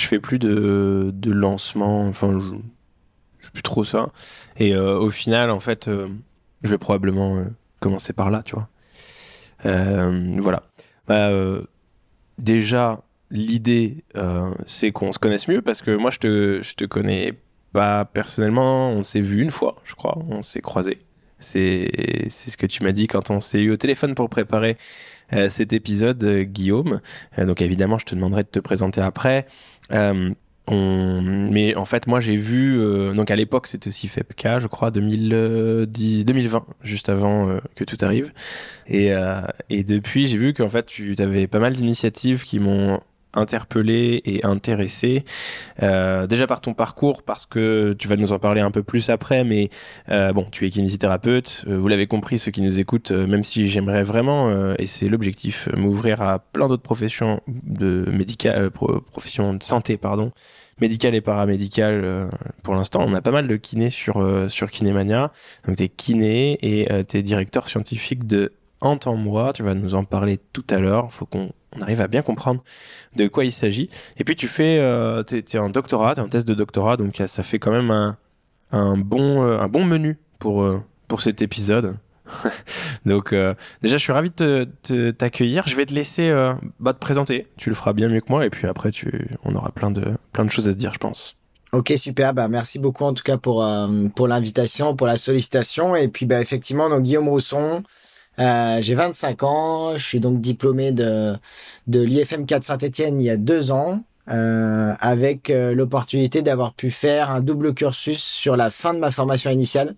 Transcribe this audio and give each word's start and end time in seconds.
je 0.00 0.08
fais 0.08 0.18
plus 0.18 0.38
de, 0.38 1.10
de 1.14 1.30
lancement, 1.30 2.06
enfin, 2.08 2.38
je, 2.40 2.46
je 3.38 3.46
fais 3.46 3.52
plus 3.52 3.62
trop 3.62 3.84
ça. 3.84 4.10
Et 4.56 4.74
euh, 4.74 4.98
au 4.98 5.10
final, 5.10 5.50
en 5.50 5.60
fait, 5.60 5.88
euh, 5.88 6.08
je 6.62 6.70
vais 6.70 6.78
probablement 6.78 7.36
euh, 7.36 7.44
commencer 7.80 8.12
par 8.12 8.30
là, 8.30 8.42
tu 8.42 8.54
vois. 8.54 8.68
Voilà. 9.62 10.62
Bah, 11.06 11.30
déjà, 12.38 13.02
l'idée, 13.30 14.04
c'est 14.66 14.90
qu'on 14.92 15.12
se 15.12 15.18
connaisse 15.18 15.48
mieux 15.48 15.62
parce 15.62 15.82
que 15.82 15.94
moi, 15.96 16.10
je 16.10 16.18
te, 16.18 16.60
je 16.62 16.74
te 16.74 16.84
connais 16.84 17.34
pas 17.72 18.04
personnellement. 18.04 18.90
On 18.90 19.02
s'est 19.02 19.20
vu 19.20 19.42
une 19.42 19.50
fois, 19.50 19.76
je 19.84 19.94
crois. 19.94 20.18
On 20.28 20.42
s'est 20.42 20.62
croisés. 20.62 21.00
C'est, 21.40 21.90
ce 22.28 22.56
que 22.56 22.66
tu 22.66 22.82
m'as 22.82 22.92
dit 22.92 23.06
quand 23.06 23.30
on 23.30 23.40
s'est 23.40 23.60
eu 23.60 23.70
au 23.70 23.76
téléphone 23.76 24.14
pour 24.14 24.28
préparer 24.28 24.76
cet 25.48 25.72
épisode, 25.72 26.22
euh, 26.24 26.42
Guillaume. 26.44 27.00
Euh, 27.38 27.46
donc 27.46 27.62
évidemment, 27.62 27.98
je 27.98 28.06
te 28.06 28.14
demanderai 28.14 28.42
de 28.42 28.48
te 28.48 28.60
présenter 28.60 29.00
après. 29.00 29.46
Euh, 29.92 30.30
on... 30.68 31.20
Mais 31.22 31.74
en 31.74 31.84
fait, 31.84 32.06
moi, 32.06 32.20
j'ai 32.20 32.36
vu. 32.36 32.78
euh, 32.80 33.12
donc 33.12 33.30
à 33.30 33.36
l'époque, 33.36 33.66
c'était 33.66 33.88
aussi 33.88 34.08
FEPK, 34.08 34.58
je 34.58 34.66
crois, 34.66 34.90
2010, 34.90 36.24
2020, 36.24 36.64
juste 36.82 37.08
avant 37.08 37.48
euh, 37.48 37.58
que 37.74 37.84
tout 37.84 37.96
arrive. 38.02 38.32
Et, 38.86 39.12
euh, 39.12 39.40
et 39.68 39.82
depuis, 39.84 40.26
j'ai 40.26 40.38
vu 40.38 40.54
qu'en 40.54 40.68
fait, 40.68 40.86
tu 40.86 41.14
avais 41.18 41.46
pas 41.46 41.58
mal 41.58 41.74
d'initiatives 41.74 42.44
qui 42.44 42.58
m'ont 42.60 43.00
interpellé 43.34 44.22
et 44.24 44.44
intéressé. 44.44 45.24
Euh, 45.82 46.26
déjà 46.26 46.46
par 46.46 46.60
ton 46.60 46.74
parcours, 46.74 47.22
parce 47.22 47.46
que 47.46 47.94
tu 47.98 48.08
vas 48.08 48.16
nous 48.16 48.32
en 48.32 48.38
parler 48.38 48.60
un 48.60 48.70
peu 48.70 48.82
plus 48.82 49.10
après, 49.10 49.44
mais 49.44 49.70
euh, 50.08 50.32
bon, 50.32 50.46
tu 50.50 50.66
es 50.66 50.70
kinésithérapeute. 50.70 51.64
euh, 51.68 51.78
vous 51.78 51.88
l'avez 51.88 52.06
compris, 52.06 52.38
ceux 52.38 52.50
qui 52.50 52.62
nous 52.62 52.80
écoutent, 52.80 53.12
euh, 53.12 53.26
même 53.26 53.44
si 53.44 53.68
j'aimerais 53.68 54.02
vraiment, 54.02 54.74
et 54.78 54.86
c'est 54.86 55.08
l'objectif, 55.08 55.68
m'ouvrir 55.76 56.22
à 56.22 56.38
plein 56.38 56.68
d'autres 56.68 56.82
professions 56.82 57.40
de 57.48 58.04
médical, 58.10 58.62
euh, 58.64 58.70
pro- 58.70 59.00
professions 59.00 59.54
de 59.54 59.62
santé, 59.62 59.96
pardon, 59.96 60.32
médicales 60.80 61.14
et 61.14 61.20
paramédicales. 61.20 62.04
euh, 62.04 62.26
pour 62.62 62.74
l'instant, 62.74 63.04
on 63.06 63.14
a 63.14 63.20
pas 63.22 63.30
mal 63.30 63.46
de 63.48 63.56
kinés 63.56 63.90
sur 63.90 64.18
euh, 64.18 64.48
sur 64.48 64.70
Kinémania. 64.70 65.32
Donc 65.66 65.76
t'es 65.76 65.88
kiné 65.88 66.58
et 66.62 66.88
t'es 67.04 67.22
directeur 67.22 67.68
scientifique 67.68 68.26
de 68.26 68.52
Entends-moi. 68.80 69.52
Tu 69.52 69.62
vas 69.62 69.74
nous 69.74 69.94
en 69.94 70.04
parler 70.04 70.38
tout 70.52 70.64
à 70.70 70.78
l'heure. 70.78 71.12
Faut 71.12 71.26
qu'on 71.26 71.50
on 71.76 71.82
arrive 71.82 72.00
à 72.00 72.08
bien 72.08 72.22
comprendre 72.22 72.62
de 73.16 73.28
quoi 73.28 73.44
il 73.44 73.52
s'agit. 73.52 73.88
Et 74.16 74.24
puis 74.24 74.36
tu 74.36 74.48
fais, 74.48 74.78
euh, 74.78 75.22
t'es, 75.22 75.42
t'es 75.42 75.58
en 75.58 75.68
doctorat, 75.68 76.14
t'es 76.14 76.20
en 76.20 76.28
thèse 76.28 76.44
de 76.44 76.54
doctorat, 76.54 76.96
donc 76.96 77.22
ça 77.26 77.42
fait 77.42 77.58
quand 77.58 77.70
même 77.70 77.90
un, 77.90 78.16
euh, 78.72 78.96
bon 79.68 79.84
menu 79.84 80.18
pour 80.38 80.62
euh, 80.62 80.82
pour 81.08 81.20
cet 81.20 81.42
épisode. 81.42 81.96
donc 83.06 83.32
euh, 83.32 83.54
déjà, 83.82 83.96
je 83.96 84.02
suis 84.02 84.12
ravi 84.12 84.30
de 84.30 85.10
t'accueillir. 85.10 85.66
Je 85.66 85.76
vais 85.76 85.86
te 85.86 85.94
laisser 85.94 86.32
bah, 86.78 86.92
te 86.92 86.98
présenter. 86.98 87.46
Tu 87.56 87.68
le 87.68 87.74
feras 87.74 87.92
bien 87.92 88.08
mieux 88.08 88.20
que 88.20 88.30
moi, 88.30 88.46
et 88.46 88.50
puis 88.50 88.66
après, 88.66 88.90
on 89.44 89.54
aura 89.54 89.70
plein 89.70 89.90
de 89.90 90.12
plein 90.32 90.44
de 90.44 90.50
choses 90.50 90.68
à 90.68 90.72
se 90.72 90.76
dire, 90.76 90.92
je 90.92 90.98
pense. 90.98 91.36
Ok 91.72 91.92
super, 91.96 92.34
bah 92.34 92.48
merci 92.48 92.80
beaucoup 92.80 93.04
en 93.04 93.14
tout 93.14 93.22
cas 93.22 93.36
pour 93.36 93.64
pour 94.16 94.26
l'invitation, 94.26 94.96
pour 94.96 95.06
la 95.06 95.16
sollicitation 95.16 95.94
et 95.94 96.08
puis 96.08 96.26
bah 96.26 96.40
effectivement 96.40 96.90
donc 96.90 97.04
Guillaume 97.04 97.28
Rousson, 97.28 97.84
euh, 98.40 98.80
j'ai 98.80 98.94
25 98.94 99.42
ans, 99.42 99.96
je 99.96 100.04
suis 100.04 100.20
donc 100.20 100.40
diplômé 100.40 100.92
de 100.92 101.36
de 101.86 102.00
l'IFM 102.00 102.46
4 102.46 102.64
Saint-Étienne 102.64 103.20
il 103.20 103.24
y 103.24 103.30
a 103.30 103.36
deux 103.36 103.70
ans 103.72 104.02
euh, 104.30 104.94
avec 105.00 105.50
euh, 105.50 105.74
l'opportunité 105.74 106.42
d'avoir 106.42 106.72
pu 106.74 106.90
faire 106.90 107.30
un 107.30 107.40
double 107.40 107.74
cursus 107.74 108.22
sur 108.22 108.56
la 108.56 108.70
fin 108.70 108.94
de 108.94 108.98
ma 108.98 109.10
formation 109.10 109.50
initiale 109.50 109.94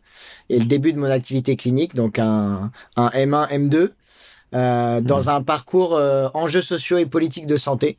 et 0.48 0.58
le 0.58 0.64
début 0.64 0.92
de 0.92 0.98
mon 0.98 1.10
activité 1.10 1.56
clinique 1.56 1.94
donc 1.94 2.19
un 2.19 2.70
un 2.97 3.08
M1 3.08 3.48
M2 3.50 3.91
euh, 4.54 5.00
dans 5.00 5.30
un 5.30 5.42
parcours 5.42 5.94
euh, 5.94 6.28
enjeux 6.34 6.60
sociaux 6.60 6.98
et 6.98 7.06
politiques 7.06 7.47
de 7.47 7.56
santé. 7.56 7.97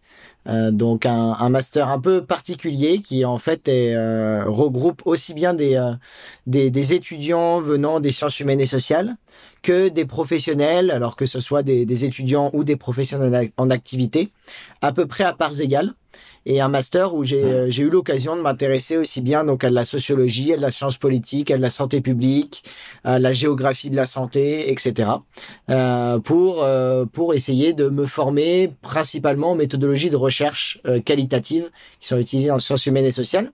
Euh, 0.47 0.71
donc 0.71 1.05
un, 1.05 1.37
un 1.39 1.49
master 1.49 1.89
un 1.89 1.99
peu 1.99 2.25
particulier 2.25 2.99
qui 2.99 3.23
en 3.23 3.37
fait 3.37 3.67
est, 3.69 3.95
euh, 3.95 4.43
regroupe 4.45 5.01
aussi 5.05 5.33
bien 5.33 5.53
des, 5.53 5.75
euh, 5.75 5.93
des 6.47 6.69
des 6.69 6.93
étudiants 6.93 7.61
venant 7.61 8.01
des 8.01 8.11
sciences 8.11 8.39
humaines 8.41 8.59
et 8.59 8.65
sociales 8.65 9.15
que 9.61 9.87
des 9.87 10.05
professionnels, 10.05 10.91
alors 10.91 11.15
que 11.15 11.25
ce 11.25 11.39
soit 11.39 11.63
des, 11.63 11.85
des 11.85 12.05
étudiants 12.05 12.49
ou 12.53 12.63
des 12.65 12.75
professionnels 12.75 13.51
en 13.57 13.69
activité, 13.69 14.31
à 14.81 14.91
peu 14.91 15.07
près 15.07 15.23
à 15.23 15.33
parts 15.33 15.61
égales. 15.61 15.93
Et 16.45 16.59
un 16.59 16.67
master 16.67 17.15
où 17.15 17.23
j'ai 17.23 17.43
euh, 17.43 17.69
eu 17.71 17.89
l'occasion 17.89 18.35
de 18.35 18.41
m'intéresser 18.41 18.97
aussi 18.97 19.21
bien 19.21 19.45
donc 19.45 19.63
à 19.63 19.69
de 19.69 19.75
la 19.75 19.85
sociologie, 19.85 20.53
à 20.53 20.57
de 20.57 20.61
la 20.61 20.71
science 20.71 20.97
politique, 20.97 21.49
à 21.51 21.57
de 21.57 21.61
la 21.61 21.69
santé 21.69 22.01
publique, 22.01 22.63
à 23.03 23.17
la 23.17 23.31
géographie 23.31 23.89
de 23.89 23.95
la 23.95 24.05
santé, 24.05 24.69
etc. 24.71 25.09
Euh, 25.69 26.19
pour 26.19 26.63
euh, 26.63 27.05
pour 27.05 27.33
essayer 27.33 27.73
de 27.73 27.87
me 27.87 28.05
former 28.05 28.73
principalement 28.81 29.51
en 29.51 29.55
méthodologie 29.55 30.09
de 30.09 30.17
recherche 30.17 30.32
euh, 30.85 31.01
qualitative 31.01 31.69
qui 31.99 32.07
sont 32.07 32.17
utilisées 32.17 32.51
en 32.51 32.59
sciences 32.59 32.85
humaines 32.85 33.05
et 33.05 33.11
sociales. 33.11 33.51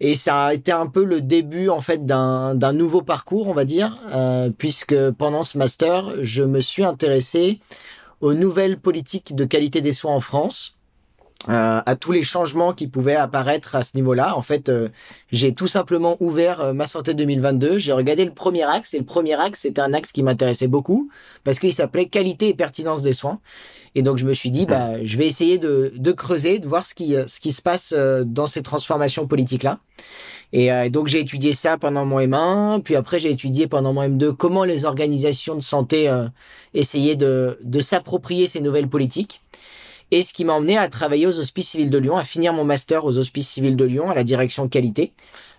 Et 0.00 0.14
ça 0.14 0.46
a 0.46 0.54
été 0.54 0.72
un 0.72 0.86
peu 0.86 1.04
le 1.04 1.20
début 1.20 1.68
en 1.68 1.82
fait 1.82 2.06
d'un 2.06 2.54
d'un 2.54 2.72
nouveau 2.72 3.02
parcours, 3.02 3.48
on 3.48 3.52
va 3.52 3.66
dire, 3.66 3.98
euh, 4.12 4.48
puisque 4.56 5.10
pendant 5.10 5.44
ce 5.44 5.58
master, 5.58 6.14
je 6.22 6.42
me 6.42 6.60
suis 6.60 6.84
intéressé 6.84 7.60
aux 8.20 8.32
nouvelles 8.32 8.78
politiques 8.78 9.34
de 9.34 9.44
qualité 9.44 9.82
des 9.82 9.92
soins 9.92 10.14
en 10.14 10.20
France, 10.20 10.76
euh, 11.48 11.80
à 11.84 11.96
tous 11.96 12.12
les 12.12 12.22
changements 12.22 12.74
qui 12.74 12.86
pouvaient 12.86 13.16
apparaître 13.16 13.74
à 13.74 13.82
ce 13.82 13.92
niveau-là. 13.94 14.36
En 14.36 14.42
fait, 14.42 14.68
euh, 14.68 14.88
j'ai 15.32 15.54
tout 15.54 15.66
simplement 15.66 16.18
ouvert 16.20 16.60
euh, 16.60 16.72
ma 16.74 16.86
santé 16.86 17.14
2022. 17.14 17.78
J'ai 17.78 17.92
regardé 17.92 18.26
le 18.26 18.32
premier 18.32 18.64
axe 18.64 18.92
et 18.92 18.98
le 18.98 19.06
premier 19.06 19.34
axe 19.40 19.60
c'était 19.60 19.80
un 19.80 19.94
axe 19.94 20.12
qui 20.12 20.22
m'intéressait 20.22 20.68
beaucoup 20.68 21.10
parce 21.42 21.58
qu'il 21.58 21.72
s'appelait 21.72 22.06
qualité 22.06 22.48
et 22.48 22.54
pertinence 22.54 23.00
des 23.00 23.14
soins. 23.14 23.40
Et 23.94 24.02
donc 24.02 24.18
je 24.18 24.26
me 24.26 24.34
suis 24.34 24.50
dit 24.50 24.66
bah 24.66 25.02
je 25.02 25.16
vais 25.16 25.26
essayer 25.26 25.58
de, 25.58 25.92
de 25.96 26.12
creuser, 26.12 26.58
de 26.58 26.68
voir 26.68 26.86
ce 26.86 26.94
qui 26.94 27.14
ce 27.26 27.40
qui 27.40 27.52
se 27.52 27.62
passe 27.62 27.92
euh, 27.96 28.22
dans 28.24 28.46
ces 28.46 28.62
transformations 28.62 29.26
politiques 29.26 29.64
là. 29.64 29.78
Et 30.52 30.72
euh, 30.72 30.88
donc 30.88 31.08
j'ai 31.08 31.20
étudié 31.20 31.52
ça 31.52 31.76
pendant 31.78 32.04
mon 32.04 32.20
M1, 32.20 32.82
puis 32.82 32.96
après 32.96 33.18
j'ai 33.18 33.30
étudié 33.30 33.66
pendant 33.66 33.92
mon 33.92 34.02
M2 34.02 34.32
comment 34.32 34.64
les 34.64 34.84
organisations 34.84 35.56
de 35.56 35.60
santé 35.60 36.08
euh, 36.08 36.26
essayaient 36.74 37.16
de 37.16 37.58
de 37.62 37.80
s'approprier 37.80 38.46
ces 38.46 38.60
nouvelles 38.60 38.88
politiques. 38.88 39.42
Et 40.10 40.22
ce 40.22 40.32
qui 40.32 40.44
m'a 40.44 40.54
emmené 40.54 40.76
à 40.76 40.88
travailler 40.88 41.26
aux 41.26 41.38
Hospices 41.38 41.68
civils 41.70 41.90
de 41.90 41.98
Lyon, 41.98 42.16
à 42.16 42.24
finir 42.24 42.52
mon 42.52 42.64
master 42.64 43.04
aux 43.04 43.18
Hospices 43.18 43.48
civils 43.48 43.76
de 43.76 43.84
Lyon 43.84 44.10
à 44.10 44.14
la 44.14 44.24
direction 44.24 44.68
qualité, 44.68 45.12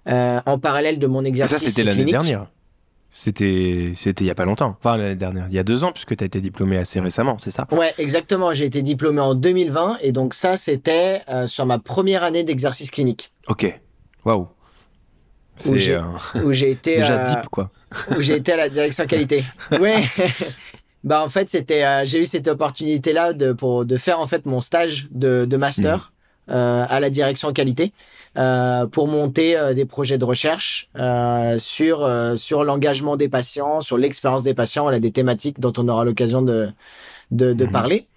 euh, 0.07 0.39
en 0.45 0.59
parallèle 0.59 0.99
de 0.99 1.07
mon 1.07 1.23
Et 1.23 1.27
exercice 1.29 1.57
ça, 1.57 1.69
c'était 1.69 1.83
l'année 1.83 2.03
clinique. 2.03 2.11
dernière. 2.13 2.47
C'était, 3.13 3.91
c'était 3.95 4.23
il 4.23 4.27
y 4.27 4.31
a 4.31 4.35
pas 4.35 4.45
longtemps. 4.45 4.77
Enfin, 4.79 4.95
l'année 4.95 5.15
dernière. 5.15 5.45
Il 5.49 5.53
y 5.53 5.59
a 5.59 5.63
deux 5.63 5.83
ans, 5.83 5.91
puisque 5.91 6.15
tu 6.15 6.23
as 6.23 6.27
été 6.27 6.39
diplômé 6.39 6.77
assez 6.77 6.99
récemment, 7.01 7.37
c'est 7.37 7.51
ça? 7.51 7.67
Ouais, 7.71 7.93
exactement. 7.97 8.53
J'ai 8.53 8.65
été 8.65 8.81
diplômé 8.81 9.19
en 9.19 9.35
2020 9.35 9.97
et 10.01 10.13
donc 10.13 10.33
ça, 10.33 10.55
c'était 10.55 11.21
euh, 11.29 11.45
sur 11.45 11.65
ma 11.65 11.77
première 11.77 12.23
année 12.23 12.43
d'exercice 12.45 12.89
clinique. 12.89 13.31
Ok. 13.47 13.77
Waouh. 14.23 14.47
où 15.67 15.75
j'ai 15.75 15.99
où 16.43 16.51
j'ai 16.53 16.71
été 16.71 16.95
déjà 16.97 17.25
deep 17.25 17.49
quoi. 17.51 17.69
Où 18.17 18.21
j'ai 18.21 18.37
été 18.37 18.53
à 18.53 18.57
la 18.57 18.69
direction 18.69 19.05
qualité. 19.05 19.43
ouais. 19.71 20.03
Bah 21.03 21.23
en 21.23 21.29
fait 21.29 21.49
c'était 21.49 22.05
j'ai 22.05 22.21
eu 22.21 22.25
cette 22.25 22.47
opportunité 22.47 23.13
là 23.13 23.33
de 23.33 23.53
pour 23.53 23.85
de 23.85 23.97
faire 23.97 24.19
en 24.19 24.27
fait 24.27 24.45
mon 24.45 24.61
stage 24.61 25.07
de 25.11 25.45
de 25.45 25.57
master. 25.57 25.97
Mm. 25.97 26.21
Euh, 26.49 26.85
à 26.89 26.99
la 26.99 27.11
direction 27.11 27.53
qualité 27.53 27.93
euh, 28.35 28.87
pour 28.87 29.07
monter 29.07 29.55
euh, 29.55 29.73
des 29.75 29.85
projets 29.85 30.17
de 30.17 30.25
recherche 30.25 30.89
sur 31.59 32.09
sur 32.35 32.63
l'engagement 32.63 33.15
des 33.15 33.29
patients, 33.29 33.81
sur 33.81 33.97
l'expérience 33.97 34.41
des 34.41 34.55
patients, 34.55 34.83
voilà 34.83 34.99
des 34.99 35.11
thématiques 35.11 35.59
dont 35.59 35.71
on 35.77 35.87
aura 35.87 36.03
l'occasion 36.03 36.41
de 36.41 36.69
de, 37.29 37.53
de 37.53 37.65
mhm. 37.65 37.71
parler. 37.71 38.07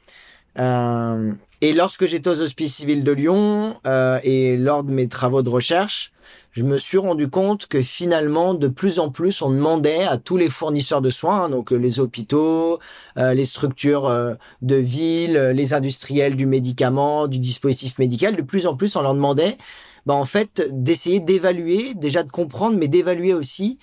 et 0.56 1.72
lorsque 1.74 2.06
j'étais 2.06 2.30
aux 2.30 2.40
Hospices 2.42 2.76
civils 2.76 3.04
de 3.04 3.12
Lyon 3.12 3.76
et 4.22 4.56
lors 4.56 4.84
de 4.84 4.90
mes 4.90 5.06
travaux 5.06 5.42
de 5.42 5.50
recherche, 5.50 6.13
je 6.52 6.62
me 6.62 6.78
suis 6.78 6.98
rendu 6.98 7.28
compte 7.28 7.66
que 7.66 7.82
finalement, 7.82 8.54
de 8.54 8.68
plus 8.68 9.00
en 9.00 9.10
plus, 9.10 9.42
on 9.42 9.50
demandait 9.50 10.04
à 10.04 10.18
tous 10.18 10.36
les 10.36 10.48
fournisseurs 10.48 11.00
de 11.02 11.10
soins, 11.10 11.48
donc 11.48 11.72
euh, 11.72 11.76
les 11.76 11.98
hôpitaux, 11.98 12.78
euh, 13.16 13.34
les 13.34 13.44
structures 13.44 14.06
euh, 14.06 14.34
de 14.62 14.76
ville, 14.76 15.36
les 15.54 15.74
industriels 15.74 16.36
du 16.36 16.46
médicament, 16.46 17.26
du 17.26 17.38
dispositif 17.38 17.98
médical, 17.98 18.36
de 18.36 18.42
plus 18.42 18.66
en 18.66 18.76
plus, 18.76 18.94
on 18.94 19.02
leur 19.02 19.14
demandait 19.14 19.58
bah, 20.06 20.14
en 20.14 20.24
fait 20.24 20.68
d'essayer 20.70 21.18
d'évaluer, 21.18 21.94
déjà 21.94 22.22
de 22.22 22.30
comprendre, 22.30 22.76
mais 22.78 22.88
d'évaluer 22.88 23.32
aussi 23.32 23.78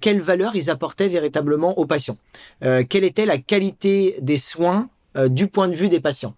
quelle 0.00 0.20
valeur 0.20 0.54
ils 0.54 0.70
apportaient 0.70 1.08
véritablement 1.08 1.76
aux 1.76 1.86
patients. 1.86 2.16
quelle 2.60 3.02
était 3.02 3.26
la 3.26 3.38
qualité 3.38 4.16
des 4.20 4.38
soins 4.38 4.88
du 5.28 5.48
point 5.48 5.68
de 5.68 5.74
vue 5.74 5.88
des 5.88 6.00
patients. 6.00 6.34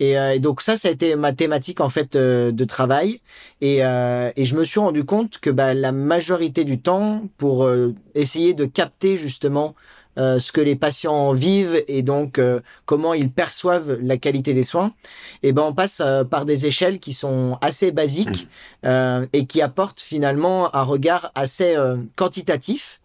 Euh, 0.00 0.30
et, 0.32 0.40
donc 0.40 0.60
ça, 0.60 0.76
ça 0.76 0.88
a 0.88 0.90
été 0.90 1.16
ma 1.16 1.32
thématique 1.32 1.80
en 1.80 1.88
fait 1.88 2.16
euh, 2.16 2.52
de 2.52 2.64
travail. 2.64 3.20
Et, 3.60 3.84
euh, 3.84 4.30
et, 4.36 4.44
je 4.44 4.56
me 4.56 4.64
suis 4.64 4.80
rendu 4.80 5.04
compte 5.04 5.38
que 5.38 5.50
bah, 5.50 5.74
la 5.74 5.92
majorité 5.92 6.64
du 6.64 6.80
temps, 6.80 7.22
pour 7.38 7.68
essayer 8.14 8.54
de 8.54 8.64
capter 8.64 9.16
justement 9.16 9.74
ce 10.18 10.50
que 10.50 10.62
les 10.62 10.76
patients 10.76 11.34
vivent 11.34 11.84
et 11.88 12.02
donc 12.02 12.40
comment 12.86 13.12
ils 13.12 13.30
perçoivent 13.30 13.98
la 14.00 14.16
qualité 14.16 14.54
des 14.54 14.62
soins, 14.62 14.94
et 15.42 15.48
eh 15.48 15.52
ben 15.52 15.62
on 15.62 15.74
passe 15.74 16.00
par 16.30 16.46
des 16.46 16.64
échelles 16.64 17.00
qui 17.00 17.12
sont 17.12 17.58
assez 17.60 17.92
basiques 17.92 18.48
mmh. 18.82 19.24
et 19.34 19.44
qui 19.44 19.60
apportent 19.60 20.00
finalement 20.00 20.74
un 20.74 20.84
regard 20.84 21.32
assez 21.34 21.76
quantitatif 22.14 23.02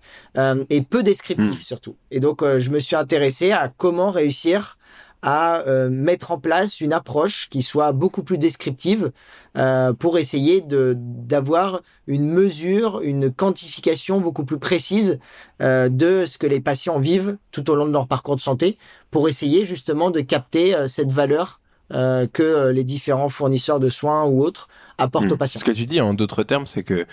et 0.70 0.82
peu 0.84 1.04
descriptif 1.04 1.60
mmh. 1.60 1.64
surtout. 1.64 1.96
Et 2.12 2.22
donc 2.22 2.46
je 2.46 2.70
me 2.70 2.80
suis 2.80 2.96
intéressé 2.96 3.52
à 3.52 3.70
comment 3.76 4.10
réussir 4.10 4.78
à 5.22 5.60
euh, 5.68 5.90
mettre 5.90 6.32
en 6.32 6.40
place 6.40 6.82
une 6.82 6.94
approche 6.94 7.50
qui 7.50 7.62
soit 7.62 7.92
beaucoup 7.92 8.24
plus 8.24 8.38
descriptive 8.38 9.12
euh, 9.58 9.94
pour 9.94 10.18
essayer 10.18 10.62
de 10.62 10.96
d'avoir 10.98 11.82
une 12.08 12.28
mesure, 12.28 13.02
une 13.02 13.32
quantification 13.32 14.20
beaucoup 14.20 14.46
plus 14.46 14.58
précise 14.58 15.20
euh, 15.62 15.90
de 15.90 16.26
ce 16.26 16.38
que 16.38 16.48
les 16.48 16.60
patients 16.60 17.00
vivent 17.00 17.38
tout 17.52 17.70
au 17.70 17.76
long 17.76 17.86
de 17.86 17.92
leur 17.92 18.08
parcours 18.08 18.36
de 18.36 18.42
santé, 18.42 18.78
pour 19.12 19.28
essayer 19.28 19.66
justement 19.66 20.10
de 20.10 20.22
capter 20.22 20.76
cette 20.88 21.12
valeur 21.12 21.60
que 21.90 22.70
les 22.70 22.86
différents 22.86 23.28
fournisseurs 23.28 23.82
de 23.82 23.90
soins 23.90 24.24
ou 24.24 24.42
autres 24.42 24.70
apportent 24.98 25.26
hmm. 25.26 25.34
aux 25.34 25.38
patients. 25.38 25.60
Ce 25.60 25.66
que 25.66 25.72
tu 25.72 25.86
dis 25.86 26.00
en 26.00 26.14
d'autres 26.14 26.44
termes, 26.44 26.66
c'est 26.66 26.84
que 26.84 27.06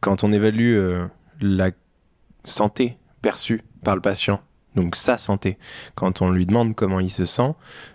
quand 0.00 0.24
on 0.24 0.32
évalue 0.32 0.76
la 1.40 1.70
santé 2.42 2.98
perçue 3.22 3.62
par 3.84 3.94
le 3.94 4.00
patient 4.02 4.40
donc 4.78 4.94
sa 4.94 5.18
santé. 5.18 5.58
Quand 5.96 6.22
on 6.22 6.30
lui 6.30 6.46
demande 6.46 6.74
comment 6.74 7.00
il 7.00 7.10
se 7.10 7.24
sent, 7.24 7.54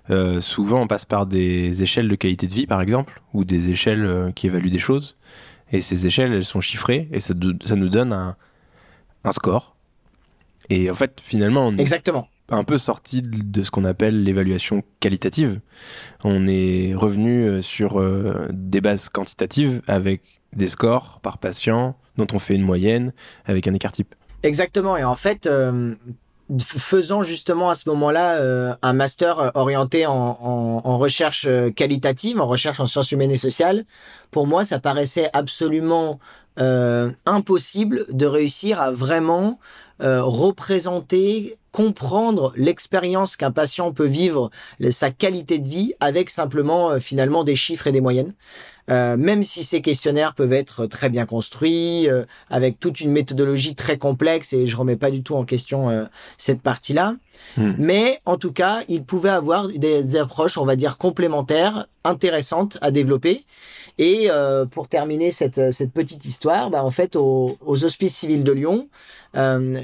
euh, 0.09 0.41
souvent 0.41 0.81
on 0.81 0.87
passe 0.87 1.05
par 1.05 1.25
des 1.25 1.81
échelles 1.81 2.09
de 2.09 2.15
qualité 2.15 2.45
de 2.45 2.53
vie, 2.53 2.67
par 2.67 2.81
exemple, 2.81 3.21
ou 3.33 3.45
des 3.45 3.69
échelles 3.69 4.05
euh, 4.05 4.31
qui 4.31 4.47
évaluent 4.47 4.69
des 4.69 4.79
choses. 4.79 5.17
Et 5.71 5.81
ces 5.81 6.05
échelles, 6.05 6.33
elles 6.33 6.45
sont 6.45 6.61
chiffrées 6.61 7.07
et 7.11 7.19
ça, 7.19 7.33
nous 7.33 7.89
donne 7.89 8.11
un, 8.13 8.35
score. 9.31 9.75
Et 10.69 10.91
en 10.91 10.95
fait, 10.95 11.19
finalement, 11.21 11.67
on 11.67 11.77
Exactement. 11.77 12.27
est 12.51 12.53
un 12.53 12.63
peu 12.65 12.77
sorti 12.77 13.21
de 13.21 13.63
ce 13.63 13.71
qu'on 13.71 13.85
appelle 13.85 14.23
l'évaluation 14.23 14.83
qualitative. 14.99 15.61
On 16.23 16.45
est 16.47 16.93
revenu 16.93 17.45
euh, 17.45 17.61
sur 17.61 18.03
des 18.51 18.81
bases 18.81 19.07
quantitatives 19.07 19.81
avec 19.87 20.21
des 20.51 20.67
scores 20.67 21.19
par 21.23 21.37
patient 21.37 21.97
dont 22.17 22.27
on 22.33 22.39
fait 22.39 22.55
une 22.55 22.61
moyenne 22.61 23.13
avec 23.45 23.67
un 23.67 23.73
écart 23.73 23.93
type. 23.93 24.13
Exactement. 24.43 24.97
Et 24.97 25.05
en 25.05 25.15
fait, 25.15 25.47
faisant 26.61 27.23
justement 27.23 27.69
à 27.69 27.75
ce 27.75 27.89
moment-là 27.89 28.35
euh, 28.35 28.75
un 28.81 28.93
master 28.93 29.51
orienté 29.55 30.05
en, 30.05 30.97
recherche 30.97 31.45
euh, 31.47 31.71
qualitative, 31.71 32.39
en 32.39 32.47
recherche 32.47 32.79
en 32.79 32.87
sciences 32.87 33.11
humaines 33.11 33.31
et 33.31 33.37
sociales, 33.37 33.85
pour 34.31 34.47
moi, 34.47 34.65
ça 34.65 34.79
paraissait 34.79 35.29
absolument 35.33 36.19
euh, 36.59 37.11
impossible 37.25 38.05
de 38.09 38.25
réussir 38.25 38.81
à 38.81 38.91
vraiment 38.91 39.59
représenter, 39.99 41.57
comprendre 41.71 42.51
l'expérience 42.57 43.37
qu'un 43.37 43.51
patient 43.51 43.93
peut 43.93 44.07
vivre, 44.07 44.51
sa 44.89 45.11
qualité 45.11 45.59
de 45.59 45.67
vie, 45.67 45.93
avec 46.01 46.29
simplement 46.29 46.99
finalement 46.99 47.45
des 47.45 47.55
chiffres 47.55 47.87
et 47.87 47.93
des 47.93 48.01
moyennes. 48.01 48.33
Euh, 48.89 49.15
même 49.15 49.43
si 49.43 49.63
ces 49.63 49.81
questionnaires 49.81 50.33
peuvent 50.33 50.51
être 50.51 50.85
très 50.87 51.09
bien 51.09 51.25
construits, 51.25 52.09
euh, 52.09 52.25
avec 52.49 52.79
toute 52.79 52.99
une 52.99 53.11
méthodologie 53.11 53.75
très 53.75 53.97
complexe, 53.97 54.51
et 54.51 54.67
je 54.67 54.75
remets 54.75 54.97
pas 54.97 55.09
du 55.09 55.23
tout 55.23 55.35
en 55.35 55.45
question 55.45 55.89
euh, 55.89 56.03
cette 56.37 56.61
partie-là. 56.61 57.15
Hmm. 57.55 57.73
Mais 57.77 58.19
en 58.25 58.37
tout 58.37 58.51
cas, 58.51 58.81
ils 58.89 59.03
pouvaient 59.03 59.29
avoir 59.29 59.69
des 59.69 60.17
approches, 60.17 60.57
on 60.57 60.65
va 60.65 60.75
dire, 60.75 60.97
complémentaires, 60.97 61.87
intéressantes 62.03 62.77
à 62.81 62.91
développer. 62.91 63.45
Et 63.99 64.29
pour 64.71 64.87
terminer 64.87 65.31
cette, 65.31 65.71
cette 65.71 65.93
petite 65.93 66.25
histoire, 66.25 66.69
bah, 66.69 66.83
en 66.83 66.89
fait, 66.89 67.15
aux, 67.15 67.57
aux 67.63 67.83
Hospices 67.83 68.15
civils 68.15 68.43
de 68.43 68.51
Lyon, 68.51 68.87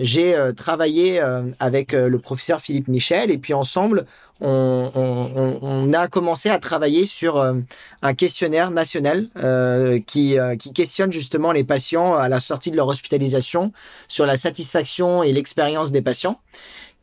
j'ai 0.01 0.35
travaillé 0.57 1.21
avec 1.59 1.93
le 1.93 2.17
professeur 2.19 2.59
Philippe 2.59 2.87
Michel, 2.87 3.29
et 3.29 3.37
puis 3.37 3.53
ensemble, 3.53 4.05
on, 4.41 5.91
a 5.93 6.07
commencé 6.07 6.49
à 6.49 6.59
travailler 6.59 7.05
sur 7.05 7.37
euh, 7.37 7.55
un 8.01 8.13
questionnaire 8.13 8.71
national 8.71 9.27
euh, 9.37 9.99
qui, 10.05 10.37
euh, 10.37 10.55
qui 10.55 10.71
questionne 10.71 11.11
justement 11.11 11.51
les 11.51 11.63
patients 11.63 12.15
à 12.15 12.29
la 12.29 12.39
sortie 12.39 12.71
de 12.71 12.77
leur 12.77 12.87
hospitalisation 12.87 13.71
sur 14.07 14.25
la 14.25 14.37
satisfaction 14.37 15.23
et 15.23 15.33
l'expérience 15.33 15.91
des 15.91 16.01
patients. 16.01 16.39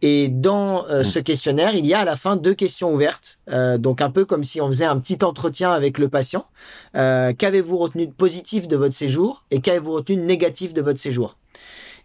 Et 0.03 0.29
dans 0.29 0.85
mmh. 0.85 1.05
ce 1.05 1.19
questionnaire, 1.19 1.75
il 1.75 1.87
y 1.87 1.95
a 1.95 2.01
à 2.01 2.05
la 2.05 2.17
fin 2.17 2.37
deux 2.37 2.55
questions 2.55 2.93
ouvertes, 2.93 3.39
donc 3.79 4.03
un 4.03 4.11
peu 4.11 4.27
comme 4.27 4.45
si 4.45 4.61
on 4.61 4.69
faisait 4.69 4.85
un 4.85 4.99
petit 4.99 5.25
entretien 5.25 5.73
avec 5.73 5.97
le 5.97 6.09
patient. 6.09 6.45
qu'avez-vous 6.93 7.79
retenu 7.79 8.07
de 8.07 8.13
positif 8.13 8.69
de 8.69 8.77
votre 8.77 8.95
séjour 8.95 9.45
et 9.51 9.61
qu'avez-vous 9.61 9.93
retenu 9.93 10.17
de 10.17 10.23
négatif 10.23 10.75
de 10.75 10.83
votre 10.83 11.01
séjour? 11.01 11.37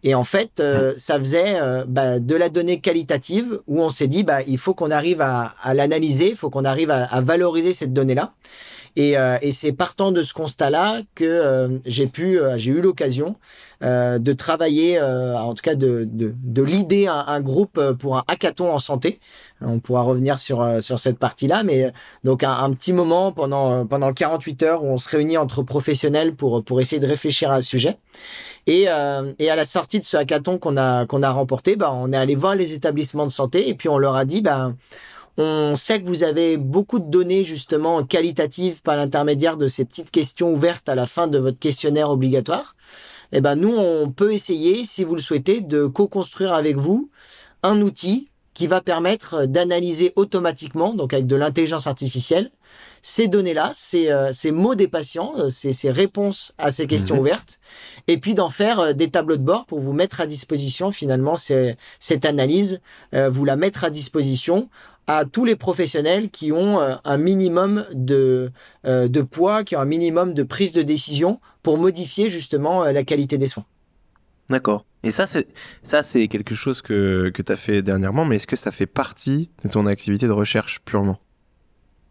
Et 0.03 0.15
en 0.15 0.23
fait, 0.23 0.59
euh, 0.59 0.93
ça 0.97 1.19
faisait 1.19 1.59
euh, 1.59 1.85
bah, 1.87 2.19
de 2.19 2.35
la 2.35 2.49
donnée 2.49 2.79
qualitative 2.79 3.59
où 3.67 3.81
on 3.81 3.89
s'est 3.89 4.07
dit, 4.07 4.23
bah, 4.23 4.41
il 4.47 4.57
faut 4.57 4.73
qu'on 4.73 4.89
arrive 4.89 5.21
à, 5.21 5.53
à 5.61 5.73
l'analyser, 5.73 6.29
il 6.29 6.35
faut 6.35 6.49
qu'on 6.49 6.65
arrive 6.65 6.89
à, 6.89 7.05
à, 7.05 7.21
valoriser 7.21 7.73
cette 7.73 7.93
donnée-là. 7.93 8.33
Et, 8.95 9.17
euh, 9.17 9.37
et 9.41 9.51
c'est 9.51 9.71
partant 9.71 10.11
de 10.11 10.21
ce 10.23 10.33
constat-là 10.33 11.01
que 11.15 11.81
j'ai 11.85 12.07
pu, 12.07 12.39
j'ai 12.57 12.71
eu 12.71 12.81
l'occasion 12.81 13.35
de 13.81 14.33
travailler, 14.33 15.01
en 15.01 15.53
tout 15.53 15.61
cas 15.61 15.75
de, 15.75 16.07
de, 16.11 16.33
de 16.37 16.61
l'idée 16.61 17.07
un, 17.07 17.23
un, 17.27 17.41
groupe 17.41 17.79
pour 17.99 18.17
un 18.17 18.23
hackathon 18.27 18.71
en 18.71 18.79
santé. 18.79 19.19
On 19.61 19.79
pourra 19.79 20.01
revenir 20.03 20.39
sur 20.39 20.81
sur 20.81 20.99
cette 20.99 21.19
partie-là, 21.19 21.63
mais 21.63 21.91
donc 22.23 22.43
un, 22.43 22.51
un, 22.51 22.71
petit 22.73 22.93
moment 22.93 23.31
pendant 23.31 23.85
pendant 23.85 24.13
48 24.13 24.63
heures 24.63 24.83
où 24.83 24.87
on 24.87 24.97
se 24.97 25.09
réunit 25.09 25.37
entre 25.37 25.63
professionnels 25.63 26.35
pour 26.35 26.63
pour 26.63 26.81
essayer 26.81 26.99
de 26.99 27.07
réfléchir 27.07 27.51
à 27.51 27.55
un 27.55 27.61
sujet. 27.61 27.97
Et, 28.67 28.85
euh, 28.87 29.33
et 29.39 29.49
à 29.49 29.55
la 29.55 29.65
sortie 29.65 29.99
de 29.99 30.05
ce 30.05 30.17
hackathon 30.17 30.59
qu'on 30.59 30.77
a 30.77 31.05
qu'on 31.05 31.23
a 31.23 31.31
remporté, 31.31 31.75
bah, 31.75 31.91
on 31.93 32.11
est 32.13 32.17
allé 32.17 32.35
voir 32.35 32.55
les 32.55 32.73
établissements 32.73 33.25
de 33.25 33.31
santé 33.31 33.69
et 33.69 33.73
puis 33.73 33.89
on 33.89 33.97
leur 33.97 34.15
a 34.15 34.25
dit, 34.25 34.41
bah, 34.41 34.73
on 35.37 35.75
sait 35.75 36.01
que 36.01 36.07
vous 36.07 36.23
avez 36.23 36.57
beaucoup 36.57 36.99
de 36.99 37.09
données 37.09 37.43
justement 37.43 38.03
qualitatives 38.03 38.81
par 38.81 38.95
l'intermédiaire 38.95 39.57
de 39.57 39.67
ces 39.67 39.85
petites 39.85 40.11
questions 40.11 40.53
ouvertes 40.53 40.89
à 40.89 40.95
la 40.95 41.05
fin 41.05 41.27
de 41.27 41.37
votre 41.37 41.59
questionnaire 41.59 42.09
obligatoire. 42.09 42.75
Eh 43.31 43.41
ben 43.41 43.55
nous, 43.55 43.73
on 43.75 44.11
peut 44.11 44.33
essayer, 44.33 44.83
si 44.85 45.03
vous 45.03 45.15
le 45.15 45.21
souhaitez, 45.21 45.61
de 45.61 45.87
co-construire 45.87 46.53
avec 46.53 46.75
vous 46.75 47.09
un 47.63 47.81
outil 47.81 48.29
qui 48.53 48.67
va 48.67 48.81
permettre 48.81 49.45
d'analyser 49.45 50.11
automatiquement, 50.15 50.93
donc 50.93 51.13
avec 51.13 51.25
de 51.25 51.35
l'intelligence 51.35 51.87
artificielle, 51.87 52.51
ces 53.01 53.27
données-là, 53.27 53.71
ces, 53.73 54.11
euh, 54.11 54.31
ces 54.33 54.51
mots 54.51 54.75
des 54.75 54.87
patients, 54.87 55.33
euh, 55.37 55.49
ces, 55.49 55.73
ces, 55.73 55.89
réponses 55.89 56.53
à 56.57 56.69
ces 56.69 56.85
questions 56.85 57.15
mhm. 57.15 57.21
ouvertes, 57.21 57.59
et 58.07 58.17
puis 58.17 58.35
d'en 58.35 58.49
faire 58.49 58.79
euh, 58.79 58.93
des 58.93 59.09
tableaux 59.09 59.37
de 59.37 59.43
bord 59.43 59.65
pour 59.65 59.79
vous 59.79 59.93
mettre 59.93 60.21
à 60.21 60.27
disposition 60.27 60.91
finalement 60.91 61.35
cette 61.37 62.25
analyse, 62.25 62.81
vous 63.13 63.45
la 63.45 63.55
mettre 63.55 63.83
à 63.83 63.89
disposition 63.89 64.69
à 65.07 65.25
tous 65.25 65.45
les 65.45 65.55
professionnels 65.55 66.29
qui 66.29 66.51
ont 66.51 66.79
un 66.79 67.17
minimum 67.17 67.85
de, 67.93 68.51
de 68.85 69.21
poids, 69.21 69.63
qui 69.63 69.75
ont 69.75 69.79
un 69.79 69.85
minimum 69.85 70.33
de 70.33 70.43
prise 70.43 70.71
de 70.71 70.81
décision 70.81 71.39
pour 71.63 71.77
modifier 71.77 72.29
justement 72.29 72.83
la 72.85 73.03
qualité 73.03 73.37
des 73.37 73.47
soins. 73.47 73.65
D'accord. 74.49 74.85
Et 75.03 75.11
ça, 75.11 75.25
c'est 75.25 76.27
quelque 76.27 76.55
chose 76.55 76.81
que 76.81 77.31
que 77.33 77.51
as 77.51 77.55
fait 77.55 77.81
dernièrement, 77.81 78.25
mais 78.25 78.35
est-ce 78.35 78.47
que 78.47 78.55
ça 78.55 78.71
fait 78.71 78.85
partie 78.85 79.49
de 79.63 79.69
ton 79.69 79.85
activité 79.85 80.27
de 80.27 80.31
recherche 80.31 80.79
purement? 80.85 81.19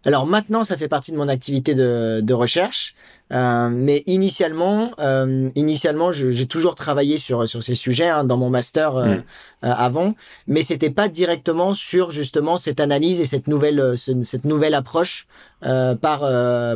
Alors 0.07 0.27
maintenant, 0.27 0.65
ça 0.65 0.79
fait 0.79 0.89
partie 0.89 1.13
de 1.13 1.19
mon 1.19 1.29
activité 1.29 1.75
de, 1.75 2.21
de 2.23 2.35
recherche, 2.35 2.95
euh, 3.33 3.69
mais 3.71 4.03
initialement, 4.07 4.93
euh, 4.99 5.51
initialement, 5.55 6.11
j'ai 6.11 6.47
toujours 6.47 6.75
travaillé 6.75 7.19
sur 7.19 7.47
sur 7.47 7.63
ces 7.63 7.75
sujets 7.75 8.09
hein, 8.09 8.25
dans 8.25 8.39
mon 8.39 8.49
master 8.49 8.97
euh, 8.97 9.07
mm. 9.07 9.11
euh, 9.11 9.23
avant, 9.77 10.15
mais 10.47 10.63
c'était 10.63 10.91
pas 10.91 11.09
directement 11.09 11.75
sur 11.75 12.13
justement 12.13 12.57
cette 12.57 12.81
analyse 12.81 13.21
et 13.21 13.27
cette 13.27 13.47
nouvelle 13.47 13.79
euh, 13.79 13.97
cette 13.97 14.45
nouvelle 14.45 14.75
approche 14.75 15.27
par 15.61 16.21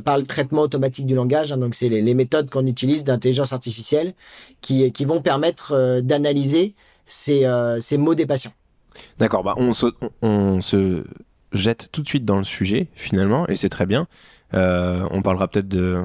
par 0.03 0.19
le 0.19 0.25
traitement 0.25 0.61
automatique 0.61 1.07
du 1.07 1.15
langage. 1.15 1.51
Hein, 1.51 1.57
donc 1.57 1.75
c'est 1.75 1.89
les, 1.89 2.03
les, 2.03 2.15
méthodes 2.15 2.51
qu'on 2.51 2.67
utilise 2.67 3.05
d'intelligence 3.05 3.55
artificielle 3.55 4.13
qui 4.61 4.93
qui 4.93 5.07
vont 5.07 5.23
permettre 5.23 6.01
d'analyser 6.03 6.75
ces 7.07 7.47
ces 7.81 7.97
mots 7.97 8.15
des 8.15 8.27
patients. 8.27 8.53
D'accord, 9.19 9.43
bah 9.43 9.55
on 9.57 9.73
se, 9.73 9.87
on 10.23 10.61
se 10.61 11.05
jette 11.55 11.89
tout 11.93 12.03
de 12.03 12.09
suite 12.09 12.25
dans 12.25 12.37
le 12.39 12.45
sujet, 12.45 12.89
finalement, 12.95 13.47
et 13.49 13.57
c'est 13.57 13.69
très 13.69 13.87
bien. 13.87 14.07
Euh, 14.55 15.07
on 15.11 15.23
parlera 15.23 15.49
peut-être 15.49 15.69
de, 15.69 16.05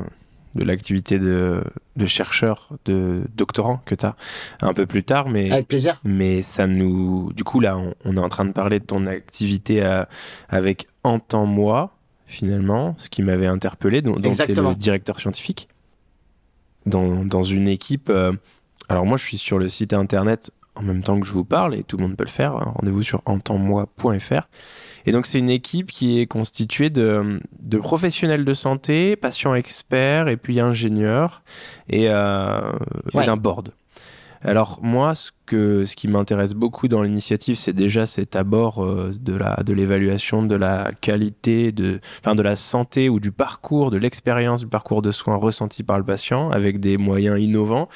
de 0.56 0.64
l'activité 0.64 1.20
de, 1.20 1.64
de 1.96 2.06
chercheur, 2.06 2.70
de 2.86 3.24
doctorant 3.36 3.82
que 3.86 3.96
tu 3.96 4.06
as 4.06 4.16
un 4.62 4.74
peu 4.74 4.86
plus 4.86 5.04
tard. 5.04 5.30
Mais, 5.30 5.52
Avec 5.52 5.68
plaisir. 5.68 6.00
Mais 6.04 6.42
ça 6.42 6.68
nous. 6.68 7.32
Du 7.34 7.44
coup, 7.44 7.60
là, 7.60 7.78
on, 8.06 8.18
est 8.18 8.20
en 8.20 8.30
train 8.30 8.46
de 8.46 8.52
parler 8.52 8.80
de 8.80 8.86
ton 8.86 9.06
activité 9.06 9.82
à, 9.84 10.10
avec 10.50 10.88
Entends-moi, 11.04 11.96
finalement, 12.26 12.96
ce 12.98 13.10
qui 13.10 13.24
m'avait 13.24 13.48
interpellé, 13.48 14.02
dont, 14.02 14.16
tu 14.16 14.28
es 14.28 14.54
le 14.54 14.76
directeur 14.76 15.20
scientifique. 15.20 15.68
Dans, 16.86 17.24
dans 17.24 17.44
une 17.44 17.68
équipe. 17.68 18.10
Euh, 18.10 18.34
alors, 18.88 19.06
moi, 19.06 19.18
je 19.18 19.26
suis 19.26 19.38
sur 19.38 19.60
le 19.60 19.70
site 19.70 19.94
internet 19.94 20.52
en 20.80 20.84
même 20.84 21.04
temps 21.04 21.20
que 21.20 21.26
je 21.26 21.34
vous 21.34 21.46
parle, 21.46 21.76
et 21.76 21.84
tout 21.84 21.98
le 21.98 22.04
monde 22.04 22.16
peut 22.16 22.24
le 22.24 22.30
faire. 22.30 22.54
Rendez-vous 22.54 23.04
sur 23.04 23.22
entends-moi.fr. 23.26 24.48
Et 25.06 25.12
donc, 25.12 25.26
c'est 25.26 25.40
une 25.40 25.50
équipe 25.50 25.92
qui 25.92 26.20
est 26.20 26.26
constituée 26.26 26.90
de, 26.90 27.40
de, 27.60 27.78
professionnels 27.78 28.46
de 28.46 28.54
santé, 28.54 29.16
patients 29.16 29.56
experts, 29.56 30.28
et 30.28 30.38
puis 30.38 30.60
ingénieurs, 30.60 31.44
et, 31.90 32.06
euh, 32.10 32.72
et 33.14 33.26
d'un 33.26 33.38
board. 33.38 33.74
Alors 34.42 34.80
moi, 34.82 35.16
ce 35.16 35.32
que 35.46 35.86
ce 35.86 35.96
qui 35.96 36.08
m'intéresse 36.08 36.54
beaucoup 36.54 36.88
dans 36.88 37.02
l'initiative, 37.02 37.56
c'est 37.56 37.74
déjà 37.74 38.06
cet 38.06 38.36
abord 38.36 38.84
euh, 38.84 39.12
de 39.20 39.74
l'évaluation 39.74 40.44
de 40.44 40.56
la 40.56 40.92
qualité 41.02 41.72
de 41.72 42.00
de 42.24 42.42
la 42.42 42.56
santé 42.56 43.10
ou 43.10 43.20
du 43.20 43.32
parcours, 43.32 43.90
de 43.90 43.98
l'expérience 43.98 44.62
du 44.62 44.68
parcours 44.68 45.02
de 45.02 45.12
soins 45.12 45.36
ressenti 45.36 45.82
par 45.84 45.98
le 45.98 46.06
patient 46.06 46.52
avec 46.52 46.80
des 46.80 46.98
moyens 46.98 47.40
innovants. 47.40 47.90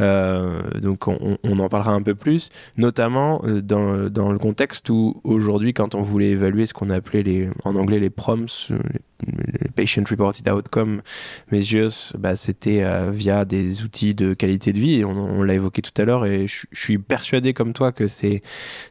Euh, 0.00 0.62
donc 0.80 1.08
on, 1.08 1.36
on, 1.42 1.58
en 1.58 1.68
parlera 1.68 1.92
un 1.92 2.02
peu 2.02 2.14
plus, 2.14 2.50
notamment 2.76 3.42
euh, 3.44 3.60
dans, 3.60 4.08
dans 4.08 4.30
le 4.30 4.38
contexte 4.38 4.88
où 4.88 5.20
aujourd'hui, 5.24 5.74
quand 5.74 5.96
on 5.96 6.02
voulait 6.02 6.30
évaluer 6.30 6.66
ce 6.66 6.74
qu'on 6.74 6.90
appelait 6.90 7.24
les 7.24 7.50
en 7.64 7.74
anglais 7.74 7.98
les 7.98 8.10
PROMS, 8.10 8.46
patient 9.72 10.04
reported 10.08 10.48
outcome 10.48 11.02
measures, 11.50 12.12
bah, 12.18 12.36
c'était 12.36 12.84
via 13.10 13.44
des 13.44 13.82
outils 13.82 14.14
de 14.14 14.34
qualité 14.34 14.72
de 14.72 14.78
vie 14.78 15.04
on, 15.04 15.42
l'a 15.42 15.54
évoqué 15.54 15.82
tout 15.82 16.00
à 16.00 16.04
l'heure 16.04 16.26
et 16.26 16.46
je, 16.46 16.66
suis 16.72 16.98
persuadé 16.98 17.54
comme 17.54 17.72
toi 17.72 17.92
que 17.92 18.08
c'est 18.08 18.42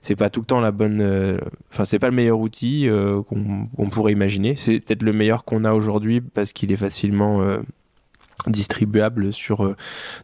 c'est 0.02 0.16
pas 0.16 0.30
tout 0.30 0.42
le 0.42 0.46
temps 0.46 0.60
la 0.60 0.72
bonne 0.72 1.02
euh, 1.02 1.38
enfin 1.72 1.84
c'est 1.84 2.00
pas 2.00 2.10
le 2.10 2.16
meilleur 2.16 2.40
outil 2.40 2.88
euh, 2.88 3.22
qu'on 3.24 3.90
pourrait 3.90 4.12
imaginer. 4.12 4.56
C'est 4.56 4.80
peut-être 4.80 5.04
le 5.04 5.14
meilleur 5.14 5.44
qu'on 5.44 5.66
a 5.66 5.74
aujourd'hui 5.74 6.22
parce 6.22 6.54
qu'il 6.54 6.72
est 6.72 6.78
facilement 6.78 7.42
euh, 7.42 7.60
distribuable 8.48 9.34
sur 9.34 9.76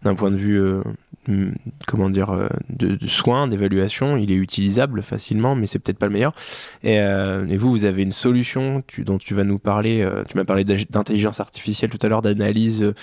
d'un 0.03 0.15
point 0.15 0.31
de 0.31 0.35
vue 0.35 0.81
Mm, 1.27 1.51
comment 1.87 2.09
dire 2.09 2.29
euh, 2.29 2.47
de, 2.69 2.97
soins 3.07 3.47
d'évaluation. 3.47 4.15
Il 4.17 4.31
est 4.31 4.35
utilisable 4.35 5.03
facilement 5.03 5.55
mais 5.55 5.67
c'est 5.67 5.79
peut-être 5.79 5.97
pas 5.97 6.05
le 6.05 6.13
meilleur. 6.13 6.33
Et, 6.83 6.99
euh, 7.01 7.45
et, 7.49 7.57
vous 7.57 7.69
vous 7.69 7.83
avez 7.83 8.01
une 8.03 8.13
solution 8.13 8.81
tu, 8.87 9.03
dont 9.03 9.17
tu 9.17 9.33
vas 9.33 9.43
nous 9.43 9.59
parler 9.59 10.01
euh, 10.01 10.23
tu 10.27 10.37
m'as 10.37 10.45
parlé 10.45 10.63
d'intelligence 10.63 11.39
artificielle 11.41 11.89
tout 11.89 11.99
à 12.01 12.07
l'heure 12.07 12.21
d'analyse 12.21 12.93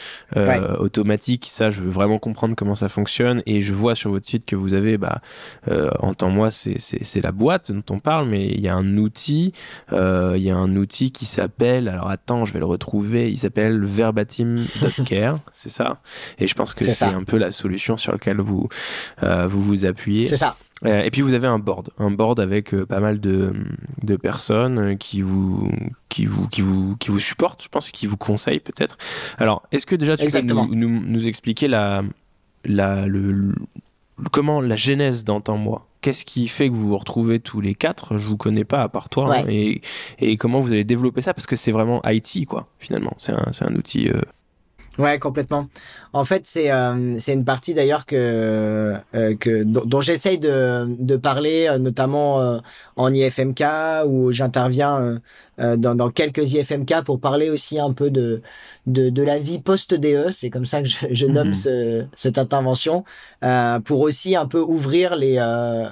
automatique. 0.79 1.49
Ça 1.51 1.69
je 1.69 1.83
veux 1.83 1.91
vraiment 1.91 2.19
comprendre 2.19 2.55
comment 2.57 2.75
ça 2.75 2.89
fonctionne. 2.89 3.43
Et 3.47 3.61
je 3.61 3.75
vois 3.75 3.95
sur 3.95 4.11
votre 4.11 4.27
site 4.27 4.47
que 4.47 4.57
vous 4.57 4.75
avez 4.75 4.97
bah 4.97 5.21
en 5.69 6.31
moi 6.31 6.51
c'est 6.51 7.21
la 7.23 7.33
boîte 7.33 7.73
dont 7.73 7.95
on 7.95 7.99
parle 7.99 8.29
mais 8.29 8.47
il 8.47 8.61
y 8.61 8.69
a 8.69 8.75
un 8.75 8.97
outil 8.97 9.53
il 9.93 10.43
y 10.43 10.51
a 10.51 10.57
un 10.57 10.77
outil 10.77 11.13
qui 11.13 11.27
s'appelle 11.27 11.89
alors 11.89 12.09
attends 12.09 12.45
je 12.45 12.53
vais 12.53 12.59
le 12.59 12.65
retrouver 12.65 13.31
il 13.31 13.39
s'appelle 13.39 13.85
c'est 15.53 15.71
ça 15.71 16.01
et 16.39 16.47
je 16.47 16.55
pense 16.55 16.75
que 16.75 16.85
c'est 16.85 17.05
un 17.05 17.25
peu 17.25 17.37
la 17.37 17.51
solution 17.51 17.97
sur 17.97 18.13
lequel 18.13 18.41
vous 18.41 18.69
euh, 19.23 19.47
vous, 19.47 19.63
vous 19.63 19.85
appuyez. 19.85 20.27
C'est 20.27 20.37
ça. 20.37 20.57
Euh, 20.85 21.03
et 21.03 21.11
puis 21.11 21.23
vous 21.23 21.35
avez 21.35 21.47
un 21.47 21.59
board, 21.59 21.91
un 21.99 22.11
board 22.11 22.41
avec 22.41 22.75
euh, 22.75 22.85
pas 22.85 23.01
mal 23.01 23.21
de, 23.21 23.53
de 24.03 24.17
personnes 24.17 24.99
qui 24.99 25.23
vous, 25.23 25.71
qui, 26.09 26.27
vous, 26.27 26.47
qui, 26.49 26.61
vous, 26.61 26.97
qui 26.97 27.11
vous 27.11 27.21
supportent, 27.21 27.63
je 27.63 27.69
pense, 27.69 27.91
qui 27.91 28.07
vous 28.07 28.17
conseillent 28.17 28.61
peut-être. 28.61 28.99
Alors, 29.39 29.63
est-ce 29.73 29.87
que 29.87 29.97
déjà 29.97 30.17
tu 30.17 30.27
peux 30.27 30.41
nous, 30.43 31.01
nous, 31.01 31.29
expliquer 31.29 31.69
la, 31.69 32.03
la, 32.65 33.07
le, 33.07 33.55
comment 34.31 34.61
la 34.61 34.77
genèse 34.77 35.25
d'Entends-moi 35.25 35.87
Qu'est-ce 36.03 36.27
qui 36.27 36.49
fait 36.49 36.69
que 36.69 36.75
vous 36.75 36.89
vous 36.89 36.99
retrouvez 36.99 37.41
tous 37.41 37.63
les 37.63 37.75
quatre? 37.75 38.19
Je 38.19 38.27
vous 38.27 38.37
connais 38.37 38.65
pas 38.65 38.83
à 38.83 38.91
part 38.91 39.09
toi. 39.09 39.39
Hein, 39.39 39.45
et, 39.49 39.81
et, 40.19 40.37
comment 40.37 40.61
vous 40.61 40.73
allez 40.73 40.85
développer 40.85 41.23
ça? 41.23 41.33
Parce 41.33 41.47
que 41.47 41.57
c'est 41.57 41.73
vraiment 41.73 42.03
IT, 42.05 42.45
quoi, 42.47 42.69
finalement. 42.79 43.15
C'est 43.17 43.33
un, 43.33 43.51
un, 43.59 43.75
outil. 43.75 44.11
Ouais, 44.99 45.19
complètement. 45.19 45.69
En 46.15 46.25
fait, 46.25 46.43
c'est 46.47 46.71
euh, 46.71 47.19
c'est 47.19 47.33
une 47.33 47.45
partie 47.45 47.75
d'ailleurs 47.75 48.07
que 48.07 48.95
euh, 49.17 49.35
que 49.37 49.65
dont, 49.65 50.01
j'essaye 50.01 50.39
de 50.39 50.87
de 50.87 51.17
parler, 51.17 51.67
euh, 51.69 51.79
notamment 51.79 52.61
en 52.95 53.13
IFMK 53.13 53.65
où 54.07 54.31
j'interviens 54.31 55.21
dans, 55.59 55.97
dans 55.97 56.11
quelques 56.11 56.53
IFMK 56.53 57.03
pour 57.05 57.19
parler 57.19 57.51
aussi 57.51 57.81
un 57.81 57.93
peu 57.93 58.11
de 58.11 58.43
de, 58.87 59.11
de 59.11 59.23
la 59.25 59.41
vie 59.41 59.59
post 59.59 59.93
DE. 59.93 60.31
C'est 60.31 60.51
comme 60.51 60.67
ça 60.67 60.83
que 60.83 60.89
je, 60.89 61.07
je 61.11 61.27
nomme 61.27 61.49
mhm. 61.49 61.55
ce, 61.55 62.05
cette 62.15 62.39
intervention 62.39 63.05
pour 63.85 64.01
aussi 64.01 64.37
un 64.37 64.47
peu 64.47 64.61
ouvrir 64.61 65.17
les 65.17 65.39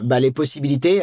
bah, 0.04 0.20
les 0.20 0.30
possibilités 0.30 1.02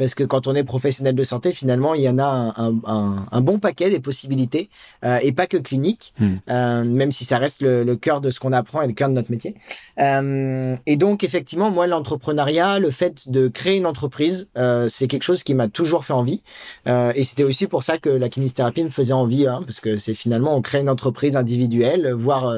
parce 0.00 0.14
que 0.14 0.24
quand 0.24 0.46
on 0.46 0.54
est 0.54 0.64
professionnel 0.64 1.14
de 1.14 1.22
santé, 1.22 1.52
finalement, 1.52 1.92
il 1.92 2.00
y 2.00 2.08
en 2.08 2.18
a 2.18 2.24
un, 2.24 2.74
un, 2.86 3.26
un 3.30 3.40
bon 3.42 3.58
paquet 3.58 3.90
des 3.90 4.00
possibilités, 4.00 4.70
euh, 5.04 5.18
et 5.20 5.30
pas 5.32 5.46
que 5.46 5.58
clinique, 5.58 6.14
euh, 6.48 6.84
même 6.84 7.12
si 7.12 7.26
ça 7.26 7.36
reste 7.36 7.60
le, 7.60 7.84
le 7.84 7.96
cœur 7.96 8.22
de 8.22 8.30
ce 8.30 8.40
qu'on 8.40 8.49
apprend 8.52 8.82
et 8.82 8.86
le 8.86 8.92
cœur 8.92 9.08
de 9.08 9.14
notre 9.14 9.30
métier. 9.30 9.54
Euh, 9.98 10.76
et 10.86 10.96
donc, 10.96 11.24
effectivement, 11.24 11.70
moi, 11.70 11.86
l'entrepreneuriat, 11.86 12.78
le 12.78 12.90
fait 12.90 13.28
de 13.28 13.48
créer 13.48 13.76
une 13.76 13.86
entreprise, 13.86 14.50
euh, 14.56 14.86
c'est 14.88 15.08
quelque 15.08 15.22
chose 15.22 15.42
qui 15.42 15.54
m'a 15.54 15.68
toujours 15.68 16.04
fait 16.04 16.12
envie. 16.12 16.42
Euh, 16.86 17.12
et 17.14 17.24
c'était 17.24 17.44
aussi 17.44 17.66
pour 17.66 17.82
ça 17.82 17.98
que 17.98 18.08
la 18.08 18.28
kinésithérapie 18.28 18.84
me 18.84 18.90
faisait 18.90 19.12
envie, 19.12 19.46
hein, 19.46 19.62
parce 19.64 19.80
que 19.80 19.96
c'est 19.98 20.14
finalement, 20.14 20.56
on 20.56 20.62
crée 20.62 20.80
une 20.80 20.88
entreprise 20.88 21.36
individuelle, 21.36 22.12
voire, 22.12 22.52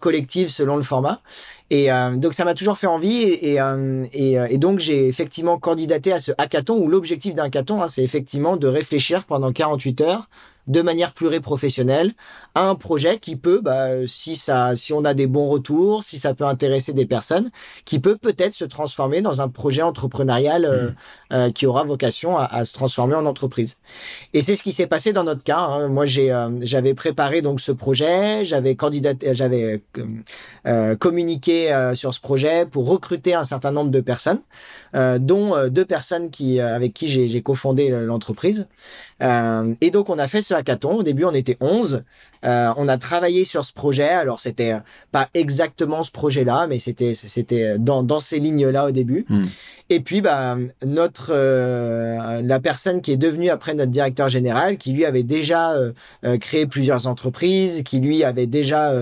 collective 0.00 0.48
selon 0.48 0.76
le 0.76 0.82
format. 0.82 1.20
Et 1.70 1.88
donc 2.16 2.32
ça 2.32 2.44
m'a 2.44 2.54
toujours 2.54 2.78
fait 2.78 2.86
envie 2.86 3.22
et 3.22 3.58
donc 4.58 4.78
j'ai 4.78 5.06
effectivement 5.06 5.58
candidaté 5.58 6.12
à 6.12 6.18
ce 6.18 6.32
hackathon 6.38 6.78
où 6.78 6.88
l'objectif 6.88 7.34
d'un 7.34 7.44
hackathon, 7.44 7.82
hein, 7.82 7.88
c'est 7.88 8.02
effectivement 8.02 8.56
de 8.56 8.66
réfléchir 8.66 9.24
pendant 9.24 9.52
48 9.52 10.00
heures 10.00 10.28
de 10.68 10.82
manière 10.82 11.12
pluriprofessionnelle 11.12 12.12
à 12.54 12.68
un 12.68 12.74
projet 12.74 13.18
qui 13.18 13.36
peut, 13.36 13.60
bah, 13.62 14.06
si 14.06 14.36
ça, 14.36 14.74
si 14.74 14.92
on 14.92 15.04
a 15.04 15.14
des 15.14 15.26
bons 15.26 15.48
retours, 15.48 16.04
si 16.04 16.18
ça 16.18 16.34
peut 16.34 16.44
intéresser 16.44 16.92
des 16.92 17.06
personnes, 17.06 17.50
qui 17.84 17.98
peut 17.98 18.16
peut-être 18.16 18.54
se 18.54 18.64
transformer 18.64 19.22
dans 19.22 19.40
un 19.40 19.48
projet 19.48 19.82
entrepreneurial 19.82 20.64
euh, 20.64 20.90
mmh. 20.90 20.94
euh, 21.32 21.50
qui 21.52 21.66
aura 21.66 21.84
vocation 21.84 22.36
à, 22.36 22.44
à, 22.44 22.64
se 22.64 22.74
transformer 22.74 23.14
en 23.14 23.24
entreprise. 23.26 23.76
Et 24.34 24.42
c'est 24.42 24.56
ce 24.56 24.62
qui 24.62 24.72
s'est 24.72 24.86
passé 24.86 25.12
dans 25.12 25.24
notre 25.24 25.42
cas. 25.42 25.58
Hein. 25.58 25.88
Moi, 25.88 26.04
j'ai, 26.04 26.30
euh, 26.30 26.50
j'avais 26.62 26.94
préparé 26.94 27.40
donc 27.40 27.60
ce 27.60 27.72
projet, 27.72 28.44
j'avais 28.44 28.74
candidaté, 28.74 29.34
j'avais 29.34 29.82
communiqué 30.98 31.90
sur 31.94 32.12
ce 32.12 32.20
projet 32.20 32.66
pour 32.66 32.86
recruter 32.88 33.34
un 33.34 33.44
certain 33.44 33.70
nombre 33.70 33.90
de 33.90 34.00
personnes, 34.00 34.40
dont 34.94 35.68
deux 35.68 35.84
personnes 35.84 36.30
qui, 36.30 36.60
avec 36.60 36.92
qui 36.92 37.08
j'ai, 37.08 37.28
j'ai 37.28 37.42
cofondé 37.42 37.88
l'entreprise. 37.88 38.66
et 39.20 39.90
donc, 39.90 40.10
on 40.10 40.18
a 40.18 40.28
fait 40.28 40.42
ce 40.42 40.54
hackathon. 40.58 40.96
Au 40.96 41.02
début, 41.02 41.24
on 41.24 41.34
était 41.34 41.56
11. 41.60 42.04
Euh, 42.44 42.72
on 42.76 42.88
a 42.88 42.98
travaillé 42.98 43.44
sur 43.44 43.64
ce 43.64 43.72
projet. 43.72 44.08
Alors, 44.08 44.40
c'était 44.40 44.74
pas 45.12 45.28
exactement 45.34 46.02
ce 46.02 46.10
projet-là, 46.10 46.66
mais 46.68 46.78
c'était 46.78 47.14
c'était 47.14 47.78
dans, 47.78 48.02
dans 48.02 48.20
ces 48.20 48.38
lignes-là 48.38 48.86
au 48.86 48.90
début. 48.90 49.26
Hmm. 49.28 49.44
Et 49.90 50.00
puis, 50.00 50.20
bah, 50.20 50.58
notre 50.84 51.28
euh, 51.30 52.42
la 52.42 52.60
personne 52.60 53.00
qui 53.00 53.12
est 53.12 53.16
devenue 53.16 53.48
après 53.48 53.72
notre 53.72 53.90
directeur 53.90 54.28
général, 54.28 54.76
qui 54.76 54.92
lui 54.92 55.06
avait 55.06 55.22
déjà 55.22 55.72
euh, 55.72 55.92
euh, 56.24 56.36
créé 56.36 56.66
plusieurs 56.66 57.06
entreprises, 57.06 57.82
qui 57.84 57.98
lui 58.00 58.22
avait 58.22 58.46
déjà 58.46 58.92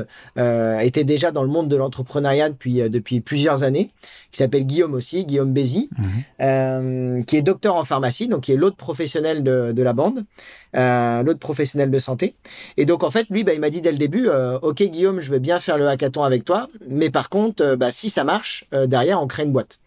était 0.81 1.05
déjà 1.05 1.33
dans 1.33 1.43
le 1.43 1.49
monde 1.49 1.69
de 1.69 1.76
l'entrepreneuriat 1.76 2.50
depuis 2.50 2.88
depuis 2.88 3.21
plusieurs 3.21 3.62
années, 3.62 3.90
qui 4.31 4.38
s'appelle 4.38 4.64
Guillaume 4.64 4.95
aussi, 4.95 5.25
Guillaume 5.25 5.52
Bézi, 5.52 5.88
mhm. 5.99 7.25
qui 7.25 7.37
est 7.37 7.43
docteur 7.43 7.75
en 7.75 7.85
pharmacie, 7.85 8.28
donc 8.28 8.43
qui 8.45 8.52
est 8.52 8.57
l'autre 8.57 8.76
professionnel 8.76 9.43
de, 9.43 9.73
de 9.73 9.83
la 9.83 9.93
bande, 9.93 10.25
l'autre 10.75 11.40
professionnel 11.40 11.90
de 11.90 11.99
santé. 11.99 12.35
Et 12.76 12.85
donc 12.85 13.02
en 13.02 13.11
fait, 13.11 13.25
lui, 13.30 13.45
bah, 13.45 13.54
il 13.54 13.61
m'a 13.61 13.71
dit 13.71 13.80
dès 13.80 13.92
le 13.92 13.99
début, 13.99 14.28
euh, 14.28 14.59
ok 14.61 14.83
Guillaume, 14.83 15.21
je 15.21 15.30
veux 15.30 15.38
bien 15.38 15.59
faire 15.59 15.78
le 15.78 15.88
hackathon 15.88 16.23
avec 16.23 16.45
toi, 16.45 16.68
mais 16.88 17.11
par 17.11 17.28
contre, 17.28 17.62
euh, 17.64 17.76
bah, 17.76 17.90
si 17.90 18.11
ça 18.11 18.25
marche, 18.25 18.66
euh, 18.73 18.87
derrière, 18.87 19.23
on 19.23 19.26
crée 19.26 19.45
une 19.45 19.52
boîte. 19.52 19.78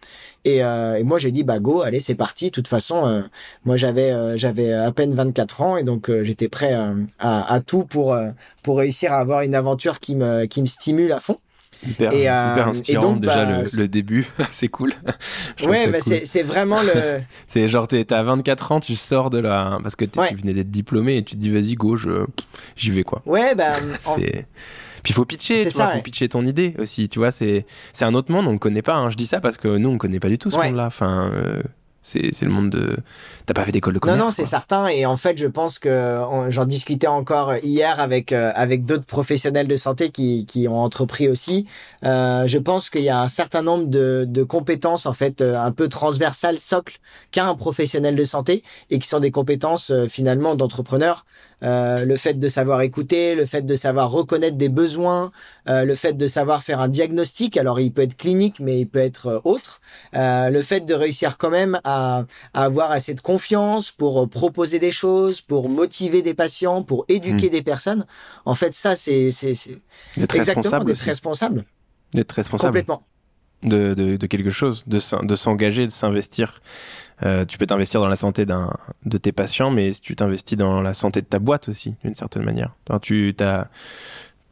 Et, 0.45 0.59
et 0.59 1.03
moi, 1.03 1.17
j'ai 1.19 1.31
dit, 1.31 1.43
bah 1.43 1.59
go, 1.59 1.81
allez, 1.81 1.99
c'est 1.99 2.15
parti. 2.15 2.45
De 2.45 2.51
toute 2.51 2.69
façon, 2.69 3.25
moi, 3.65 3.75
j'avais 3.75 4.37
j'avais 4.37 4.71
à 4.71 4.89
peine 4.93 5.13
24 5.13 5.61
ans 5.61 5.75
et 5.75 5.83
donc 5.83 6.09
j'étais 6.21 6.47
prêt 6.47 6.73
à, 7.19 7.53
à, 7.53 7.59
tout 7.59 7.83
pour 7.83 8.17
pour 8.63 8.77
réussir 8.77 9.11
à 9.11 9.17
avoir 9.17 9.41
une 9.41 9.53
aventure 9.53 9.99
qui 9.99 10.15
me 10.15 10.45
qui 10.45 10.61
me 10.61 10.67
stimule 10.67 11.11
à 11.11 11.19
fond. 11.19 11.39
Hyper, 11.87 12.13
et, 12.13 12.23
hyper 12.23 12.67
inspirant 12.67 13.15
déjà 13.15 13.45
bah, 13.45 13.61
le, 13.61 13.77
le, 13.77 13.87
début, 13.87 14.27
c'est 14.51 14.67
cool. 14.67 14.93
ouais, 15.65 15.87
bah 15.87 15.99
c'est 16.01 16.43
vraiment 16.43 16.81
le. 16.81 17.21
c'est 17.47 17.67
genre 17.69 17.87
t'es 17.87 18.11
à 18.11 18.23
24 18.23 18.71
ans, 18.73 18.79
tu 18.79 18.95
sors 18.95 19.29
de 19.29 19.39
là 19.39 19.79
parce 19.81 19.95
que 19.95 20.05
tu 20.05 20.35
venais 20.35 20.53
d'être 20.53 20.71
diplômé 20.71 21.17
et 21.17 21.23
tu 21.23 21.35
te 21.35 21.39
dis 21.39 21.49
vas-y 21.49 21.75
go, 21.75 21.97
j'y 22.75 22.91
vais 22.91 23.03
quoi. 23.03 23.21
Ouais 23.25 23.55
bah. 23.55 23.73
c'est. 24.01 24.45
Puis 25.03 25.11
il 25.11 25.13
faut 25.13 25.23
pitcher, 25.25 25.65
tu 25.67 25.75
vois, 25.75 25.87
faut 25.87 26.01
pitcher 26.01 26.27
ton 26.27 26.45
idée 26.45 26.75
aussi, 26.77 27.07
tu 27.07 27.19
vois, 27.19 27.31
c'est 27.31 27.65
un 28.01 28.13
autre 28.13 28.31
monde, 28.31 28.47
on 28.47 28.53
ne 28.53 28.57
connaît 28.57 28.81
pas. 28.81 28.95
Hein. 28.95 29.09
Je 29.09 29.15
dis 29.15 29.25
ça 29.25 29.39
parce 29.39 29.57
que 29.57 29.77
nous 29.77 29.89
on 29.89 29.97
connaît 29.97 30.19
pas 30.19 30.29
du 30.29 30.37
tout 30.37 30.51
ce 30.51 30.57
monde-là. 30.57 30.87
Enfin, 30.87 31.31
euh, 31.33 31.61
c'est 32.01 32.41
le 32.41 32.49
monde 32.49 32.69
de. 32.69 32.97
T'as 33.45 33.53
pas 33.53 33.65
fait 33.65 33.71
d'école 33.71 33.93
de 33.93 33.99
commerce 33.99 34.17
Non, 34.17 34.25
non, 34.25 34.31
c'est 34.31 34.45
certain. 34.45 34.87
Et 34.87 35.05
en 35.05 35.17
fait, 35.17 35.37
je 35.37 35.47
pense 35.47 35.79
que 35.79 36.21
j'en 36.49 36.65
discutais 36.65 37.07
encore 37.07 37.55
hier 37.57 37.99
avec 37.99 38.31
euh, 38.31 38.51
avec 38.55 38.85
d'autres 38.85 39.05
professionnels 39.05 39.67
de 39.67 39.75
santé 39.75 40.09
qui 40.09 40.45
qui 40.45 40.67
ont 40.67 40.81
entrepris 40.81 41.27
aussi. 41.27 41.67
Euh, 42.05 42.47
je 42.47 42.57
pense 42.57 42.89
qu'il 42.89 43.01
y 43.01 43.09
a 43.09 43.19
un 43.19 43.27
certain 43.27 43.61
nombre 43.61 43.85
de 43.87 44.25
de 44.27 44.43
compétences 44.43 45.05
en 45.05 45.13
fait 45.13 45.41
euh, 45.41 45.55
un 45.55 45.71
peu 45.71 45.89
transversales, 45.89 46.59
socles 46.59 46.99
qu'a 47.31 47.45
un 47.45 47.55
professionnel 47.55 48.15
de 48.15 48.25
santé 48.25 48.63
et 48.89 48.99
qui 48.99 49.07
sont 49.07 49.19
des 49.19 49.31
compétences 49.31 49.91
euh, 49.91 50.07
finalement 50.07 50.55
d'entrepreneur. 50.55 51.25
Euh, 51.63 52.05
le 52.05 52.15
fait 52.17 52.35
de 52.35 52.47
savoir 52.47 52.81
écouter, 52.81 53.35
le 53.35 53.45
fait 53.45 53.61
de 53.61 53.75
savoir 53.75 54.11
reconnaître 54.11 54.57
des 54.57 54.69
besoins, 54.69 55.31
euh, 55.67 55.83
le 55.85 55.95
fait 55.95 56.13
de 56.13 56.27
savoir 56.27 56.63
faire 56.63 56.79
un 56.79 56.87
diagnostic. 56.87 57.57
Alors 57.57 57.79
il 57.79 57.91
peut 57.91 58.03
être 58.03 58.17
clinique, 58.17 58.59
mais 58.59 58.79
il 58.79 58.87
peut 58.87 58.99
être 58.99 59.41
autre. 59.43 59.81
le 60.13 60.61
fait 60.61 60.81
de 60.81 60.93
réussir 60.93 61.37
quand 61.37 61.49
même 61.49 61.79
à, 61.83 62.25
à, 62.53 62.63
avoir 62.63 62.91
assez 62.91 63.13
de 63.13 63.21
confiance 63.21 63.91
pour 63.91 64.29
proposer 64.29 64.79
des 64.79 64.91
choses, 64.91 65.41
pour 65.41 65.69
motiver 65.69 66.21
des 66.21 66.33
patients, 66.33 66.83
pour 66.83 67.05
éduquer 67.07 67.47
hmm. 67.47 67.51
des 67.51 67.61
personnes. 67.61 68.05
En 68.45 68.55
fait, 68.55 68.73
ça 68.73 68.95
c'est 68.95 69.31
c'est 69.31 69.55
exactement 70.17 70.83
d'être 70.83 70.99
responsable. 70.99 71.65
D'être 72.13 72.31
responsable. 72.31 72.71
Complètement. 72.71 73.03
De, 73.61 73.93
de, 73.93 74.15
de, 74.15 74.27
quelque 74.27 74.51
chose, 74.51 74.85
de, 74.87 74.99
s'engager, 74.99 75.85
de 75.85 75.91
s'investir. 75.91 76.61
Euh, 77.23 77.43
tu 77.43 77.57
peux 77.57 77.65
t'investir 77.65 77.99
dans 77.99 78.07
la 78.07 78.15
santé 78.15 78.45
d'un 78.45 78.71
de 79.05 79.17
tes 79.17 79.33
patients, 79.33 79.69
mais 79.69 79.91
si 79.91 79.99
tu 79.99 80.15
t'investis 80.15 80.57
dans 80.57 80.81
la 80.81 80.93
santé 80.93 81.21
de 81.21 81.25
ta 81.25 81.39
boîte 81.39 81.67
aussi, 81.67 81.95
d'une 82.05 82.15
certaine 82.15 82.43
manière. 82.43 82.73
tu 83.01 83.35
as 83.41 83.67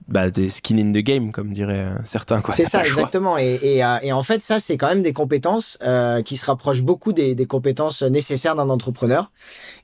bah, 0.07 0.29
des 0.29 0.49
skin 0.49 0.77
in 0.77 0.91
the 0.93 1.03
game, 1.03 1.31
comme 1.33 1.51
diraient 1.51 1.85
euh, 1.85 1.97
certains. 2.05 2.41
C'est 2.53 2.65
ça, 2.65 2.81
exactement. 2.85 3.37
Et, 3.37 3.59
et, 3.61 3.83
euh, 3.83 3.97
et, 4.01 4.13
en 4.13 4.23
fait, 4.23 4.41
ça, 4.41 4.59
c'est 4.59 4.77
quand 4.77 4.87
même 4.87 5.01
des 5.01 5.11
compétences 5.11 5.77
euh, 5.83 6.21
qui 6.21 6.37
se 6.37 6.45
rapprochent 6.45 6.81
beaucoup 6.81 7.11
des, 7.11 7.35
des 7.35 7.45
compétences 7.45 8.03
nécessaires 8.03 8.55
d'un 8.55 8.69
entrepreneur. 8.69 9.31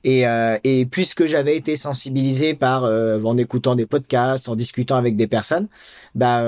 Et, 0.02 0.26
euh, 0.26 0.58
et 0.64 0.86
puisque 0.86 1.26
j'avais 1.26 1.56
été 1.56 1.76
sensibilisé 1.76 2.54
par 2.54 2.84
en 2.84 3.36
écoutant 3.36 3.74
des 3.74 3.86
podcasts, 3.86 4.48
en 4.48 4.56
discutant 4.56 4.96
avec 4.96 5.16
des 5.16 5.26
personnes, 5.26 5.68
bah, 6.14 6.42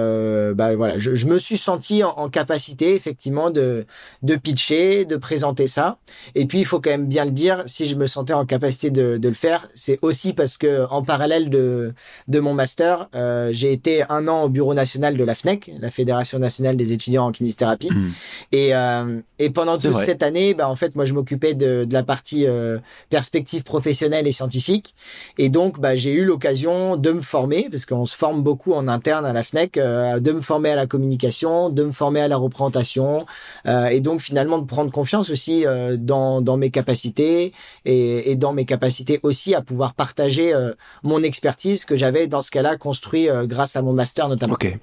bah 0.54 0.75
voilà, 0.76 0.97
je, 0.99 1.14
je, 1.14 1.26
me 1.26 1.38
suis 1.38 1.56
senti 1.56 2.04
en, 2.04 2.11
en, 2.11 2.28
capacité 2.28 2.95
effectivement 2.95 3.50
de 3.50 3.87
de 4.23 4.37
pitcher, 4.37 5.04
de 5.04 5.16
présenter 5.16 5.66
ça. 5.66 5.99
Et 6.35 6.47
puis, 6.47 6.59
il 6.59 6.64
faut 6.64 6.80
quand 6.80 6.90
même 6.90 7.06
bien 7.06 7.25
le 7.25 7.30
dire, 7.30 7.64
si 7.66 7.87
je 7.87 7.97
me 7.97 8.06
sentais 8.06 8.33
en 8.33 8.47
capacité 8.47 8.90
de, 8.90 9.16
de 9.16 9.28
le 9.28 9.35
faire, 9.35 9.68
c'est 9.75 9.99
aussi 10.02 10.33
parce 10.33 10.56
que 10.56 10.87
en 10.90 11.02
parallèle 11.02 11.50
de 11.50 11.95
de 12.28 12.40
mon 12.40 12.54
master, 12.54 13.09
j'ai 13.50 13.65
j'ai 13.66 13.73
été 13.73 14.04
un 14.08 14.28
an 14.28 14.44
au 14.44 14.49
bureau 14.49 14.75
national 14.75 15.16
de 15.16 15.25
la 15.25 15.35
FNEC, 15.35 15.73
la 15.80 15.90
Fédération 15.90 16.38
nationale 16.38 16.76
des 16.76 16.92
étudiants 16.92 17.26
en 17.26 17.32
kinésithérapie. 17.32 17.90
Hmm. 17.90 18.11
Et, 18.52 18.75
euh, 18.75 19.20
et 19.38 19.50
pendant 19.50 19.76
toute 19.76 19.96
cette 19.99 20.23
année, 20.23 20.54
bah, 20.54 20.68
en 20.68 20.76
fait, 20.76 20.94
moi, 20.94 21.04
je 21.04 21.12
m'occupais 21.12 21.54
de, 21.54 21.85
de, 21.85 21.92
la 21.92 22.02
partie 22.02 22.46
euh, 22.46 22.78
perspective 23.11 23.64
professionnelle 23.64 24.26
et 24.26 24.32
scientifique. 24.32 24.94
Et 25.37 25.50
donc, 25.50 25.78
bah, 25.78 25.94
j'ai 25.94 26.12
eu 26.12 26.25
l'occasion 26.25 26.96
de 26.96 27.11
me 27.11 27.20
former, 27.20 27.68
parce 27.70 27.85
qu'on 27.85 28.06
se 28.06 28.16
forme 28.16 28.42
beaucoup 28.42 28.73
en 28.73 28.88
interne 28.88 29.26
à 29.26 29.32
la 29.32 29.42
FNEC, 29.42 29.76
euh, 29.76 30.20
de 30.20 30.32
me 30.32 30.40
former 30.40 30.70
à 30.70 30.76
la 30.76 30.87
communication, 30.87 31.68
de 31.68 31.85
me 31.85 31.92
former 31.92 32.20
à 32.20 32.28
la 32.28 32.37
représentation, 32.37 33.26
euh, 33.66 33.87
et 33.87 34.00
donc 34.00 34.20
finalement 34.20 34.58
de 34.58 34.66
prendre 34.66 34.90
confiance 34.90 35.30
aussi 35.30 35.64
dans, 35.99 36.40
dans 36.40 36.56
mes 36.56 36.70
capacités 36.70 37.52
et, 37.85 38.31
et, 38.31 38.37
dans 38.37 38.52
mes 38.52 38.64
capacités 38.64 39.20
aussi 39.22 39.55
à 39.55 39.61
pouvoir 39.61 39.94
partager 39.94 40.55
mon 41.02 41.22
expertise 41.22 41.85
que 41.85 41.96
j'avais 41.96 42.26
dans 42.26 42.40
ce 42.40 42.50
cas-là 42.50 42.76
construit 42.76 43.29
grâce 43.44 43.56
à 43.77 43.83
mon 43.83 43.92
master 43.92 44.29
notamment. 44.29 44.55
Ok. 44.55 44.79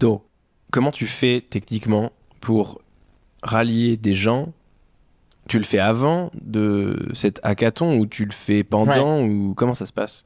Donc, 0.00 0.22
comment 0.70 0.90
tu 0.90 1.06
fais 1.06 1.44
techniquement 1.48 2.10
pour 2.40 2.80
rallier 3.42 3.96
des 3.96 4.14
gens? 4.14 4.52
Tu 5.46 5.58
le 5.58 5.64
fais 5.64 5.78
avant 5.78 6.30
de 6.40 7.10
cet 7.12 7.38
hackathon 7.42 7.98
ou 7.98 8.06
tu 8.06 8.24
le 8.24 8.32
fais 8.32 8.64
pendant 8.64 9.22
ou 9.22 9.54
comment 9.54 9.74
ça 9.74 9.86
se 9.86 9.92
passe? 9.92 10.24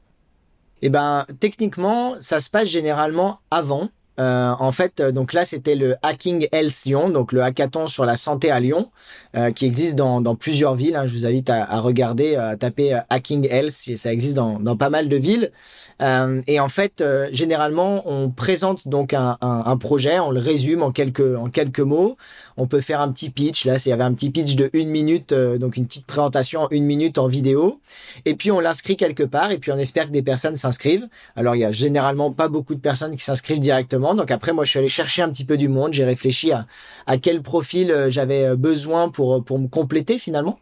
Eh 0.80 0.90
ben, 0.90 1.26
techniquement, 1.40 2.14
ça 2.20 2.38
se 2.38 2.48
passe 2.48 2.68
généralement 2.68 3.40
avant. 3.50 3.88
Euh, 4.20 4.52
en 4.58 4.72
fait, 4.72 5.00
euh, 5.00 5.12
donc 5.12 5.32
là, 5.32 5.44
c'était 5.44 5.76
le 5.76 5.96
Hacking 6.02 6.48
Health 6.50 6.82
Lyon, 6.86 7.08
donc 7.08 7.32
le 7.32 7.42
hackathon 7.42 7.86
sur 7.86 8.04
la 8.04 8.16
santé 8.16 8.50
à 8.50 8.58
Lyon, 8.58 8.90
euh, 9.36 9.52
qui 9.52 9.64
existe 9.64 9.94
dans, 9.96 10.20
dans 10.20 10.34
plusieurs 10.34 10.74
villes. 10.74 10.96
Hein. 10.96 11.06
Je 11.06 11.12
vous 11.12 11.26
invite 11.26 11.50
à, 11.50 11.64
à 11.64 11.78
regarder, 11.78 12.34
à 12.34 12.56
taper 12.56 13.00
Hacking 13.10 13.46
Health, 13.48 13.96
ça 13.96 14.12
existe 14.12 14.34
dans, 14.34 14.58
dans 14.58 14.76
pas 14.76 14.90
mal 14.90 15.08
de 15.08 15.16
villes. 15.16 15.52
Et 16.00 16.60
en 16.60 16.68
fait, 16.68 17.04
généralement, 17.32 18.08
on 18.08 18.30
présente 18.30 18.86
donc 18.86 19.14
un, 19.14 19.36
un, 19.40 19.62
un, 19.66 19.76
projet, 19.76 20.18
on 20.20 20.30
le 20.30 20.40
résume 20.40 20.82
en 20.82 20.92
quelques 20.92 21.36
en 21.36 21.48
quelques 21.48 21.80
mots. 21.80 22.16
On 22.56 22.66
peut 22.66 22.80
faire 22.80 23.00
un 23.00 23.10
petit 23.10 23.30
pitch. 23.30 23.64
Là, 23.64 23.76
il 23.84 23.88
y 23.88 23.92
avait 23.92 24.04
un 24.04 24.12
petit 24.12 24.30
pitch 24.30 24.54
de 24.54 24.70
une 24.72 24.88
minute, 24.90 25.34
donc 25.34 25.76
une 25.76 25.86
petite 25.86 26.06
présentation 26.06 26.62
en 26.62 26.68
une 26.70 26.84
minute 26.84 27.18
en 27.18 27.26
vidéo. 27.26 27.80
Et 28.24 28.34
puis 28.34 28.50
on 28.50 28.60
l'inscrit 28.60 28.96
quelque 28.96 29.24
part, 29.24 29.50
et 29.50 29.58
puis 29.58 29.72
on 29.72 29.78
espère 29.78 30.06
que 30.06 30.12
des 30.12 30.22
personnes 30.22 30.56
s'inscrivent. 30.56 31.08
Alors 31.36 31.56
il 31.56 31.60
y 31.60 31.64
a 31.64 31.72
généralement 31.72 32.32
pas 32.32 32.48
beaucoup 32.48 32.74
de 32.74 32.80
personnes 32.80 33.16
qui 33.16 33.24
s'inscrivent 33.24 33.60
directement 33.60 33.88
donc 34.14 34.30
après, 34.30 34.52
moi, 34.52 34.64
je 34.64 34.70
suis 34.70 34.78
allé 34.78 34.88
chercher 34.88 35.22
un 35.22 35.30
petit 35.30 35.44
peu 35.44 35.56
du 35.56 35.68
monde. 35.68 35.92
J'ai 35.92 36.04
réfléchi 36.04 36.52
à, 36.52 36.66
à 37.06 37.18
quel 37.18 37.42
profil 37.42 37.90
euh, 37.90 38.10
j'avais 38.10 38.44
euh, 38.44 38.56
besoin 38.56 39.08
pour 39.08 39.36
euh, 39.36 39.40
pour 39.40 39.58
me 39.58 39.68
compléter 39.68 40.18
finalement. 40.18 40.58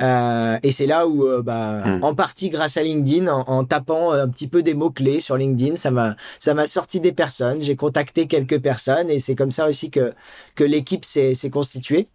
Euh, 0.00 0.58
et 0.62 0.72
c'est 0.72 0.86
là 0.86 1.06
où, 1.06 1.26
bah, 1.42 1.82
hmm. 1.84 2.02
en 2.02 2.14
partie 2.14 2.50
grâce 2.50 2.76
à 2.76 2.82
LinkedIn, 2.82 3.30
en, 3.30 3.64
tapant 3.64 4.12
un 4.12 4.28
petit 4.28 4.48
peu 4.48 4.62
des 4.62 4.71
mots 4.74 4.90
clés 4.90 5.20
sur 5.20 5.36
LinkedIn, 5.36 5.76
ça 5.76 5.90
m'a 5.90 6.16
ça 6.38 6.54
m'a 6.54 6.66
sorti 6.66 7.00
des 7.00 7.12
personnes. 7.12 7.62
J'ai 7.62 7.76
contacté 7.76 8.26
quelques 8.26 8.60
personnes 8.60 9.10
et 9.10 9.20
c'est 9.20 9.34
comme 9.34 9.50
ça 9.50 9.68
aussi 9.68 9.90
que 9.90 10.12
que 10.54 10.64
l'équipe 10.64 11.04
s'est 11.04 11.34
s'est 11.34 11.50
constituée. 11.50 12.08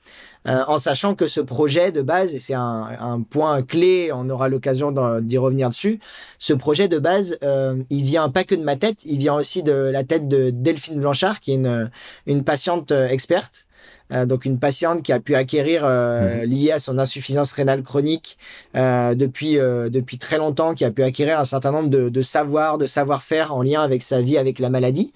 Euh, 0.48 0.64
en 0.68 0.78
sachant 0.78 1.16
que 1.16 1.28
ce 1.28 1.42
projet 1.42 1.92
de 1.92 2.02
base, 2.02 2.34
et 2.34 2.40
c'est 2.40 2.54
un, 2.54 2.90
un, 3.00 3.22
point 3.22 3.62
clé, 3.64 4.12
on 4.14 4.30
aura 4.30 4.48
l'occasion 4.48 4.94
d'y 5.22 5.38
revenir 5.38 5.70
dessus, 5.70 6.00
ce 6.40 6.54
projet 6.54 6.88
de 6.88 7.00
base, 7.00 7.38
euh, 7.44 7.82
il 7.90 8.04
vient 8.04 8.30
pas 8.30 8.44
que 8.44 8.56
de 8.56 8.64
ma 8.64 8.76
tête, 8.76 9.04
il 9.06 9.18
vient 9.18 9.36
aussi 9.36 9.64
de 9.64 9.74
la 9.74 10.04
tête 10.04 10.28
de 10.28 10.50
Delphine 10.50 11.00
Blanchard, 11.00 11.40
qui 11.40 11.52
est 11.52 11.56
une, 11.56 11.92
une 12.26 12.44
patiente 12.44 12.92
euh, 12.92 13.08
experte. 13.08 13.68
donc 14.10 14.46
une 14.46 14.58
patiente 14.58 15.04
qui 15.04 15.12
a 15.12 15.20
pu 15.20 15.36
acquérir 15.36 15.82
euh, 15.84 16.42
mhm. 16.42 16.50
liée 16.50 16.72
à 16.72 16.80
son 16.80 16.98
insuffisance 16.98 17.52
rénale 17.52 17.84
chronique 17.84 18.38
depuis 18.74 19.58
depuis 19.58 20.18
très 20.18 20.38
longtemps, 20.38 20.74
qui 20.74 20.86
a 20.86 20.92
pu 20.92 21.04
acquérir 21.04 21.40
un 21.40 21.46
certain 21.46 21.72
nombre 21.72 21.90
de, 21.90 22.08
de 22.08 22.22
savoirs, 22.22 22.78
de 22.78 22.86
savoir-faire 22.86 23.54
en 23.54 23.62
lien 23.62 23.82
avec 23.82 24.02
sa 24.04 24.22
vie, 24.22 24.38
avec 24.38 24.60
la 24.60 24.70
maladie, 24.70 25.12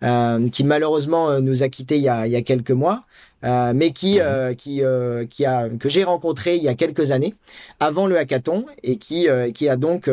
qui 0.00 0.64
malheureusement 0.64 1.40
nous 1.40 1.62
a 1.62 1.68
quittés 1.68 1.96
il 1.96 2.02
y 2.02 2.08
a, 2.08 2.26
il 2.26 2.32
y 2.32 2.36
a 2.36 2.42
quelques 2.42 2.70
mois. 2.70 3.04
Euh, 3.42 3.72
mais 3.74 3.92
qui 3.92 4.20
euh, 4.20 4.52
qui 4.52 4.84
euh, 4.84 5.24
qui 5.24 5.46
a 5.46 5.70
que 5.70 5.88
j'ai 5.88 6.04
rencontré 6.04 6.56
il 6.56 6.62
y 6.62 6.68
a 6.68 6.74
quelques 6.74 7.10
années 7.10 7.34
avant 7.78 8.06
le 8.06 8.18
hackathon 8.18 8.66
et 8.82 8.96
qui 8.98 9.28
qui 9.54 9.68
a 9.68 9.76
donc 9.76 10.10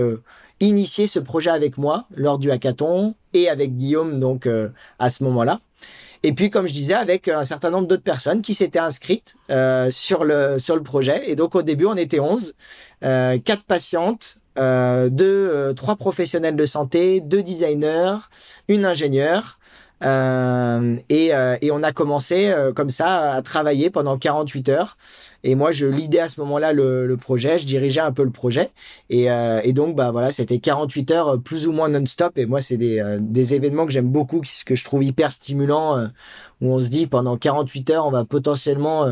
initié 0.60 1.08
ce 1.08 1.20
projet 1.20 1.50
avec 1.50 1.78
moi 1.78 2.06
lors 2.16 2.40
du 2.40 2.52
hackathon 2.52 3.16
et 3.34 3.50
avec 3.50 3.76
Guillaume 3.78 4.20
donc 4.20 4.48
à 5.00 5.10
ce 5.10 5.24
moment-là. 5.26 5.60
Et 6.24 6.34
puis, 6.34 6.50
comme 6.50 6.68
je 6.68 6.74
disais, 6.74 6.96
avec 6.96 7.28
un 7.28 7.44
certain 7.44 7.70
nombre 7.70 7.88
d'autres 7.88 8.04
personnes 8.04 8.42
qui 8.42 8.56
s'étaient 8.56 8.80
inscrites 8.80 9.36
sur 9.90 10.24
le 10.24 10.58
sur 10.58 10.76
le 10.76 10.84
projet. 10.84 11.30
Et 11.30 11.36
donc, 11.36 11.54
au 11.54 11.62
début, 11.62 11.86
on 11.86 11.96
était 11.96 12.20
11, 12.20 12.56
euh, 13.04 13.38
quatre 13.38 13.64
patientes, 13.64 14.38
euh, 14.58 15.10
deux, 15.10 15.74
trois 15.76 15.96
professionnels 15.96 16.56
de 16.56 16.66
santé, 16.66 17.22
deux 17.22 17.44
designers, 17.44 18.18
une 18.68 18.86
ingénieure, 18.86 19.58
Euh, 20.04 20.98
et, 21.10 21.34
euh, 21.34 21.58
et, 21.62 21.72
on 21.72 21.82
a 21.82 21.92
commencé 21.92 22.50
euh, 22.50 22.72
comme 22.72 22.90
ça 22.90 23.34
à 23.34 23.42
travailler 23.42 23.90
pendant 23.90 24.18
48 24.18 24.70
heures. 24.70 24.98
Et 25.44 25.56
moi, 25.56 25.72
je 25.72 25.88
lidais 25.88 26.20
à 26.20 26.30
ce 26.30 26.40
moment-là 26.42 26.72
le, 26.74 27.08
le, 27.08 27.18
projet, 27.18 27.58
je 27.58 27.66
dirigeais 27.66 28.02
un 28.02 28.12
peu 28.12 28.24
le 28.24 28.30
projet. 28.32 28.72
Et, 29.10 29.28
et 29.64 29.74
donc, 29.74 29.96
bah 29.96 30.12
voilà, 30.12 30.32
c'était 30.32 30.60
48 30.60 31.12
heures 31.12 31.42
plus 31.42 31.68
ou 31.68 31.72
moins 31.72 31.90
non-stop. 31.90 32.38
Et 32.38 32.46
moi, 32.46 32.60
c'est 32.60 32.76
des, 32.78 33.18
des 33.20 33.54
événements 33.54 33.86
que 33.86 33.92
j'aime 33.92 34.10
beaucoup, 34.10 34.42
que 34.66 34.76
je 34.76 34.84
trouve 34.84 35.04
hyper 35.04 35.32
stimulants, 35.32 36.10
où 36.62 36.74
on 36.74 36.80
se 36.80 36.90
dit 36.90 37.08
pendant 37.08 37.38
48 37.38 37.90
heures, 37.92 38.06
on 38.08 38.12
va 38.12 38.26
potentiellement 38.26 39.06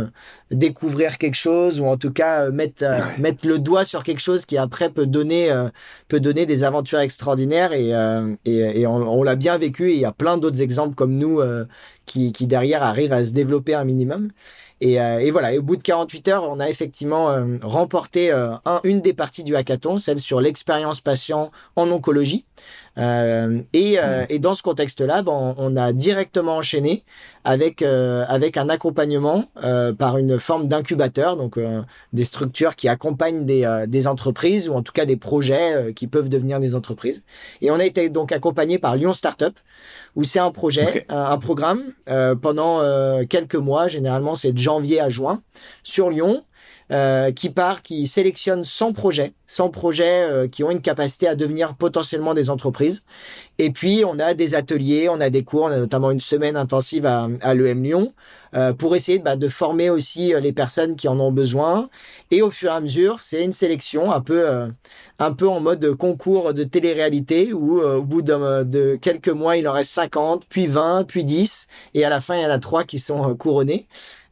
découvrir 0.52 1.18
quelque 1.18 1.36
chose, 1.36 1.80
ou 1.80 1.86
en 1.86 1.98
tout 1.98 2.12
cas 2.12 2.50
mettre 2.50 2.84
mettre 3.20 3.48
le 3.48 3.60
doigt 3.60 3.84
sur 3.84 4.04
quelque 4.04 4.22
chose 4.22 4.46
qui 4.46 4.58
après 4.58 4.90
peut 4.90 5.06
donner 5.06 5.54
peut 6.08 6.20
donner 6.20 6.46
des 6.46 6.64
aventures 6.64 7.00
extraordinaires. 7.00 7.74
Et, 7.74 7.92
et, 8.46 8.82
et 8.82 8.88
on, 8.88 8.96
on 8.96 9.24
l'a 9.24 9.36
bien 9.36 9.58
vécu. 9.58 9.92
Et 9.92 9.94
il 9.94 10.00
y 10.00 10.06
a 10.06 10.12
plein 10.12 10.38
d'autres 10.38 10.62
exemples 10.62 10.96
comme 10.96 11.18
nous 11.18 11.40
euh, 11.40 11.66
qui, 12.06 12.32
qui, 12.32 12.48
derrière 12.48 12.84
arrivent 12.84 13.14
à 13.14 13.24
se 13.24 13.32
développer 13.32 13.74
un 13.74 13.84
minimum. 13.84 14.32
Et, 14.82 15.00
euh, 15.00 15.20
et, 15.20 15.32
voilà, 15.32 15.54
et 15.54 15.58
au 15.58 15.64
bout 15.64 15.78
de 15.78 15.84
48 15.84 16.28
heures, 16.28 16.44
on 16.44 16.60
a 16.60 16.70
effectivement 16.70 17.32
euh, 17.32 17.58
remporté 17.62 18.32
un, 18.32 18.60
une 18.84 19.02
des 19.02 19.14
parties 19.14 19.44
du 19.44 19.56
hackathon, 19.56 19.98
celle 19.98 20.20
sur 20.20 20.42
l'expérience 20.42 21.02
patient 21.02 21.52
en 21.76 21.90
oncologie. 21.90 22.46
Euh, 22.98 23.62
et, 23.74 24.00
euh, 24.00 24.26
et, 24.30 24.40
dans 24.40 24.56
ce 24.56 24.64
contexte-là, 24.64 25.22
bon, 25.22 25.54
on 25.58 25.76
a 25.76 25.92
directement 25.92 26.58
enchaîné 26.58 27.04
avec 27.46 27.82
euh, 27.82 28.26
avec 28.28 28.58
un 28.58 28.68
accompagnement 28.70 29.46
par 29.98 30.18
une 30.18 30.40
forme 30.40 30.68
d'incubateur, 30.68 31.38
donc 31.38 31.60
des 32.14 32.26
structures 32.26 32.76
qui 32.76 32.90
accompagnent 32.90 33.46
des, 33.46 33.86
des 33.88 34.08
entreprises 34.08 34.68
ou 34.70 34.74
en 34.74 34.82
tout 34.82 34.92
cas 34.92 35.06
des 35.06 35.16
projets 35.16 35.94
qui 35.94 36.08
peuvent 36.08 36.30
devenir 36.30 36.60
des 36.60 36.76
entreprises. 36.76 37.24
Et 37.62 37.72
on 37.72 37.76
a 37.76 37.86
été 37.86 38.10
donc 38.10 38.32
accompagné 38.32 38.80
par 38.80 38.96
Lyon 38.96 39.14
Startup, 39.14 39.58
où 40.16 40.24
c'est 40.24 40.40
un 40.40 40.52
projet, 40.52 41.06
un, 41.10 41.38
programme 41.38 41.94
pendant 42.42 42.82
quelques 43.26 43.56
mois, 43.56 43.88
généralement 43.88 44.36
c'est 44.36 44.52
de 44.52 44.58
janvier 44.58 45.00
à 45.00 45.10
juin, 45.10 45.42
sur 45.84 46.10
Lyon. 46.10 46.44
Euh, 46.92 47.32
qui 47.32 47.50
part, 47.50 47.82
qui 47.82 48.06
sélectionne 48.06 48.64
100 48.64 48.94
projets, 48.94 49.34
100 49.48 49.70
projets 49.70 50.22
euh, 50.22 50.48
qui 50.48 50.64
ont 50.64 50.70
une 50.70 50.82
capacité 50.82 51.28
à 51.28 51.34
devenir 51.34 51.74
potentiellement 51.74 52.36
des 52.36 52.52
entreprises. 52.52 53.06
Et 53.58 53.72
puis 53.72 54.04
on 54.06 54.20
a 54.20 54.36
des 54.36 54.54
ateliers, 54.54 55.10
on 55.10 55.20
a 55.20 55.32
des 55.32 55.44
cours, 55.44 55.64
on 55.64 55.72
a 55.72 55.80
notamment 55.80 56.12
une 56.12 56.20
semaine 56.20 56.56
intensive 56.56 57.08
à, 57.08 57.28
à 57.42 57.56
l'EM 57.56 57.82
Lyon 57.82 58.14
euh, 58.54 58.72
pour 58.72 58.96
essayer 58.96 59.18
bah, 59.18 59.36
de 59.36 59.50
former 59.50 59.90
aussi 59.90 60.32
les 60.40 60.54
personnes 60.54 60.96
qui 60.96 61.08
en 61.08 61.20
ont 61.20 61.32
besoin. 61.32 61.90
Et 62.30 62.44
au 62.44 62.52
fur 62.52 62.70
et 62.70 62.76
à 62.76 62.82
mesure, 62.82 63.18
c'est 63.24 63.44
une 63.44 63.52
sélection 63.52 64.12
un 64.12 64.22
peu, 64.22 64.48
un 65.18 65.34
peu 65.34 65.50
en 65.50 65.62
mode 65.62 65.92
concours 65.96 66.54
de 66.54 66.64
télé-réalité 66.64 67.52
où 67.52 67.82
au 67.82 68.04
bout 68.04 68.22
de 68.22 68.96
quelques 68.98 69.30
mois, 69.30 69.58
il 69.58 69.68
en 69.68 69.74
reste 69.74 69.90
50, 69.92 70.46
puis 70.48 70.68
20, 70.68 71.06
puis 71.06 71.24
10, 71.24 71.68
et 71.96 72.06
à 72.06 72.10
la 72.10 72.20
fin, 72.20 72.36
il 72.36 72.44
y 72.44 72.46
en 72.46 72.52
a 72.52 72.60
trois 72.60 72.84
qui 72.84 73.00
sont 73.00 73.36
couronnés. 73.36 73.88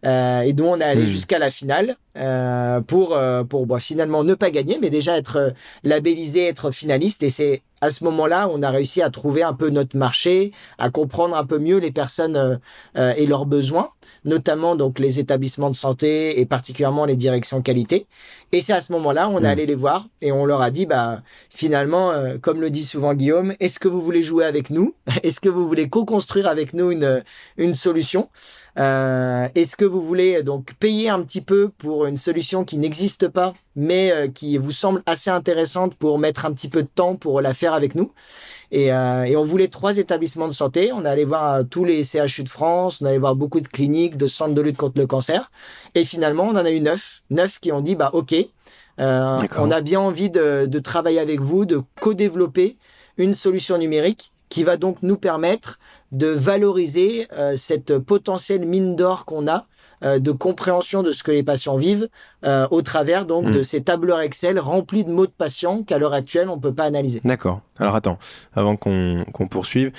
Euh, 0.06 0.42
et 0.42 0.52
dont 0.54 0.74
on 0.74 0.80
est 0.80 0.84
allé 0.84 1.04
hmm. 1.04 1.06
jusqu'à 1.06 1.40
la 1.40 1.50
finale 1.50 1.96
euh, 2.18 2.82
pour 2.82 3.16
euh, 3.16 3.44
pour 3.44 3.66
bah, 3.66 3.80
finalement 3.80 4.24
ne 4.24 4.34
pas 4.34 4.52
gagner, 4.52 4.78
mais 4.82 4.90
déjà 4.90 5.18
être 5.18 5.54
labellisé, 5.84 6.48
être 6.48 6.72
finaliste. 6.72 7.24
Et 7.24 7.30
c'est 7.30 7.62
à 7.80 7.90
ce 7.90 8.04
moment-là, 8.06 8.50
on 8.52 8.62
a 8.64 8.70
réussi 8.70 9.02
à 9.02 9.10
trouver 9.10 9.44
un 9.44 9.54
peu 9.54 9.70
notre 9.70 9.98
marché, 9.98 10.52
à 10.78 10.90
comprendre 10.90 11.36
un 11.38 11.46
peu 11.46 11.58
mieux 11.58 11.78
les 11.78 11.92
personnes 11.92 12.60
et 12.96 13.26
leurs 13.28 13.46
besoins, 13.46 13.90
notamment 14.26 14.76
donc 14.76 15.00
les 15.00 15.20
établissements 15.20 15.70
de 15.70 15.76
santé 15.76 16.40
et 16.40 16.46
particulièrement 16.46 17.06
les 17.06 17.16
directions 17.16 17.62
qualité. 17.62 18.08
Et 18.52 18.62
c'est 18.62 18.74
à 18.74 18.82
ce 18.82 18.92
moment-là, 18.94 19.30
on 19.30 19.40
est 19.40 19.42
hmm. 19.42 19.46
allé 19.46 19.66
les 19.66 19.76
voir 19.76 20.08
et 20.22 20.32
on 20.32 20.46
leur 20.46 20.62
a 20.62 20.72
dit, 20.72 20.86
bah 20.86 21.22
finalement, 21.50 22.14
comme 22.42 22.62
le 22.62 22.70
dit 22.70 22.86
souvent 22.86 23.14
Guillaume, 23.14 23.54
est-ce 23.60 23.80
que 23.80 23.88
vous 23.88 24.02
voulez 24.02 24.24
jouer 24.24 24.46
avec 24.46 24.70
nous? 24.70 24.94
Est-ce 25.24 25.40
que 25.40 25.50
vous 25.50 25.68
voulez 25.68 25.90
co-construire 25.90 26.48
avec 26.48 26.74
nous 26.74 26.92
une 26.92 27.24
une 27.58 27.76
solution? 27.76 28.30
Euh, 28.80 29.48
Est-ce 29.56 29.76
que 29.76 29.86
vous 29.86 30.02
voulez 30.02 30.44
donc 30.44 30.74
payer 30.76 31.10
un 31.10 31.22
petit 31.22 31.42
peu 31.42 31.70
pour 31.78 32.06
une 32.06 32.18
solution 32.18 32.64
qui 32.66 32.78
n'existe 32.78 33.28
pas, 33.28 33.54
mais 33.76 34.12
euh, 34.12 34.28
qui 34.28 34.58
vous 34.58 34.72
semble 34.72 35.04
assez 35.06 35.30
intéressante 35.30 35.96
pour 35.96 36.18
mettre 36.18 36.46
un 36.46 36.54
petit 36.54 36.70
peu 36.70 36.84
de 36.84 36.88
temps 36.88 37.16
pour 37.16 37.42
la 37.42 37.54
faire 37.54 37.74
avec 37.74 37.96
nous? 37.96 38.12
Et, 38.74 38.92
euh, 38.92 39.24
et 39.26 39.36
on 39.38 39.44
voulait 39.44 39.68
trois 39.68 39.98
établissements 39.98 40.48
de 40.48 40.54
santé. 40.54 40.92
On 40.92 41.06
allait 41.06 41.26
voir 41.26 41.54
euh, 41.54 41.64
tous 41.64 41.86
les 41.86 42.04
CHU 42.04 42.44
de 42.44 42.50
France, 42.50 43.02
on 43.02 43.06
allait 43.06 43.20
voir 43.20 43.36
beaucoup 43.36 43.62
de 43.62 43.68
cliniques, 43.68 44.18
de 44.18 44.26
centres 44.26 44.56
de 44.56 44.62
lutte 44.62 44.78
contre 44.78 44.98
le 45.00 45.06
cancer. 45.06 45.52
Et 45.94 46.04
finalement, 46.04 46.46
on 46.46 46.56
en 46.56 46.66
a 46.66 46.72
eu 46.72 46.80
neuf, 46.80 47.22
neuf 47.30 47.60
qui 47.60 47.72
ont 47.72 47.82
dit 47.82 47.96
bah 47.96 48.10
ok, 48.14 48.34
euh, 49.00 49.42
on 49.58 49.70
a 49.70 49.82
bien 49.82 50.00
envie 50.00 50.32
de, 50.32 50.66
de 50.66 50.80
travailler 50.80 51.20
avec 51.20 51.40
vous, 51.40 51.66
de 51.66 51.82
co-développer 52.02 52.78
une 53.18 53.36
solution 53.36 53.78
numérique 53.78 54.32
qui 54.50 54.64
va 54.64 54.76
donc 54.76 54.98
nous 55.04 55.18
permettre 55.18 55.78
de 56.12 56.28
valoriser 56.28 57.28
euh, 57.34 57.56
cette 57.56 58.00
potentielle 58.00 58.66
mine 58.66 58.96
d'or 58.96 59.26
qu'on 59.26 59.48
a 59.48 59.68
de 60.04 60.32
compréhension 60.32 61.04
de 61.04 61.12
ce 61.12 61.24
que 61.24 61.32
les 61.32 61.44
patients 61.44 61.78
vivent 61.78 62.10
euh, 62.44 62.68
au 62.72 62.82
travers 62.82 63.26
donc 63.26 63.52
de 63.52 63.60
hmm. 63.60 63.64
ces 63.64 63.84
tableurs 63.84 64.20
Excel 64.20 64.60
remplis 64.60 65.04
de 65.04 65.10
mots 65.10 65.26
de 65.26 65.32
patients 65.32 65.84
qu'à 65.84 65.98
l'heure 65.98 66.14
actuelle 66.14 66.50
on 66.50 66.60
peut 66.60 66.74
pas 66.74 66.86
analyser. 66.86 67.22
D'accord. 67.24 67.62
Alors 67.80 67.96
attends, 67.96 68.20
avant 68.54 68.76
qu'on 68.76 69.26
poursuive 69.50 69.92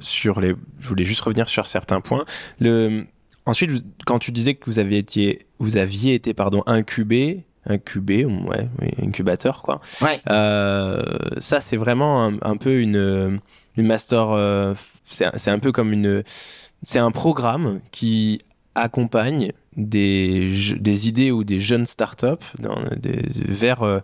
sur 0.00 0.40
les, 0.40 0.54
je 0.78 0.88
voulais 0.88 1.04
juste 1.04 1.20
revenir 1.20 1.48
sur 1.48 1.66
certains 1.66 2.00
points. 2.00 2.24
Le 2.60 3.04
ensuite, 3.46 3.84
quand 4.04 4.18
tu 4.18 4.32
disais 4.32 4.54
que 4.54 4.64
vous 4.66 4.78
aviez 4.78 4.98
été, 4.98 5.46
vous 5.58 5.76
aviez 5.76 6.14
été 6.14 6.34
pardon 6.34 6.62
incubé 6.66 7.44
incubé, 7.68 8.24
ouais, 8.24 8.68
incubateur 9.02 9.62
quoi. 9.62 9.80
Ouais. 10.00 10.20
Euh, 10.30 11.02
ça 11.38 11.60
c'est 11.60 11.76
vraiment 11.76 12.24
un, 12.24 12.34
un, 12.42 12.56
peu 12.56 12.78
une 12.78 13.40
une 13.76 13.86
master, 13.86 14.30
euh, 14.30 14.74
c'est 15.02 15.50
un 15.50 15.58
peu 15.58 15.72
comme 15.72 15.92
une, 15.92 16.22
c'est 16.82 16.98
un 16.98 17.10
programme 17.10 17.80
qui 17.90 18.42
accompagne 18.76 19.52
des, 19.76 21.08
idées 21.08 21.30
ou 21.30 21.44
des 21.44 21.58
jeunes 21.58 21.86
startups 21.86 22.26
vers, 22.58 23.82
euh, 23.82 24.00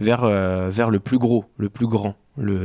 vers, 0.00 0.24
euh, 0.24 0.70
vers 0.70 0.90
le 0.90 1.00
plus 1.00 1.18
gros, 1.18 1.46
le 1.56 1.68
plus 1.68 1.86
grand. 1.86 2.14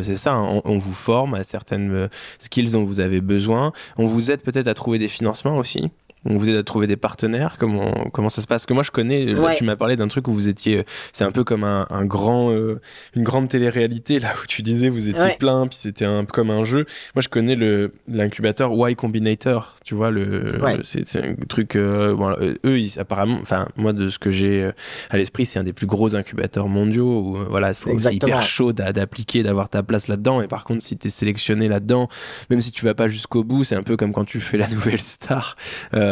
C'est 0.03 0.17
ça, 0.17 0.33
hein. 0.33 0.61
on, 0.65 0.73
on, 0.73 0.77
vous 0.77 0.93
forme 0.93 1.33
à 1.33 1.45
certaines 1.45 2.09
skills 2.39 2.71
dont 2.71 2.83
vous 2.83 2.99
avez 2.99 3.21
besoin. 3.21 3.71
On 3.97 4.05
vous 4.05 4.29
aide 4.29 4.41
peut-être 4.41 4.67
à 4.67 4.73
trouver 4.73 4.99
des 4.99 5.07
financements 5.07 5.57
aussi 5.57 5.89
on 6.25 6.37
vous 6.37 6.49
aide 6.49 6.55
à 6.55 6.63
trouver 6.63 6.87
des 6.87 6.97
partenaires 6.97 7.55
comment 7.57 7.91
comment 8.13 8.29
ça 8.29 8.41
se 8.41 8.47
passe? 8.47 8.65
Que 8.65 8.73
moi 8.73 8.83
je 8.83 8.91
connais 8.91 9.33
tu 9.55 9.63
m'as 9.63 9.75
parlé 9.75 9.95
d'un 9.95 10.07
truc 10.07 10.27
où 10.27 10.33
vous 10.33 10.47
étiez 10.47 10.83
c'est 11.13 11.23
un 11.23 11.31
peu 11.31 11.43
comme 11.43 11.63
un, 11.63 11.87
un 11.89 12.05
grand 12.05 12.51
euh, 12.51 12.79
une 13.15 13.23
grande 13.23 13.49
télé-réalité 13.49 14.19
là 14.19 14.33
où 14.41 14.45
tu 14.47 14.61
disais 14.61 14.89
vous 14.89 15.09
étiez 15.09 15.35
plein 15.39 15.67
puis 15.67 15.77
c'était 15.81 16.05
un 16.05 16.23
peu 16.25 16.31
comme 16.31 16.51
un 16.51 16.63
jeu. 16.63 16.85
Moi 17.15 17.21
je 17.21 17.29
connais 17.29 17.55
le 17.55 17.93
l'incubateur 18.07 18.71
Y 18.71 18.95
Combinator 18.95 19.75
tu 19.83 19.95
vois 19.95 20.11
le 20.11 20.59
c'est 20.83 21.17
un 21.17 21.35
truc 21.47 21.75
euh, 21.75 22.15
bon, 22.15 22.29
euh, 22.29 22.55
eux 22.65 22.79
ils, 22.79 22.99
apparemment 22.99 23.39
enfin 23.41 23.67
moi 23.75 23.93
de 23.93 24.07
ce 24.07 24.19
que 24.19 24.31
j'ai 24.31 24.71
à 25.09 25.17
l'esprit 25.17 25.45
c'est 25.45 25.59
un 25.59 25.63
des 25.63 25.73
plus 25.73 25.87
gros 25.87 26.15
incubateurs 26.15 26.67
mondiaux 26.67 27.21
où 27.21 27.37
voilà 27.49 27.73
faut 27.73 27.97
c'est 27.97 28.15
hyper 28.15 28.43
chaud 28.43 28.73
d'appliquer 28.73 29.43
d'avoir 29.43 29.69
ta 29.69 29.83
place 29.83 30.07
là-dedans. 30.07 30.41
Et 30.41 30.47
par 30.47 30.63
contre 30.65 30.81
si 30.81 30.97
tu 30.97 31.07
es 31.07 31.09
sélectionné 31.09 31.67
là-dedans 31.67 32.09
même 32.49 32.61
si 32.61 32.71
tu 32.71 32.85
vas 32.85 32.93
pas 32.93 33.07
jusqu'au 33.07 33.43
bout 33.43 33.63
c'est 33.63 33.75
un 33.75 33.83
peu 33.83 33.97
comme 33.97 34.13
quand 34.13 34.25
tu 34.25 34.39
fais 34.39 34.57
la 34.57 34.67
nouvelle 34.71 35.01
star 35.01 35.55
euh, 35.93 36.10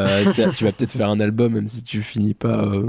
tu 0.55 0.63
vas 0.63 0.71
peut-être 0.71 0.91
faire 0.91 1.09
un 1.09 1.19
album 1.19 1.53
même 1.53 1.67
si 1.67 1.83
tu 1.83 2.01
finis 2.01 2.33
pas 2.33 2.65
euh, 2.65 2.87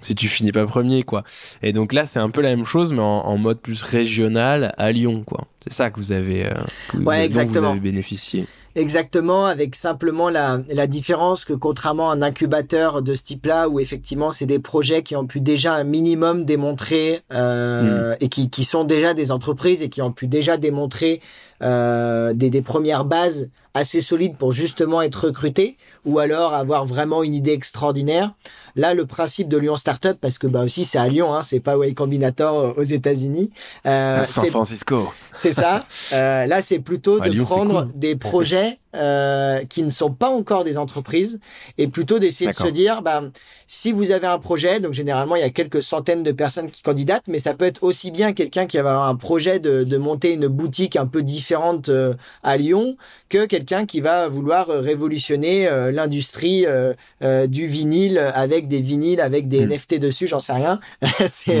si 0.00 0.14
tu 0.14 0.28
finis 0.28 0.52
pas 0.52 0.66
premier 0.66 1.02
quoi 1.02 1.24
et 1.62 1.72
donc 1.72 1.92
là 1.92 2.06
c'est 2.06 2.18
un 2.18 2.30
peu 2.30 2.40
la 2.40 2.50
même 2.50 2.64
chose 2.64 2.92
mais 2.92 3.02
en, 3.02 3.36
mode 3.38 3.60
plus 3.60 3.82
régional 3.82 4.74
à 4.78 4.92
Lyon 4.92 5.22
quoi 5.24 5.46
c'est 5.64 5.72
ça 5.72 5.90
que 5.90 5.96
vous 5.98 6.12
avez 6.12 6.46
euh, 6.46 6.52
ouais, 7.00 7.24
exactement. 7.24 7.60
vous 7.60 7.72
avez 7.72 7.80
bénéficié 7.80 8.46
Exactement, 8.74 9.44
avec 9.44 9.76
simplement 9.76 10.30
la, 10.30 10.62
la 10.70 10.86
différence 10.86 11.44
que 11.44 11.52
contrairement 11.52 12.10
à 12.10 12.14
un 12.14 12.22
incubateur 12.22 13.02
de 13.02 13.14
ce 13.14 13.22
type-là, 13.22 13.68
où 13.68 13.80
effectivement 13.80 14.32
c'est 14.32 14.46
des 14.46 14.58
projets 14.58 15.02
qui 15.02 15.14
ont 15.14 15.26
pu 15.26 15.40
déjà 15.40 15.74
un 15.74 15.84
minimum 15.84 16.46
démontrer 16.46 17.20
euh, 17.32 18.12
hmm. 18.12 18.16
et 18.20 18.28
qui, 18.30 18.48
qui 18.48 18.64
sont 18.64 18.84
déjà 18.84 19.12
des 19.12 19.30
entreprises 19.30 19.82
et 19.82 19.90
qui 19.90 20.00
ont 20.00 20.12
pu 20.12 20.26
déjà 20.26 20.56
démontrer 20.56 21.20
euh, 21.62 22.32
des, 22.32 22.50
des 22.50 22.62
premières 22.62 23.04
bases 23.04 23.48
assez 23.74 24.00
solides 24.00 24.36
pour 24.36 24.52
justement 24.52 25.02
être 25.02 25.26
recrutés, 25.26 25.76
ou 26.04 26.18
alors 26.18 26.54
avoir 26.54 26.84
vraiment 26.84 27.22
une 27.22 27.34
idée 27.34 27.52
extraordinaire. 27.52 28.32
Là, 28.76 28.94
le 28.94 29.06
principe 29.06 29.48
de 29.48 29.56
Lyon 29.56 29.76
Startup, 29.76 30.16
parce 30.20 30.38
que 30.38 30.46
bah 30.46 30.62
aussi 30.64 30.84
c'est 30.84 30.98
à 30.98 31.08
Lyon, 31.08 31.34
hein, 31.34 31.42
c'est 31.42 31.60
pas 31.60 31.76
Way 31.76 31.94
Combinator 31.94 32.58
euh, 32.58 32.72
aux 32.76 32.82
États-Unis. 32.82 33.50
Euh, 33.86 34.24
San 34.24 34.46
Francisco. 34.46 35.12
C'est 35.34 35.52
ça. 35.52 35.86
Euh, 36.12 36.46
là, 36.46 36.60
c'est 36.60 36.80
plutôt 36.80 37.20
de 37.20 37.42
prendre 37.42 37.88
des 37.94 38.16
projets 38.16 38.78
euh, 38.94 39.64
qui 39.64 39.82
ne 39.82 39.90
sont 39.90 40.12
pas 40.12 40.28
encore 40.28 40.64
des 40.64 40.78
entreprises 40.78 41.40
et 41.78 41.88
plutôt 41.88 42.18
d'essayer 42.18 42.50
de 42.50 42.54
se 42.54 42.68
dire 42.68 43.02
bah 43.02 43.22
si 43.66 43.92
vous 43.92 44.10
avez 44.10 44.26
un 44.26 44.38
projet 44.38 44.80
donc 44.80 44.92
généralement 44.92 45.36
il 45.36 45.40
y 45.40 45.44
a 45.44 45.50
quelques 45.50 45.82
centaines 45.82 46.22
de 46.22 46.32
personnes 46.32 46.70
qui 46.70 46.82
candidatent 46.82 47.26
mais 47.26 47.38
ça 47.38 47.54
peut 47.54 47.64
être 47.64 47.82
aussi 47.82 48.10
bien 48.10 48.32
quelqu'un 48.32 48.66
qui 48.66 48.76
va 48.78 48.90
avoir 48.90 49.08
un 49.08 49.16
projet 49.16 49.60
de, 49.60 49.84
de 49.84 49.96
monter 49.96 50.32
une 50.34 50.48
boutique 50.48 50.96
un 50.96 51.06
peu 51.06 51.22
différente 51.22 51.88
euh, 51.88 52.14
à 52.42 52.56
Lyon 52.56 52.96
que 53.32 53.46
quelqu'un 53.46 53.86
qui 53.86 54.02
va 54.02 54.28
vouloir 54.28 54.68
révolutionner 54.68 55.66
euh, 55.66 55.90
l'industrie 55.90 56.66
du 57.48 57.66
vinyle 57.66 58.18
avec 58.18 58.68
des 58.68 58.82
vinyles 58.82 59.22
avec 59.22 59.48
des 59.48 59.64
hmm. 59.64 59.72
NFT 59.72 59.98
dessus 59.98 60.28
j'en 60.28 60.38
sais 60.40 60.52
rien. 60.52 60.80
C'est 61.26 61.60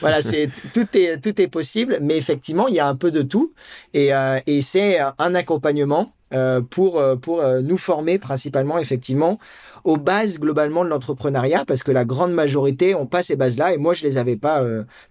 voilà 0.00 0.22
c'est 0.22 0.48
tout 0.72 0.86
est 0.94 1.20
tout 1.22 1.38
est 1.42 1.48
possible 1.48 1.98
mais 2.00 2.16
effectivement 2.16 2.68
il 2.68 2.74
y 2.74 2.80
a 2.80 2.86
un 2.86 2.96
peu 2.96 3.10
de 3.10 3.20
tout. 3.20 3.52
Et, 3.92 4.10
et 4.46 4.62
c'est 4.62 4.98
un 5.18 5.34
accompagnement 5.34 6.12
euh, 6.32 6.60
pour 6.60 7.00
euh, 7.00 7.16
pour 7.16 7.40
euh, 7.40 7.60
nous 7.60 7.76
former 7.76 8.20
principalement 8.20 8.78
effectivement 8.78 9.40
aux 9.84 9.96
bases 9.96 10.38
globalement 10.38 10.84
de 10.84 10.88
l'entrepreneuriat 10.90 11.64
parce 11.66 11.82
que 11.82 11.92
la 11.92 12.04
grande 12.04 12.32
majorité 12.32 12.94
ont 12.94 13.06
pas 13.06 13.22
ces 13.22 13.36
bases-là 13.36 13.72
et 13.74 13.76
moi 13.78 13.94
je 13.94 14.04
les 14.04 14.18
avais 14.18 14.36
pas 14.36 14.62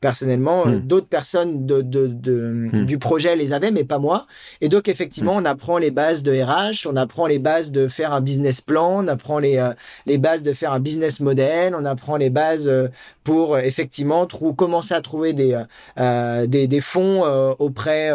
personnellement 0.02 0.66
Hmm. 0.66 0.80
d'autres 0.80 1.08
personnes 1.08 1.66
de, 1.66 1.82
de, 1.82 2.08
de 2.08 2.70
Hmm. 2.72 2.86
du 2.86 2.98
projet 3.00 3.36
les 3.36 3.54
avaient 3.54 3.72
mais 3.72 3.84
pas 3.84 4.00
moi 4.00 4.28
et 4.62 4.70
donc 4.70 4.88
effectivement 4.88 5.34
on 5.36 5.46
apprend 5.46 5.78
les 5.78 5.92
bases 5.92 6.24
de 6.24 6.32
RH 6.42 6.88
on 6.88 6.96
apprend 6.96 7.28
les 7.28 7.40
bases 7.40 7.72
de 7.72 7.88
faire 7.88 8.14
un 8.14 8.22
business 8.22 8.62
plan 8.62 9.04
on 9.04 9.08
apprend 9.08 9.40
les 9.40 9.58
euh, 9.58 9.74
les 10.06 10.18
bases 10.18 10.44
de 10.44 10.54
faire 10.54 10.74
un 10.74 10.80
business 10.80 11.20
model 11.20 11.76
on 11.80 11.86
apprend 11.86 12.18
les 12.18 12.30
bases 12.30 12.68
euh, 12.68 12.88
pour 13.24 13.56
euh, 13.56 13.60
effectivement 13.62 14.26
trou 14.26 14.54
commencer 14.54 14.94
à 14.94 15.02
trouver 15.02 15.34
des 15.34 15.54
euh, 15.54 15.64
euh, 16.00 16.48
des, 16.48 16.68
des 16.68 16.82
fonds 16.82 17.24
euh, 17.26 17.54
auprès 17.60 18.10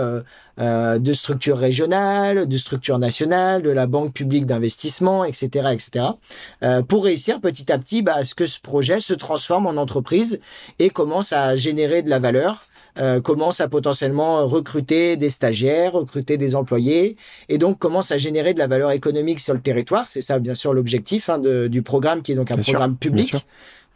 euh, 0.61 0.99
de 0.99 1.13
structures 1.13 1.59
régionales, 1.59 2.47
de 2.47 2.59
structures 2.59 2.99
nationales, 2.99 3.63
de 3.63 3.71
la 3.71 3.87
banque 3.87 4.13
publique 4.13 4.47
d'investissement, 4.47 5.25
etc., 5.25 5.71
etc. 5.73 6.07
euh, 6.63 6.83
pour 6.83 7.05
réussir 7.05 7.41
petit 7.41 7.73
à 7.73 7.79
petit 7.79 8.03
bah, 8.03 8.15
à 8.17 8.25
ce 8.25 8.35
que 8.35 8.47
ce 8.47 8.61
projet 8.61 9.01
se 9.01 9.15
transforme 9.15 9.67
en 9.67 9.77
entreprise 9.81 10.41
et 10.79 10.91
commence 10.91 11.33
à 11.33 11.57
générer 11.57 12.03
de 12.03 12.11
la 12.11 12.19
valeur. 12.19 12.67
Euh, 12.99 13.21
commence 13.21 13.61
à 13.61 13.69
potentiellement 13.69 14.47
recruter 14.47 15.17
des 15.17 15.31
stagiaires, 15.31 15.93
recruter 15.93 16.37
des 16.37 16.55
employés, 16.57 17.17
et 17.49 17.59
donc 17.59 17.79
commence 17.79 18.13
à 18.13 18.19
générer 18.19 18.55
de 18.55 18.59
la 18.59 18.67
valeur 18.67 18.91
économique 18.93 19.41
sur 19.41 19.55
le 19.55 19.61
territoire. 19.61 20.09
C'est 20.09 20.23
ça, 20.23 20.39
bien 20.39 20.55
sûr, 20.55 20.73
l'objectif 20.75 21.29
hein, 21.29 21.39
du 21.39 21.83
programme 21.83 22.23
qui 22.23 22.33
est 22.33 22.37
donc 22.37 22.51
un 22.51 22.57
Bien 22.57 22.65
programme 22.65 22.97
public 22.97 23.35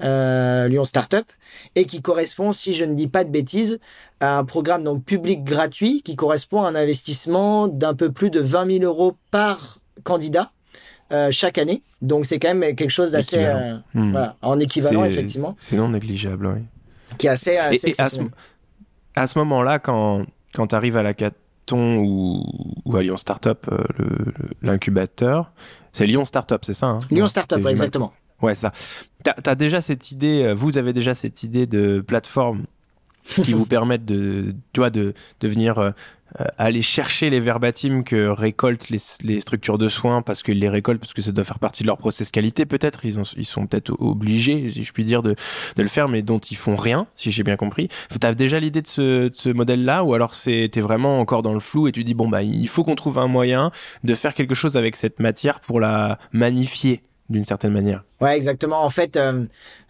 euh, 0.02 0.68
Lyon 0.68 0.84
Startup 0.84 1.26
et 1.74 1.84
qui 1.84 2.02
correspond, 2.02 2.52
si 2.52 2.74
je 2.74 2.84
ne 2.84 2.94
dis 2.94 3.08
pas 3.08 3.24
de 3.24 3.30
bêtises, 3.30 3.80
à 4.20 4.38
un 4.38 4.44
programme 4.44 4.82
donc 4.82 5.04
public 5.04 5.44
gratuit 5.44 6.02
qui 6.02 6.16
correspond 6.16 6.62
à 6.62 6.68
un 6.68 6.74
investissement 6.74 7.68
d'un 7.68 7.94
peu 7.94 8.12
plus 8.12 8.30
de 8.30 8.40
20 8.40 8.78
000 8.80 8.84
euros 8.84 9.16
par 9.30 9.78
candidat 10.04 10.50
euh, 11.12 11.30
chaque 11.30 11.58
année. 11.58 11.82
Donc 12.02 12.26
c'est 12.26 12.38
quand 12.38 12.54
même 12.54 12.76
quelque 12.76 12.90
chose 12.90 13.10
d'assez 13.10 13.38
euh, 13.38 13.76
Hmm. 13.94 14.10
voilà, 14.12 14.36
en 14.42 14.60
équivalent 14.60 15.04
effectivement, 15.04 15.54
C'est 15.58 15.76
non 15.76 15.88
négligeable, 15.88 16.46
oui. 16.46 16.62
qui 17.18 17.26
est 17.26 17.30
assez, 17.30 17.56
assez 17.56 17.88
Et, 17.88 17.90
et 17.90 17.92
à 17.92 18.08
ce, 18.08 18.16
exceptionnel. 18.16 18.30
À 19.18 19.26
ce 19.26 19.38
moment-là, 19.38 19.78
quand, 19.78 20.24
quand 20.54 20.68
tu 20.68 20.74
arrives 20.74 20.96
à 20.96 21.02
la 21.02 21.14
Caton 21.14 21.98
ou, 21.98 22.44
ou 22.84 22.96
à 22.96 23.02
Lyon 23.02 23.16
Startup, 23.16 23.58
euh, 23.70 23.84
l'incubateur, 24.62 25.52
c'est 25.92 26.06
Lyon 26.06 26.24
Startup, 26.24 26.64
c'est 26.64 26.74
ça 26.74 26.86
hein? 26.86 26.98
Lyon 27.10 27.26
Startup, 27.26 27.62
ouais, 27.62 27.70
exactement. 27.70 28.12
Ouais, 28.40 28.54
c'est 28.54 28.68
ça. 28.68 28.72
T'as 29.24 29.50
as 29.50 29.54
déjà 29.54 29.80
cette 29.80 30.12
idée, 30.12 30.44
euh, 30.44 30.54
vous 30.54 30.78
avez 30.78 30.92
déjà 30.92 31.14
cette 31.14 31.42
idée 31.42 31.66
de 31.66 32.00
plateforme 32.00 32.64
qui 33.24 33.52
vous 33.54 33.66
permettent 33.66 34.04
de, 34.04 34.54
tu 34.72 34.80
vois, 34.80 34.90
de, 34.90 35.12
de 35.40 35.48
venir 35.48 35.78
euh, 35.78 35.90
aller 36.58 36.82
chercher 36.82 37.30
les 37.30 37.40
verbatims 37.40 38.04
que 38.04 38.28
récoltent 38.28 38.90
les, 38.90 38.98
les 39.22 39.40
structures 39.40 39.78
de 39.78 39.88
soins 39.88 40.22
parce 40.22 40.42
qu'ils 40.42 40.58
les 40.58 40.68
récoltent 40.68 41.00
parce 41.00 41.14
que 41.14 41.22
ça 41.22 41.32
doit 41.32 41.44
faire 41.44 41.58
partie 41.58 41.82
de 41.82 41.88
leur 41.88 41.98
process 41.98 42.30
qualité 42.30 42.66
peut-être. 42.66 43.04
Ils, 43.04 43.20
ils 43.36 43.46
sont 43.46 43.66
peut-être 43.66 43.92
obligés 43.98 44.70
si 44.70 44.84
je 44.84 44.92
puis 44.92 45.04
dire 45.04 45.22
de, 45.22 45.34
de 45.76 45.82
le 45.82 45.88
faire 45.88 46.08
mais 46.08 46.22
dont 46.22 46.38
ils 46.38 46.56
font 46.56 46.76
rien 46.76 47.06
si 47.14 47.32
j'ai 47.32 47.42
bien 47.42 47.56
compris. 47.56 47.88
T'as 48.20 48.34
déjà 48.34 48.60
l'idée 48.60 48.82
de 48.82 48.86
ce, 48.86 49.28
de 49.28 49.34
ce 49.34 49.48
modèle 49.48 49.84
là 49.84 50.04
ou 50.04 50.14
alors 50.14 50.34
t'es 50.34 50.68
vraiment 50.80 51.20
encore 51.20 51.42
dans 51.42 51.54
le 51.54 51.60
flou 51.60 51.88
et 51.88 51.92
tu 51.92 52.04
dis 52.04 52.14
bon 52.14 52.28
bah 52.28 52.42
il 52.42 52.68
faut 52.68 52.84
qu'on 52.84 52.94
trouve 52.94 53.18
un 53.18 53.28
moyen 53.28 53.70
de 54.04 54.14
faire 54.14 54.34
quelque 54.34 54.54
chose 54.54 54.76
avec 54.76 54.96
cette 54.96 55.20
matière 55.20 55.60
pour 55.60 55.80
la 55.80 56.18
magnifier 56.32 57.02
d'une 57.28 57.44
certaine 57.44 57.72
manière? 57.72 58.04
Ouais, 58.20 58.34
exactement. 58.36 58.82
En 58.82 58.90
fait, 58.90 59.16
euh, 59.16 59.44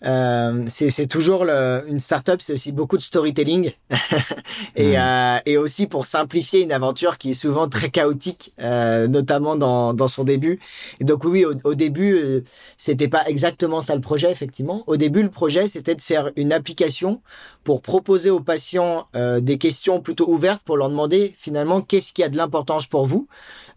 euh, 0.04 0.64
c'est 0.68 1.06
toujours 1.06 1.46
le, 1.46 1.82
une 1.88 1.98
startup, 1.98 2.42
c'est 2.42 2.52
aussi 2.52 2.72
beaucoup 2.72 2.98
de 2.98 3.02
storytelling 3.02 3.72
et, 4.76 4.96
Mm. 4.98 5.00
euh, 5.00 5.38
et 5.46 5.56
aussi 5.56 5.86
pour 5.86 6.04
simplifier 6.04 6.62
une 6.62 6.72
aventure 6.72 7.16
qui 7.16 7.30
est 7.30 7.34
souvent 7.34 7.68
très 7.70 7.88
chaotique, 7.88 8.52
euh, 8.60 9.08
notamment 9.08 9.56
dans, 9.56 9.94
dans 9.94 10.08
son 10.08 10.24
début. 10.24 10.60
Et 11.00 11.04
donc 11.04 11.24
oui, 11.24 11.46
au, 11.46 11.54
au 11.64 11.74
début, 11.74 12.18
euh, 12.18 12.42
c'était 12.76 13.08
pas 13.08 13.24
exactement 13.28 13.80
ça 13.80 13.94
le 13.94 14.02
projet, 14.02 14.30
effectivement. 14.30 14.84
Au 14.86 14.98
début, 14.98 15.22
le 15.22 15.30
projet, 15.30 15.66
c'était 15.66 15.94
de 15.94 16.02
faire 16.02 16.30
une 16.36 16.52
application 16.52 17.22
pour 17.64 17.80
proposer 17.80 18.28
aux 18.28 18.40
patients 18.40 19.06
euh, 19.16 19.40
des 19.40 19.56
questions 19.56 20.00
plutôt 20.02 20.28
ouvertes 20.28 20.62
pour 20.64 20.76
leur 20.76 20.90
demander 20.90 21.32
finalement 21.34 21.80
qu'est-ce 21.80 22.12
qui 22.12 22.22
a 22.22 22.28
de 22.28 22.36
l'importance 22.36 22.86
pour 22.86 23.06
vous? 23.06 23.26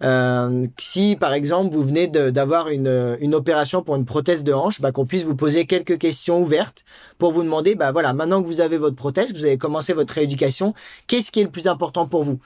Euh, 0.03 0.65
si 0.79 1.15
par 1.19 1.33
exemple 1.33 1.73
vous 1.73 1.83
venez 1.83 2.07
d'avoir 2.07 2.69
une, 2.69 3.17
une 3.19 3.35
opération 3.35 3.83
pour 3.83 3.95
une 3.95 4.05
prothèse 4.05 4.40
de 4.43 4.53
hanche, 4.53 4.81
bah, 4.81 4.91
qu'on 4.91 5.05
puisse 5.05 5.23
vous 5.23 5.35
poser 5.35 5.65
quelques 5.65 5.97
questions 5.97 6.41
ouvertes 6.41 6.83
pour 7.17 7.31
vous 7.31 7.43
demander, 7.43 7.75
bah 7.75 7.91
voilà, 7.91 8.13
maintenant 8.13 8.41
que 8.41 8.47
vous 8.47 8.61
avez 8.61 8.77
votre 8.77 8.95
prothèse, 8.95 9.33
vous 9.33 9.45
avez 9.45 9.57
commencé 9.57 9.93
votre 9.93 10.13
rééducation, 10.13 10.73
qu'est-ce 11.07 11.31
qui 11.31 11.39
est 11.41 11.43
le 11.43 11.49
plus 11.49 11.67
important 11.67 12.07
pour 12.07 12.23
vous? 12.23 12.39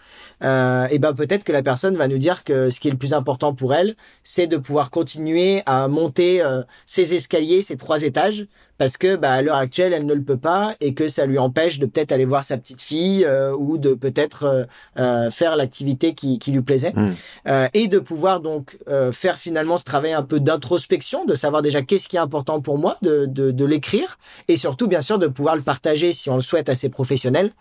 Euh, 0.44 0.88
Et 0.92 1.00
ben 1.00 1.14
peut-être 1.14 1.44
que 1.44 1.52
la 1.52 1.64
personne 1.64 1.96
va 1.96 2.08
nous 2.08 2.18
dire 2.18 2.44
que 2.44 2.70
ce 2.70 2.80
qui 2.80 2.88
est 2.88 2.92
le 2.92 2.98
plus 2.98 3.14
important 3.14 3.54
pour 3.54 3.74
elle, 3.74 3.96
c'est 4.24 4.48
de 4.48 4.58
pouvoir 4.58 4.92
continuer 4.92 5.64
à 5.66 5.88
monter 5.88 6.42
euh, 6.42 6.64
ses 6.86 7.14
escaliers, 7.14 7.62
ces 7.62 7.78
trois 7.78 8.04
étages, 8.04 8.48
parce 8.78 8.98
que 8.98 9.16
bah, 9.16 9.32
à 9.34 9.42
l'heure 9.42 9.56
actuelle 9.56 9.94
elle 9.94 10.06
ne 10.06 10.14
le 10.14 10.22
peut 10.24 10.38
pas 10.38 10.76
et 10.82 10.94
que 10.94 11.08
ça 11.08 11.26
lui 11.26 11.38
empêche 11.38 11.80
de 11.80 11.86
peut-être 11.86 12.12
aller 12.12 12.26
voir 12.26 12.44
sa 12.44 12.58
petite 12.58 12.82
fille 12.82 13.26
euh, 13.26 13.54
ou 13.56 13.78
de 13.78 13.94
peut-être 13.94 14.44
euh, 14.44 14.64
euh, 14.98 15.32
faire 15.32 15.56
l'activité 15.56 16.14
qui, 16.14 16.40
qui 16.40 16.52
lui 16.52 16.62
plaisait 16.62 16.94
Mm. 16.96 17.14
Euh, 17.48 17.68
et 17.74 17.88
de 17.88 18.00
pouvoir 18.00 18.40
donc 18.40 18.78
euh, 18.88 19.12
faire 19.12 19.38
finalement 19.38 19.78
ce 19.78 19.84
travail 19.84 20.14
un 20.14 20.24
peu 20.24 20.40
d'introspection, 20.40 21.26
de 21.26 21.34
savoir 21.34 21.62
déjà 21.62 21.82
qu'est-ce 21.82 22.08
qui 22.08 22.16
est 22.16 22.20
important 22.20 22.62
pour 22.62 22.78
moi, 22.78 22.98
de, 23.02 23.26
de, 23.26 23.52
de 23.52 23.66
l'écrire 23.66 24.18
et 24.48 24.58
surtout 24.58 24.88
bien 24.88 25.02
sûr 25.02 25.20
de 25.20 25.28
pouvoir 25.28 25.56
le 25.56 25.62
partager 25.62 26.14
si 26.14 26.30
on 26.30 26.36
le 26.36 26.42
souhaite 26.42 26.70
à 26.70 26.76
ses 26.76 26.90
professionnels 26.90 27.52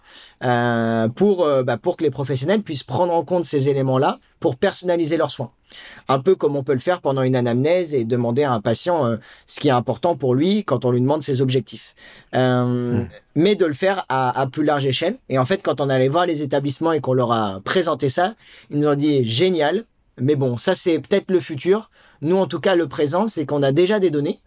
euh, 0.44 1.08
pour 1.08 1.46
bah, 1.64 1.76
pour 1.76 1.96
que 1.96 2.04
les 2.04 2.10
professionnels 2.10 2.62
puissent 2.62 2.82
prendre 2.82 3.12
en 3.12 3.24
compte 3.24 3.44
ces 3.44 3.68
éléments-là 3.68 4.18
pour 4.40 4.56
personnaliser 4.56 5.16
leurs 5.16 5.30
soins. 5.30 5.50
Un 6.08 6.18
peu 6.18 6.34
comme 6.34 6.56
on 6.56 6.62
peut 6.62 6.72
le 6.74 6.78
faire 6.78 7.00
pendant 7.00 7.22
une 7.22 7.36
anamnèse 7.36 7.94
et 7.94 8.04
demander 8.04 8.42
à 8.44 8.52
un 8.52 8.60
patient 8.60 9.06
euh, 9.06 9.16
ce 9.46 9.60
qui 9.60 9.68
est 9.68 9.72
important 9.72 10.16
pour 10.16 10.34
lui 10.34 10.64
quand 10.64 10.84
on 10.84 10.90
lui 10.90 11.00
demande 11.00 11.22
ses 11.22 11.40
objectifs. 11.42 11.94
Euh, 12.34 12.64
Mm. 12.64 13.08
Mais 13.36 13.56
de 13.56 13.66
le 13.66 13.72
faire 13.72 14.04
à, 14.08 14.38
à 14.40 14.46
plus 14.46 14.64
large 14.64 14.86
échelle. 14.86 15.16
Et 15.28 15.38
en 15.38 15.44
fait, 15.44 15.62
quand 15.62 15.80
on 15.80 15.88
allait 15.88 16.08
voir 16.08 16.24
les 16.26 16.42
établissements 16.42 16.92
et 16.92 17.00
qu'on 17.00 17.14
leur 17.14 17.32
a 17.32 17.60
présenté 17.64 18.08
ça, 18.08 18.34
ils 18.70 18.78
nous 18.78 18.86
ont 18.86 18.94
dit 18.94 19.24
génial. 19.24 19.84
Mais 20.20 20.36
bon, 20.36 20.56
ça 20.58 20.76
c'est 20.76 21.00
peut-être 21.00 21.30
le 21.32 21.40
futur. 21.40 21.90
Nous, 22.22 22.36
en 22.36 22.46
tout 22.46 22.60
cas, 22.60 22.76
le 22.76 22.86
présent, 22.86 23.26
c'est 23.26 23.44
qu'on 23.46 23.62
a 23.64 23.72
déjà 23.72 23.98
des 23.98 24.10
données 24.10 24.38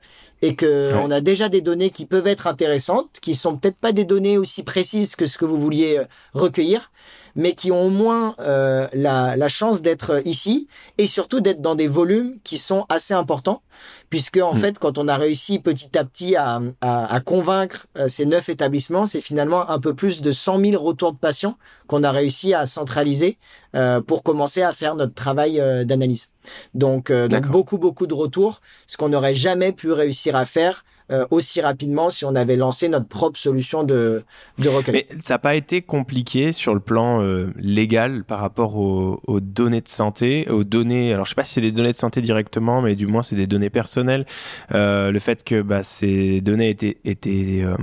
et 0.41 0.55
que 0.55 0.93
Ouais. 0.93 0.99
on 1.03 1.11
a 1.11 1.19
déjà 1.19 1.49
des 1.49 1.59
données 1.61 1.89
qui 1.89 2.05
peuvent 2.05 2.27
être 2.27 2.47
intéressantes, 2.47 3.09
qui 3.21 3.35
sont 3.35 3.57
peut-être 3.57 3.75
pas 3.77 3.91
des 3.91 4.05
données 4.05 4.37
aussi 4.37 4.63
précises 4.63 5.15
que 5.17 5.25
ce 5.25 5.37
que 5.37 5.43
vous 5.45 5.59
vouliez 5.59 5.97
euh, 5.97 6.05
recueillir, 6.33 6.91
mais 7.35 7.53
qui 7.53 7.71
ont 7.71 7.85
au 7.85 7.89
moins 7.89 8.35
euh, 8.39 8.87
la, 8.93 9.35
la 9.35 9.47
chance 9.47 9.81
d'être 9.81 10.21
ici 10.25 10.67
et 10.97 11.07
surtout 11.07 11.39
d'être 11.41 11.61
dans 11.61 11.75
des 11.75 11.87
volumes 11.87 12.37
qui 12.43 12.57
sont 12.57 12.85
assez 12.89 13.13
importants, 13.13 13.61
puisque 14.09 14.37
en 14.37 14.53
Mm. 14.53 14.57
fait, 14.57 14.79
quand 14.79 14.97
on 14.97 15.07
a 15.07 15.17
réussi 15.17 15.59
petit 15.59 15.97
à 15.97 16.03
petit 16.03 16.35
à, 16.35 16.61
à, 16.81 17.13
à 17.13 17.19
convaincre 17.19 17.87
euh, 17.97 18.07
ces 18.07 18.25
neuf 18.25 18.49
établissements, 18.49 19.05
c'est 19.07 19.21
finalement 19.21 19.69
un 19.69 19.79
peu 19.79 19.93
plus 19.93 20.21
de 20.21 20.31
100 20.31 20.59
000 20.71 20.83
retours 20.83 21.13
de 21.13 21.17
patients 21.17 21.57
qu'on 21.87 22.03
a 22.03 22.11
réussi 22.11 22.53
à 22.53 22.65
centraliser 22.65 23.37
euh, 23.75 24.01
pour 24.01 24.23
commencer 24.23 24.61
à 24.61 24.71
faire 24.73 24.95
notre 24.95 25.13
travail 25.13 25.59
euh, 25.59 25.83
d'analyse. 25.85 26.29
Donc, 26.73 27.09
euh, 27.11 27.27
donc 27.27 27.47
beaucoup 27.47 27.77
beaucoup 27.77 28.07
de 28.07 28.13
retours, 28.13 28.61
ce 28.87 28.97
qu'on 28.97 29.09
n'aurait 29.09 29.33
jamais 29.33 29.71
pu 29.73 29.91
réussir 29.91 30.35
à 30.35 30.45
faire 30.45 30.85
euh, 31.11 31.25
aussi 31.31 31.61
rapidement 31.61 32.09
si 32.09 32.25
on 32.25 32.35
avait 32.35 32.55
lancé 32.55 32.89
notre 32.89 33.07
propre 33.07 33.37
solution 33.37 33.83
de 33.83 34.23
de 34.57 34.69
recueil. 34.69 35.05
Mais 35.09 35.21
ça 35.21 35.35
n'a 35.35 35.39
pas 35.39 35.55
été 35.55 35.81
compliqué 35.81 36.51
sur 36.51 36.73
le 36.73 36.79
plan 36.79 37.21
euh, 37.21 37.47
légal 37.57 38.23
par 38.23 38.39
rapport 38.39 38.77
aux, 38.77 39.21
aux 39.27 39.39
données 39.39 39.81
de 39.81 39.87
santé, 39.87 40.47
aux 40.49 40.63
données. 40.63 41.13
Alors 41.13 41.25
je 41.25 41.29
sais 41.29 41.35
pas 41.35 41.43
si 41.43 41.53
c'est 41.53 41.61
des 41.61 41.71
données 41.71 41.91
de 41.91 41.97
santé 41.97 42.21
directement, 42.21 42.81
mais 42.81 42.95
du 42.95 43.07
moins 43.07 43.23
c'est 43.23 43.35
des 43.35 43.47
données 43.47 43.69
personnelles. 43.69 44.25
Euh, 44.73 45.11
le 45.11 45.19
fait 45.19 45.43
que 45.43 45.61
bah, 45.61 45.83
ces 45.83 46.41
données 46.41 46.69
étaient, 46.69 46.97
étaient 47.05 47.61
euh, 47.63 47.75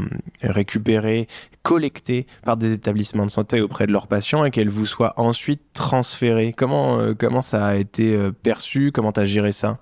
récupérées, 0.43 1.29
collectées 1.63 2.27
par 2.45 2.57
des 2.57 2.73
établissements 2.73 3.27
de 3.27 3.31
santé 3.31 3.61
auprès 3.61 3.87
de 3.87 3.93
leurs 3.93 4.07
patients 4.07 4.45
et 4.45 4.51
qu'elles 4.51 4.69
vous 4.69 4.87
soient 4.87 5.15
ensuite 5.17 5.63
transférées. 5.73 6.53
Comment 6.53 7.01
euh, 7.01 7.15
comment 7.15 7.43
ça 7.43 7.67
a 7.67 7.77
été 7.77 8.15
euh, 8.15 8.31
perçu? 8.31 8.93
Comment 8.93 9.13
t'as 9.13 9.25
géré 9.25 9.53
ça, 9.53 9.79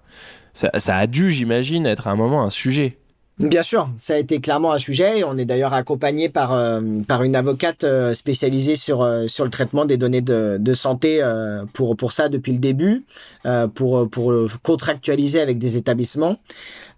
ça 0.53 0.71
Ça 0.79 0.97
a 0.97 1.07
dû, 1.07 1.33
j'imagine, 1.33 1.87
être 1.87 2.07
à 2.07 2.11
un 2.11 2.17
moment 2.17 2.43
un 2.43 2.51
sujet. 2.51 2.99
Bien 3.39 3.63
sûr, 3.63 3.89
ça 3.99 4.15
a 4.15 4.19
été 4.19 4.41
clairement 4.41 4.73
un 4.73 4.79
sujet. 4.79 5.25
On 5.25 5.39
est 5.39 5.47
d'ailleurs 5.47 5.73
accompagné 5.73 6.29
par 6.29 6.53
euh, 6.53 6.81
par 7.09 7.23
une 7.23 7.35
avocate 7.35 7.83
euh, 7.83 8.13
spécialisée 8.13 8.77
sur 8.77 9.01
euh, 9.01 9.27
sur 9.27 9.45
le 9.45 9.51
traitement 9.51 9.87
des 9.87 9.97
données 9.97 10.21
de, 10.21 10.75
santé 10.75 11.23
pour 11.73 11.97
pour 11.97 12.13
ça 12.13 12.29
depuis 12.29 12.53
le 12.53 12.59
début, 12.59 13.05
pour 13.75 14.09
pour 14.09 14.33
contractualiser 14.63 15.41
avec 15.41 15.59
des 15.59 15.77
établissements. 15.77 16.37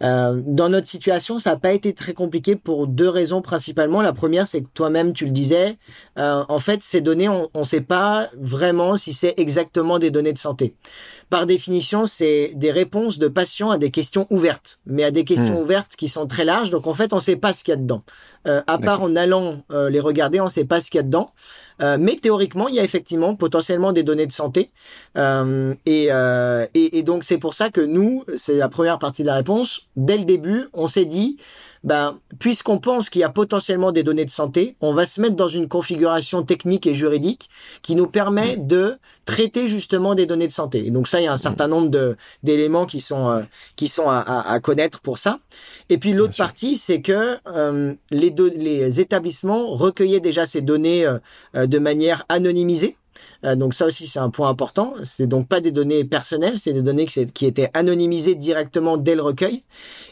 Dans 0.01 0.69
notre 0.69 0.87
situation, 0.87 1.39
ça 1.39 1.51
n'a 1.51 1.57
pas 1.57 1.73
été 1.73 1.93
très 1.93 2.13
compliqué 2.15 2.55
pour 2.55 2.87
deux 2.87 3.09
raisons 3.09 3.43
principalement. 3.43 4.01
La 4.01 4.13
première, 4.13 4.47
c'est 4.47 4.63
que 4.63 4.69
toi-même 4.75 5.13
tu 5.13 5.25
le 5.25 5.33
disais, 5.33 5.77
en 6.17 6.59
fait, 6.61 6.83
ces 6.83 7.01
données, 7.01 7.29
on 7.29 7.49
ne 7.55 7.65
sait 7.65 7.81
pas 7.81 8.29
vraiment 8.39 8.97
si 8.97 9.13
c'est 9.13 9.35
exactement 9.39 9.99
des 9.99 10.13
données 10.13 10.33
de 10.33 10.39
santé. 10.39 10.75
Par 11.31 11.47
définition, 11.47 12.07
c'est 12.07 12.53
des 12.55 12.71
réponses 12.71 13.19
de 13.19 13.29
patients 13.29 13.71
à 13.71 13.79
des 13.79 13.91
questions 13.91 14.27
ouvertes, 14.31 14.81
mais 14.87 15.05
à 15.05 15.11
des 15.11 15.25
questions 15.25 15.59
Hmm. 15.59 15.63
ouvertes 15.63 15.97
qui 15.97 16.09
sont 16.09 16.27
très 16.27 16.45
larges, 16.45 16.71
donc 16.71 16.87
en 16.87 16.95
fait, 16.95 17.13
on 17.13 17.17
ne 17.17 17.21
sait 17.21 17.37
pas 17.37 17.53
ce 17.53 17.65
qu'il 17.65 17.73
y 17.73 17.77
a 17.77 17.81
dedans. 17.81 18.03
Euh, 18.47 18.63
à 18.67 18.79
part 18.79 19.03
en 19.03 19.17
allant 19.17 19.63
euh, 19.71 19.89
les 19.89 20.01
regarder, 20.01 20.41
on 20.41 20.45
ne 20.45 20.51
sait 20.51 20.67
pas 20.67 20.81
ce 20.81 20.91
qu'il 20.91 20.99
y 20.99 21.01
a 21.01 21.03
dedans. 21.03 21.31
Euh, 21.81 21.97
mais 21.99 22.17
théoriquement, 22.17 22.69
il 22.69 22.75
y 22.75 22.81
a 22.81 22.85
effectivement 22.85 23.35
potentiellement 23.35 23.93
des 23.93 24.03
données 24.03 24.27
de 24.27 24.33
santé. 24.33 24.71
Euh, 25.17 25.75
et, 25.87 26.09
et, 26.75 26.99
et, 26.99 27.03
donc, 27.03 27.25
c'est 27.25 27.39
pour 27.39 27.55
ça 27.55 27.71
que 27.71 27.81
nous, 27.81 28.25
c'est 28.37 28.55
la 28.57 28.69
première 28.69 28.99
partie 28.99 29.23
de 29.23 29.29
la 29.29 29.35
réponse. 29.35 29.83
Dès 29.97 30.19
le 30.19 30.25
début, 30.25 30.69
on 30.73 30.87
s'est 30.89 31.07
dit, 31.07 31.39
ben, 31.85 32.19
puisqu'on 32.39 32.79
pense 32.79 33.11
qu'il 33.11 33.21
y 33.21 33.25
a 33.25 33.29
potentiellement 33.29 33.93
des 33.93 34.03
données 34.03 34.25
de 34.25 34.31
santé, 34.31 34.75
on 34.81 34.95
va 34.95 35.05
se 35.05 35.21
mettre 35.21 35.37
dans 35.37 35.49
une 35.49 35.69
configuration 35.69 36.43
technique 36.43 36.87
et 36.87 36.95
juridique 36.95 37.51
qui 37.83 37.95
nous 37.95 38.07
permet 38.07 38.57
mmh. 38.57 38.67
de 38.67 38.95
traiter 39.27 39.69
justement 39.69 40.15
des 40.15 40.25
données 40.25 40.49
de 40.49 40.53
santé. 40.53 40.87
Et 40.87 40.91
donc 40.91 41.09
ça, 41.09 41.21
il 41.21 41.25
y 41.25 41.27
a 41.27 41.33
un 41.33 41.37
certain 41.37 41.69
nombre 41.69 41.89
de 41.89 42.17
d'éléments 42.43 42.87
qui 42.87 43.01
sont 43.01 43.29
euh, 43.31 43.43
qui 43.77 43.89
sont 43.89 44.09
à, 44.09 44.19
à, 44.19 44.61
connaître 44.61 45.01
pour 45.01 45.19
ça. 45.19 45.41
Et 45.91 45.99
puis 45.99 46.15
l'autre 46.15 46.37
partie, 46.37 46.79
c'est 46.79 47.03
que 47.03 47.37
euh, 47.47 47.95
les, 48.11 48.35
les 48.57 49.01
établissements 49.01 49.69
recueillaient 49.69 50.21
déjà 50.21 50.47
ces 50.47 50.63
données 50.63 51.07
euh, 51.07 51.67
de 51.67 51.79
manière 51.79 52.25
anonymisée. 52.31 52.97
Euh, 53.45 53.57
donc 53.57 53.75
ça 53.75 53.87
aussi 53.87 54.07
c'est 54.07 54.19
un 54.19 54.31
point 54.31 54.49
important. 54.49 54.95
C'est 55.03 55.27
donc 55.27 55.49
pas 55.49 55.61
des 55.61 55.73
données 55.73 56.05
personnelles, 56.05 56.59
c'est 56.59 56.73
des 56.73 56.83
données 56.83 57.07
qui, 57.07 57.47
étaient 57.47 57.71
anonymisées 57.75 58.35
directement 58.35 58.97
dès 58.97 59.15
le 59.15 59.23
recueil. 59.23 59.63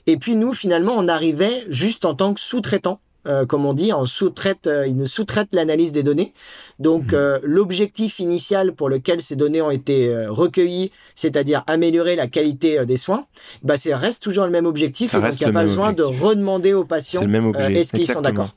Et 0.06 0.16
puis 0.16 0.36
nous 0.36 0.52
finalement 0.52 0.94
on 0.96 1.08
arrivait 1.08 1.64
juste 1.68 2.04
en 2.04 2.14
tant 2.14 2.34
que 2.34 2.40
sous-traitant. 2.40 3.00
Euh, 3.28 3.46
comme 3.46 3.64
on 3.66 3.72
dit, 3.72 3.92
en 3.92 4.04
sous-traite, 4.04 4.66
euh, 4.66 4.84
ils 4.84 5.06
sous-traitent 5.06 5.52
l'analyse 5.54 5.92
des 5.92 6.02
données. 6.02 6.34
Donc 6.80 7.12
mmh. 7.12 7.38
l'objectif 7.44 8.18
initial 8.18 8.72
pour 8.72 8.88
lequel 8.88 9.22
ces 9.22 9.36
données 9.36 9.62
ont 9.62 9.70
été 9.70 10.26
recueillies, 10.26 10.90
c'est-à-dire 11.14 11.62
améliorer 11.68 12.16
la 12.16 12.26
qualité 12.26 12.84
des 12.84 12.96
soins, 12.96 13.26
bah 13.62 13.76
c'est 13.76 13.94
reste 13.94 14.24
toujours 14.24 14.44
le 14.44 14.50
même 14.50 14.66
objectif. 14.66 15.12
donc 15.12 15.32
il 15.40 15.44
n'y 15.44 15.50
a 15.50 15.52
pas 15.52 15.62
besoin 15.62 15.92
de 15.92 16.02
redemander 16.02 16.72
aux 16.72 16.84
patients 16.84 17.22
est-ce 17.22 17.92
qu'ils 17.92 18.10
sont 18.10 18.22
d'accord. 18.22 18.52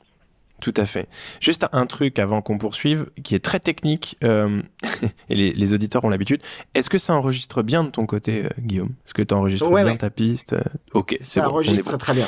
Tout 0.60 0.74
à 0.76 0.86
fait. 0.86 1.08
Juste 1.40 1.66
un 1.72 1.86
truc 1.86 2.18
avant 2.18 2.40
qu'on 2.40 2.58
poursuive, 2.58 3.10
qui 3.22 3.34
est 3.34 3.44
très 3.44 3.60
technique, 3.60 4.16
euh, 4.24 4.62
et 5.28 5.34
les, 5.34 5.72
auditeurs 5.74 6.04
ont 6.04 6.08
l'habitude. 6.08 6.40
Est-ce 6.74 6.88
que 6.88 6.98
ça 6.98 7.14
enregistre 7.14 7.62
bien 7.62 7.84
de 7.84 7.90
ton 7.90 8.06
côté, 8.06 8.46
euh, 8.46 8.48
Guillaume? 8.58 8.94
Est-ce 9.04 9.14
que 9.14 9.22
tu 9.22 9.34
enregistres 9.34 9.70
bien 9.70 9.96
ta 9.96 10.10
piste? 10.10 10.54
Euh, 10.54 10.62
Ok, 10.94 11.18
c'est 11.20 11.40
bon. 11.40 11.46
Ça 11.46 11.50
enregistre 11.50 11.96
très 11.98 12.14
bien. 12.14 12.26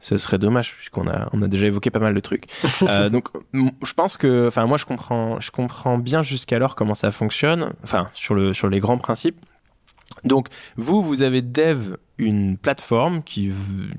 Ce 0.00 0.16
serait 0.16 0.38
dommage 0.38 0.76
puisqu'on 0.76 1.08
a 1.08 1.28
on 1.32 1.42
a 1.42 1.48
déjà 1.48 1.66
évoqué 1.66 1.90
pas 1.90 1.98
mal 1.98 2.14
de 2.14 2.20
trucs. 2.20 2.46
donc 3.10 3.30
je 3.52 3.92
pense 3.94 4.16
que 4.16 4.46
enfin 4.46 4.64
moi 4.64 4.78
je 4.78 4.84
comprends 4.84 5.40
je 5.40 5.50
comprends 5.50 5.98
bien 5.98 6.22
jusqu'alors 6.22 6.76
comment 6.76 6.94
ça 6.94 7.10
fonctionne. 7.10 7.72
Enfin 7.82 8.08
sur 8.14 8.36
le 8.36 8.52
sur 8.52 8.68
les 8.68 8.78
grands 8.78 8.98
principes. 8.98 9.40
Donc 10.22 10.48
vous 10.76 11.02
vous 11.02 11.22
avez 11.22 11.42
dev 11.42 11.96
une 12.18 12.56
plateforme 12.58 13.22
qui, 13.22 13.52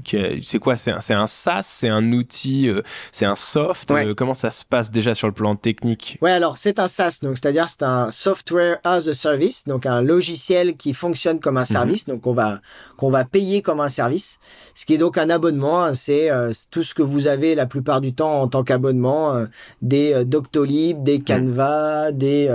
qui 0.03 0.43
c'est 0.43 0.60
quoi? 0.60 0.75
C'est 0.75 0.91
un, 0.91 1.21
un, 1.21 1.27
SaaS, 1.27 1.63
c'est 1.63 1.88
un 1.88 2.12
outil, 2.12 2.67
euh, 2.67 2.82
c'est 3.12 3.25
un 3.25 3.36
soft? 3.36 3.91
Euh, 3.91 4.13
comment 4.13 4.34
ça 4.34 4.51
se 4.51 4.65
passe 4.65 4.91
déjà 4.91 5.15
sur 5.15 5.27
le 5.27 5.34
plan 5.34 5.55
technique? 5.55 6.17
Ouais, 6.21 6.32
alors 6.32 6.58
c'est 6.58 6.79
un 6.79 6.88
SaaS, 6.88 7.19
donc 7.21 7.38
c'est-à-dire 7.38 7.69
c'est 7.69 7.84
un 7.84 8.12
software 8.12 8.79
as 8.84 9.08
a 9.08 9.13
service, 9.13 9.63
donc 9.65 9.86
un 9.86 10.01
logiciel 10.01 10.75
qui 10.75 10.93
fonctionne 10.93 11.39
comme 11.39 11.58
un 11.58 11.62
mhm. 11.62 11.65
service, 11.65 12.05
donc 12.08 12.27
on 12.27 12.34
va 12.34 12.60
qu'on 12.97 13.10
va 13.10 13.23
payer 13.23 13.62
comme 13.62 13.79
un 13.79 13.88
service, 13.88 14.39
ce 14.75 14.86
qui 14.86 14.95
est 14.95 14.97
donc 14.97 15.17
un 15.17 15.29
abonnement. 15.29 15.84
Hein, 15.84 15.93
c'est 15.93 16.29
euh, 16.29 16.51
tout 16.71 16.84
ce 16.84 16.93
que 16.93 17.01
vous 17.01 17.27
avez 17.27 17.55
la 17.55 17.65
plupart 17.65 18.01
du 18.01 18.13
temps 18.13 18.41
en 18.41 18.47
tant 18.49 18.63
qu'abonnement, 18.63 19.45
des 19.82 20.25
Doctolib, 20.25 21.03
des 21.03 21.19
mhm. 21.19 21.23
Canva, 21.23 22.12
des 22.12 22.49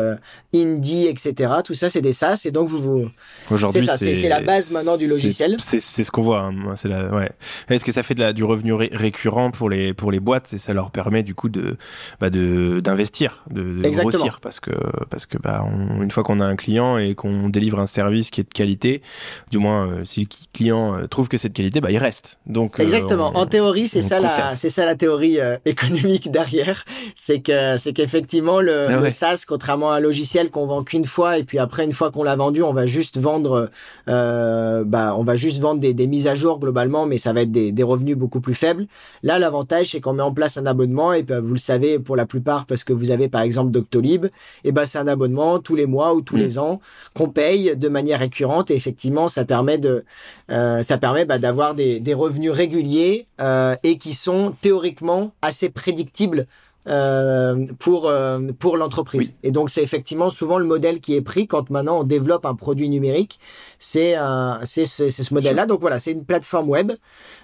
Indie, 0.55 1.07
etc. 1.07 1.55
Tout 1.65 1.75
ça 1.75 1.89
c'est 1.89 2.03
des 2.03 2.13
SaaS 2.13 2.43
et 2.45 2.51
donc 2.51 2.69
vous 2.69 2.81
vous 2.81 3.11
Aujourd'hui, 3.51 3.83
c'est 3.83 3.87
ça, 3.87 3.97
c'est 3.97 4.29
la 4.29 4.41
base 4.41 4.71
maintenant 4.71 4.97
du 4.97 5.07
logiciel. 5.07 5.54
C'est 5.59 5.81
ce 5.81 6.11
qu'on 6.11 6.23
voit. 6.23 6.41
Hein. 6.41 6.77
C'est 6.77 6.89
la, 6.89 7.09
ouais. 7.09 7.31
Est-ce 7.69 7.85
que 7.85 7.93
ça 7.93 8.03
fait 8.03 8.15
de 8.15 8.21
la, 8.21 8.33
du 8.33 8.45
revenu 8.45 8.73
récurrent 8.73 9.51
pour 9.51 9.69
les 9.69 9.95
pour 9.95 10.11
les 10.11 10.21
boîtes 10.21 10.53
et 10.53 10.59
ça 10.59 10.73
leur 10.73 10.91
permet 10.91 11.23
du 11.23 11.35
coup 11.35 11.49
de 11.49 11.77
bah 12.21 12.31
de 12.31 12.81
d'investir, 12.81 13.45
de, 13.51 13.63
de 13.83 13.89
grossir 13.89 14.41
parce 14.41 14.61
que 14.61 14.73
parce 15.11 15.27
que 15.27 15.39
bah 15.39 15.65
une 16.01 16.11
fois 16.11 16.23
qu'on 16.23 16.41
a 16.41 16.45
un 16.45 16.57
client 16.57 16.99
et 16.99 17.15
qu'on 17.15 17.49
délivre 17.49 17.81
un 17.81 17.87
service 17.87 18.31
qui 18.31 18.41
est 18.41 18.45
de 18.45 18.53
qualité, 18.53 19.03
du 19.51 19.59
moins 19.59 19.87
euh, 19.87 20.05
si 20.05 20.21
le 20.21 20.27
client 20.53 20.97
euh, 20.97 21.07
trouve 21.07 21.29
que 21.29 21.37
c'est 21.37 21.49
de 21.49 21.55
qualité, 21.55 21.81
bah 21.81 21.91
il 21.91 21.99
reste. 21.99 22.39
Donc 22.47 22.79
euh, 22.79 22.83
exactement. 22.83 23.33
en 23.37 23.47
théorie, 23.47 23.89
c'est 23.89 24.03
ça 24.03 24.21
la 24.21 24.57
c'est 24.57 24.71
ça 24.71 24.85
la 24.85 24.95
théorie 24.95 25.39
économique 25.65 26.31
derrière, 26.31 26.85
c'est 27.17 27.41
que 27.41 27.77
c'est 27.77 27.93
qu'effectivement 27.93 28.61
le, 28.61 28.87
ah 28.89 28.97
le 28.97 29.11
SaaS, 29.11 29.45
contrairement 29.47 29.93
à 29.93 29.97
un 29.97 30.01
logiciel 30.01 30.51
qu'on 30.51 30.67
vend 30.67 30.83
qu'une 30.83 31.05
fois 31.05 31.39
et 31.39 31.45
puis 31.45 31.59
après 31.59 31.85
une 31.85 31.93
fois 31.93 32.11
qu'on 32.11 32.23
l'a 32.23 32.37
vendu, 32.37 32.63
on 32.63 32.73
va 32.73 32.87
juste 32.87 33.19
vendre, 33.19 33.71
bah 34.07 35.15
on 35.17 35.23
va 35.23 35.37
juste 35.37 35.44
vendre 35.61 35.81
des, 35.81 35.95
des, 35.95 36.07
mises 36.07 36.27
à 36.27 36.35
jour 36.35 36.59
globalement, 36.59 37.07
mais 37.07 37.19
ça 37.19 37.33
va 37.33 37.43
être 37.43 37.53
des, 37.53 37.73
des 37.73 37.83
revenus 37.83 38.17
beaucoup 38.17 38.41
plus 38.41 38.55
faibles. 38.55 38.87
Là, 39.23 39.39
l'avantage, 39.39 39.91
c'est 39.91 40.01
qu'on 40.01 40.13
met 40.13 40.23
en 40.23 40.33
place 40.33 40.57
un 40.57 40.67
abonnement, 40.67 41.13
et 41.13 41.23
ben, 41.23 41.41
vous 41.41 41.53
le 41.53 41.59
savez 41.59 41.99
pour 41.99 42.17
la 42.17 42.27
plupart, 42.27 42.67
parce 42.67 42.85
que 42.85 42.93
vous 42.93 43.11
avez 43.11 43.29
par 43.29 43.43
exemple 43.43 43.71
Doctolib, 43.71 44.27
et 44.65 44.73
ben 44.73 44.87
c'est 44.87 44.99
un 44.99 45.07
abonnement 45.07 45.59
tous 45.59 45.77
les 45.77 45.87
mois 45.87 46.15
ou 46.15 46.23
tous 46.23 46.37
les 46.37 46.55
mm. 46.57 46.59
ans 46.59 46.81
qu'on 47.15 47.29
paye 47.29 47.77
de 47.77 47.89
manière 47.89 48.19
récurrente, 48.21 48.71
et 48.71 48.75
effectivement, 48.75 49.29
ça 49.29 49.45
permet 49.45 49.79
de, 49.79 50.05
euh, 50.51 50.83
ça 50.83 50.99
permet 50.99 51.25
bah, 51.25 51.39
d'avoir 51.39 51.75
des, 51.75 52.01
des, 52.01 52.15
revenus 52.15 52.53
réguliers 52.53 53.27
euh, 53.41 53.77
et 53.83 53.99
qui 53.99 54.15
sont 54.15 54.55
théoriquement 54.61 55.33
assez 55.43 55.71
prédictibles 55.71 56.47
euh, 56.87 57.67
pour 57.79 58.09
euh, 58.09 58.41
pour 58.59 58.77
l'entreprise. 58.77 59.39
Et 59.43 59.51
donc 59.51 59.71
c'est 59.71 59.83
effectivement 59.83 60.31
souvent 60.31 60.59
le 60.59 60.65
modèle 60.65 61.01
qui 61.01 61.15
est 61.15 61.23
pris 61.23 61.47
quand 61.47 61.71
maintenant 61.71 62.01
on 62.01 62.05
développe 62.05 62.45
un 62.47 62.55
produit 62.55 62.89
numérique. 62.89 63.41
C'est 63.79 64.17
c'est 64.65 64.87
c'est 64.87 65.11
ce 65.11 65.35
modèle-là. 65.35 65.67
Donc 65.67 65.81
voilà, 65.81 65.99
c'est 65.99 66.13
une 66.13 66.25
plateforme 66.25 66.69
web, 66.69 66.93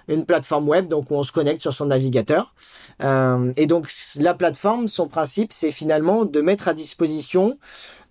une 0.07 0.25
plateforme 0.25 0.67
web 0.67 0.87
donc 0.87 1.11
où 1.11 1.15
on 1.15 1.23
se 1.23 1.31
connecte 1.31 1.61
sur 1.61 1.73
son 1.73 1.87
navigateur. 1.87 2.53
Euh, 3.03 3.51
et 3.57 3.67
donc 3.67 3.91
la 4.17 4.33
plateforme, 4.33 4.87
son 4.87 5.07
principe, 5.07 5.53
c'est 5.53 5.71
finalement 5.71 6.25
de 6.25 6.41
mettre 6.41 6.67
à 6.67 6.73
disposition 6.73 7.57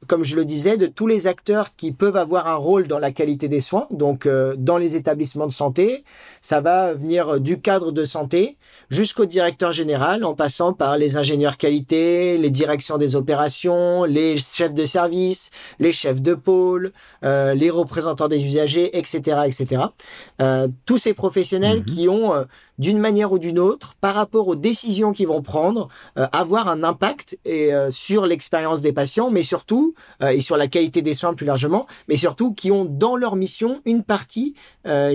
comme 0.06 0.24
je 0.24 0.36
le 0.36 0.44
disais, 0.44 0.76
de 0.76 0.86
tous 0.86 1.06
les 1.06 1.26
acteurs 1.26 1.76
qui 1.76 1.92
peuvent 1.92 2.16
avoir 2.16 2.46
un 2.46 2.54
rôle 2.54 2.88
dans 2.88 2.98
la 2.98 3.12
qualité 3.12 3.48
des 3.48 3.60
soins. 3.60 3.86
Donc, 3.90 4.26
euh, 4.26 4.54
dans 4.56 4.78
les 4.78 4.96
établissements 4.96 5.46
de 5.46 5.52
santé, 5.52 6.04
ça 6.40 6.60
va 6.60 6.94
venir 6.94 7.40
du 7.40 7.60
cadre 7.60 7.92
de 7.92 8.04
santé 8.04 8.56
jusqu'au 8.88 9.26
directeur 9.26 9.72
général, 9.72 10.24
en 10.24 10.34
passant 10.34 10.72
par 10.72 10.96
les 10.96 11.16
ingénieurs 11.16 11.58
qualité, 11.58 12.38
les 12.38 12.50
directions 12.50 12.98
des 12.98 13.14
opérations, 13.14 14.04
les 14.04 14.36
chefs 14.36 14.74
de 14.74 14.84
service, 14.84 15.50
les 15.78 15.92
chefs 15.92 16.22
de 16.22 16.34
pôle, 16.34 16.92
euh, 17.24 17.54
les 17.54 17.70
représentants 17.70 18.28
des 18.28 18.44
usagers, 18.44 18.96
etc., 18.98 19.42
etc. 19.46 19.82
Tous 20.86 20.96
ces 20.96 21.14
professionnels 21.14 21.79
mhm. 21.80 21.86
qui 21.86 22.08
ont 22.08 22.34
euh, 22.34 22.44
d'une 22.80 22.98
manière 22.98 23.30
ou 23.30 23.38
d'une 23.38 23.58
autre, 23.58 23.94
par 24.00 24.14
rapport 24.14 24.48
aux 24.48 24.56
décisions 24.56 25.12
qu'ils 25.12 25.28
vont 25.28 25.42
prendre, 25.42 25.88
euh, 26.16 26.26
avoir 26.32 26.66
un 26.66 26.82
impact 26.82 27.38
et, 27.44 27.74
euh, 27.74 27.90
sur 27.90 28.24
l'expérience 28.24 28.80
des 28.80 28.94
patients, 28.94 29.30
mais 29.30 29.42
surtout, 29.42 29.94
euh, 30.22 30.28
et 30.30 30.40
sur 30.40 30.56
la 30.56 30.66
qualité 30.66 31.02
des 31.02 31.12
soins 31.12 31.34
plus 31.34 31.44
largement, 31.44 31.86
mais 32.08 32.16
surtout 32.16 32.54
qui 32.54 32.70
ont 32.70 32.86
dans 32.86 33.16
leur 33.16 33.36
mission 33.36 33.82
une 33.84 34.02
partie 34.02 34.54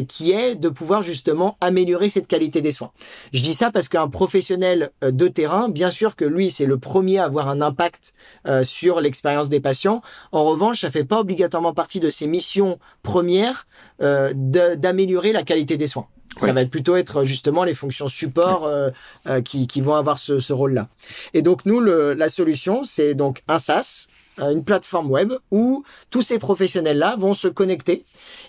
qui 0.08 0.32
est 0.32 0.56
de 0.56 0.69
pouvoir 0.69 1.01
justement 1.01 1.58
améliorer 1.60 2.10
cette 2.10 2.28
qualité 2.28 2.62
des 2.62 2.71
soins. 2.71 2.91
Je 3.34 3.41
dis 3.41 3.56
ça 3.56 3.71
parce 3.71 3.89
qu'un 3.89 4.08
professionnel 4.08 4.91
de 5.01 5.28
terrain, 5.28 5.69
bien 5.69 5.89
sûr 5.89 6.15
que 6.15 6.23
lui, 6.23 6.51
c'est 6.51 6.67
le 6.67 6.78
premier 6.78 7.17
à 7.17 7.23
avoir 7.23 7.47
un 7.47 7.62
impact 7.62 8.13
sur 8.62 9.01
l'expérience 9.01 9.49
des 9.49 9.60
patients. 9.60 10.04
En 10.32 10.43
revanche, 10.45 10.82
ça 10.82 10.91
fait 10.91 11.04
pas 11.04 11.19
obligatoirement 11.19 11.73
partie 11.73 11.99
de 11.99 12.12
ses 12.12 12.28
missions 12.28 12.78
premières 13.01 13.65
d'améliorer 13.99 15.34
la 15.34 15.41
qualité 15.41 15.78
des 15.78 15.88
soins. 15.88 16.08
Ça 16.37 16.51
va 16.53 16.61
être 16.61 16.69
plutôt 16.69 16.95
être 16.95 17.23
justement 17.23 17.63
les 17.63 17.73
fonctions 17.73 18.07
support 18.07 18.65
euh, 18.65 18.89
euh, 19.27 19.41
qui, 19.41 19.67
qui, 19.67 19.81
vont 19.81 19.95
avoir 19.95 20.19
ce, 20.19 20.39
ce 20.39 20.53
rôle-là. 20.53 20.89
Et 21.33 21.41
donc 21.41 21.65
nous, 21.65 21.79
le, 21.79 22.13
la 22.13 22.29
solution, 22.29 22.83
c'est 22.83 23.15
donc 23.15 23.43
un 23.47 23.57
SaaS, 23.57 24.07
euh, 24.39 24.51
une 24.51 24.63
plateforme 24.65 25.09
web 25.09 25.33
où 25.51 25.83
tous 26.09 26.21
ces 26.21 26.39
professionnels-là 26.39 27.15
vont 27.17 27.33
se 27.33 27.47
connecter 27.47 28.03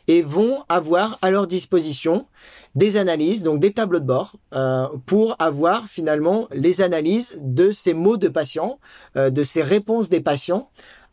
et 0.09 0.23
vont 0.23 0.65
avoir 0.69 1.19
à 1.23 1.31
leur 1.31 1.47
disposition 1.47 2.27
des 2.75 2.97
analyses, 2.97 3.45
donc 3.45 3.61
des 3.61 3.73
tableaux 3.73 4.01
de 4.01 4.05
bord, 4.05 4.35
euh, 4.53 4.87
pour 5.07 5.37
avoir 5.39 5.87
finalement 5.87 6.49
les 6.53 6.83
analyses 6.83 7.39
de 7.41 7.71
ces 7.71 7.95
mots 7.95 8.17
de 8.17 8.29
patients, 8.29 8.81
euh, 9.17 9.31
de 9.31 9.45
ces 9.45 9.63
réponses 9.63 10.09
des 10.09 10.21
patients 10.21 10.69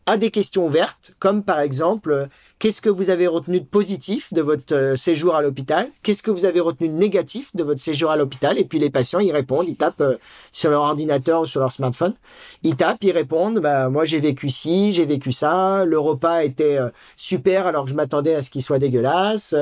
à 0.06 0.16
des 0.16 0.30
questions 0.30 0.66
ouvertes, 0.66 1.14
comme 1.18 1.44
par 1.44 1.60
exemple 1.60 2.28
Qu'est-ce 2.60 2.80
que 2.80 2.88
vous 2.88 3.10
avez 3.10 3.26
retenu 3.26 3.60
de 3.60 3.66
positif 3.66 4.32
de 4.32 4.40
votre 4.40 4.74
euh, 4.74 4.96
séjour 4.96 5.34
à 5.34 5.42
l'hôpital? 5.42 5.88
Qu'est-ce 6.02 6.22
que 6.22 6.30
vous 6.30 6.44
avez 6.44 6.60
retenu 6.60 6.88
de 6.88 6.94
négatif 6.94 7.54
de 7.54 7.64
votre 7.64 7.80
séjour 7.80 8.10
à 8.10 8.16
l'hôpital? 8.16 8.58
Et 8.58 8.64
puis 8.64 8.78
les 8.78 8.90
patients, 8.90 9.18
ils 9.18 9.32
répondent, 9.32 9.66
ils 9.68 9.76
tapent 9.76 10.00
euh, 10.00 10.16
sur 10.52 10.70
leur 10.70 10.82
ordinateur 10.82 11.42
ou 11.42 11.46
sur 11.46 11.60
leur 11.60 11.72
smartphone. 11.72 12.14
Ils 12.62 12.76
tapent, 12.76 13.02
ils 13.02 13.10
répondent, 13.10 13.58
bah, 13.58 13.88
moi 13.88 14.04
j'ai 14.04 14.20
vécu 14.20 14.50
ci, 14.50 14.92
j'ai 14.92 15.04
vécu 15.04 15.32
ça, 15.32 15.84
le 15.84 15.98
repas 15.98 16.44
était 16.44 16.78
euh, 16.78 16.88
super 17.16 17.66
alors 17.66 17.84
que 17.84 17.90
je 17.90 17.96
m'attendais 17.96 18.34
à 18.34 18.40
ce 18.40 18.50
qu'il 18.50 18.62
soit 18.62 18.78
dégueulasse. 18.78 19.54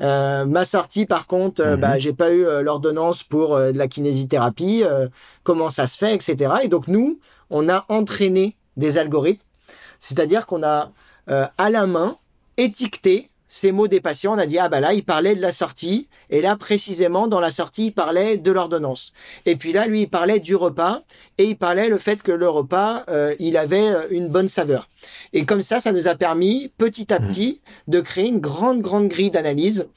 ma 0.00 0.64
sortie 0.64 1.06
par 1.06 1.26
contre, 1.26 1.62
mhm. 1.62 1.76
bah, 1.76 1.98
j'ai 1.98 2.14
pas 2.14 2.32
eu 2.32 2.44
l'ordonnance 2.62 3.22
pour 3.22 3.56
de 3.56 3.76
la 3.76 3.86
kinésithérapie, 3.86 4.82
comment 5.44 5.68
ça 5.68 5.86
se 5.86 5.98
fait, 5.98 6.14
etc. 6.14 6.54
Et 6.62 6.68
donc 6.68 6.88
nous, 6.88 7.20
on 7.50 7.68
a 7.68 7.84
entraîné 7.88 8.56
des 8.76 8.98
algorithmes, 8.98 9.44
c'est-à-dire 10.00 10.46
qu'on 10.46 10.62
a 10.62 10.90
à 11.28 11.70
la 11.70 11.86
main 11.86 12.16
étiqueter 12.60 13.30
ces 13.52 13.72
mots 13.72 13.88
des 13.88 14.00
patients, 14.00 14.34
on 14.36 14.38
a 14.38 14.46
dit 14.46 14.60
ah 14.60 14.68
bah 14.68 14.78
là 14.78 14.94
il 14.94 15.04
parlait 15.04 15.34
de 15.34 15.40
la 15.40 15.50
sortie 15.50 16.08
et 16.30 16.40
là 16.40 16.54
précisément 16.54 17.26
dans 17.26 17.40
la 17.40 17.50
sortie 17.50 17.86
il 17.86 17.92
parlait 17.92 18.36
de 18.36 18.52
l'ordonnance. 18.52 19.12
Et 19.44 19.56
puis 19.56 19.72
là 19.72 19.86
lui 19.86 20.02
il 20.02 20.06
parlait 20.06 20.38
du 20.38 20.54
repas 20.54 21.02
et 21.36 21.46
il 21.46 21.56
parlait 21.56 21.88
le 21.88 21.98
fait 21.98 22.22
que 22.22 22.30
le 22.30 22.48
repas 22.48 23.02
euh, 23.08 23.34
il 23.40 23.56
avait 23.56 23.88
euh, 23.88 24.06
une 24.10 24.28
bonne 24.28 24.48
saveur. 24.48 24.88
Et 25.32 25.44
comme 25.44 25.62
ça 25.62 25.80
ça 25.80 25.90
nous 25.90 26.06
a 26.06 26.14
permis 26.14 26.70
petit 26.78 27.12
à 27.12 27.18
mmh. 27.18 27.26
petit 27.26 27.60
de 27.88 28.00
créer 28.00 28.28
une 28.28 28.38
grande 28.38 28.82
grande 28.82 29.08
grille 29.08 29.32
d'analyse 29.32 29.88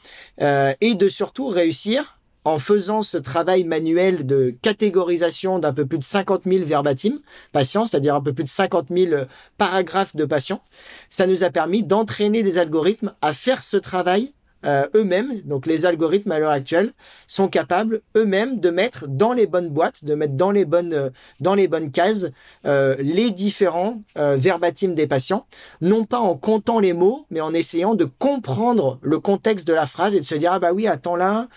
euh, 0.42 0.74
et 0.82 0.96
de 0.96 1.08
surtout 1.08 1.48
réussir 1.48 2.18
en 2.46 2.60
faisant 2.60 3.02
ce 3.02 3.18
travail 3.18 3.64
manuel 3.64 4.26
de 4.26 4.56
catégorisation 4.62 5.60
d'un 5.60 5.74
peu 5.74 5.86
plus 5.86 5.98
de 5.98 6.04
50 6.04 6.44
000 6.46 6.66
verbatim 6.66 7.20
patients, 7.52 7.86
c'est-à-dire 7.86 8.16
un 8.16 8.22
peu 8.22 8.34
plus 8.34 8.44
de 8.44 8.50
50 8.50 8.88
000 8.90 9.26
paragraphes 9.58 10.16
de 10.16 10.26
patients, 10.26 10.62
ça 11.10 11.28
nous 11.28 11.44
a 11.44 11.50
permis 11.50 11.84
d'entraîner 11.84 12.44
des 12.44 12.58
algorithmes 12.58 13.14
à 13.22 13.34
faire 13.34 13.64
ce 13.64 13.78
travail 13.78 14.34
euh, 14.66 14.88
eux-mêmes, 14.96 15.42
donc 15.46 15.66
les 15.66 15.86
algorithmes 15.86 16.32
à 16.32 16.40
l'heure 16.40 16.52
actuelle, 16.52 16.94
sont 17.28 17.48
capables 17.48 18.02
eux-mêmes 18.16 18.60
de 18.60 18.70
mettre 18.70 19.08
dans 19.08 19.34
les 19.34 19.48
bonnes 19.48 19.70
boîtes, 19.70 20.06
de 20.06 20.16
mettre 20.16 20.36
dans 20.36 20.52
les 20.52 20.66
bonnes 20.66 20.94
euh, 20.94 21.10
dans 21.40 21.56
les 21.56 21.68
bonnes 21.68 21.92
cases 21.92 22.28
euh, 22.66 22.96
les 23.00 23.32
différents 23.32 24.02
verbatims 24.16 24.96
des 24.96 25.08
patients, 25.08 25.46
non 25.82 26.06
pas 26.06 26.20
en 26.20 26.36
comptant 26.36 26.80
les 26.80 26.94
mots, 26.94 27.26
mais 27.30 27.42
en 27.42 27.54
essayant 27.54 27.96
de 27.96 28.06
comprendre 28.06 29.00
le 29.02 29.20
contexte 29.20 29.68
de 29.68 29.74
la 29.74 29.86
phrase 29.86 30.16
et 30.16 30.20
de 30.20 30.26
se 30.26 30.36
dire 30.36 30.52
ah 30.54 30.60
bah 30.60 30.72
oui 30.74 30.88
attends 30.88 31.16
là 31.16 31.48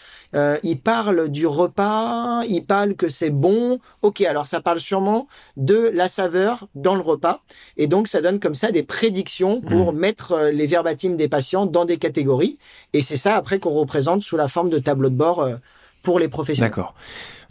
il 0.63 0.81
parle 0.81 1.29
du 1.29 1.47
repas, 1.47 2.43
il 2.45 2.63
parle 2.63 2.95
que 2.95 3.09
c'est 3.09 3.31
bon, 3.31 3.79
ok 4.03 4.21
alors 4.23 4.47
ça 4.47 4.61
parle 4.61 4.81
sûrement 4.81 5.29
de 5.57 5.91
la 5.95 6.09
saveur 6.09 6.69
dans 6.75 6.95
le 6.95 7.01
repas. 7.01 7.43
Et 7.77 7.87
donc 7.87 8.09
ça 8.09 8.21
donne 8.21 8.41
comme 8.41 8.55
ça 8.55 8.71
des 8.71 8.83
prédictions 8.83 9.61
pour 9.61 9.93
mmh. 9.93 9.99
mettre 9.99 10.51
les 10.53 10.67
verbatims 10.67 11.17
des 11.17 11.29
patients 11.29 11.67
dans 11.67 11.85
des 11.85 11.97
catégories 11.97 12.59
et 12.97 13.03
c'est 13.03 13.17
ça 13.17 13.37
après 13.37 13.59
qu'on 13.59 13.71
représente 13.71 14.23
sous 14.23 14.37
la 14.37 14.49
forme 14.49 14.71
de 14.71 14.79
tableau 14.79 15.11
de 15.11 15.15
bord 15.15 15.41
euh, 15.41 15.57
pour 16.03 16.19
les 16.19 16.29
professionnels. 16.29 16.71
D'accord. 16.71 16.95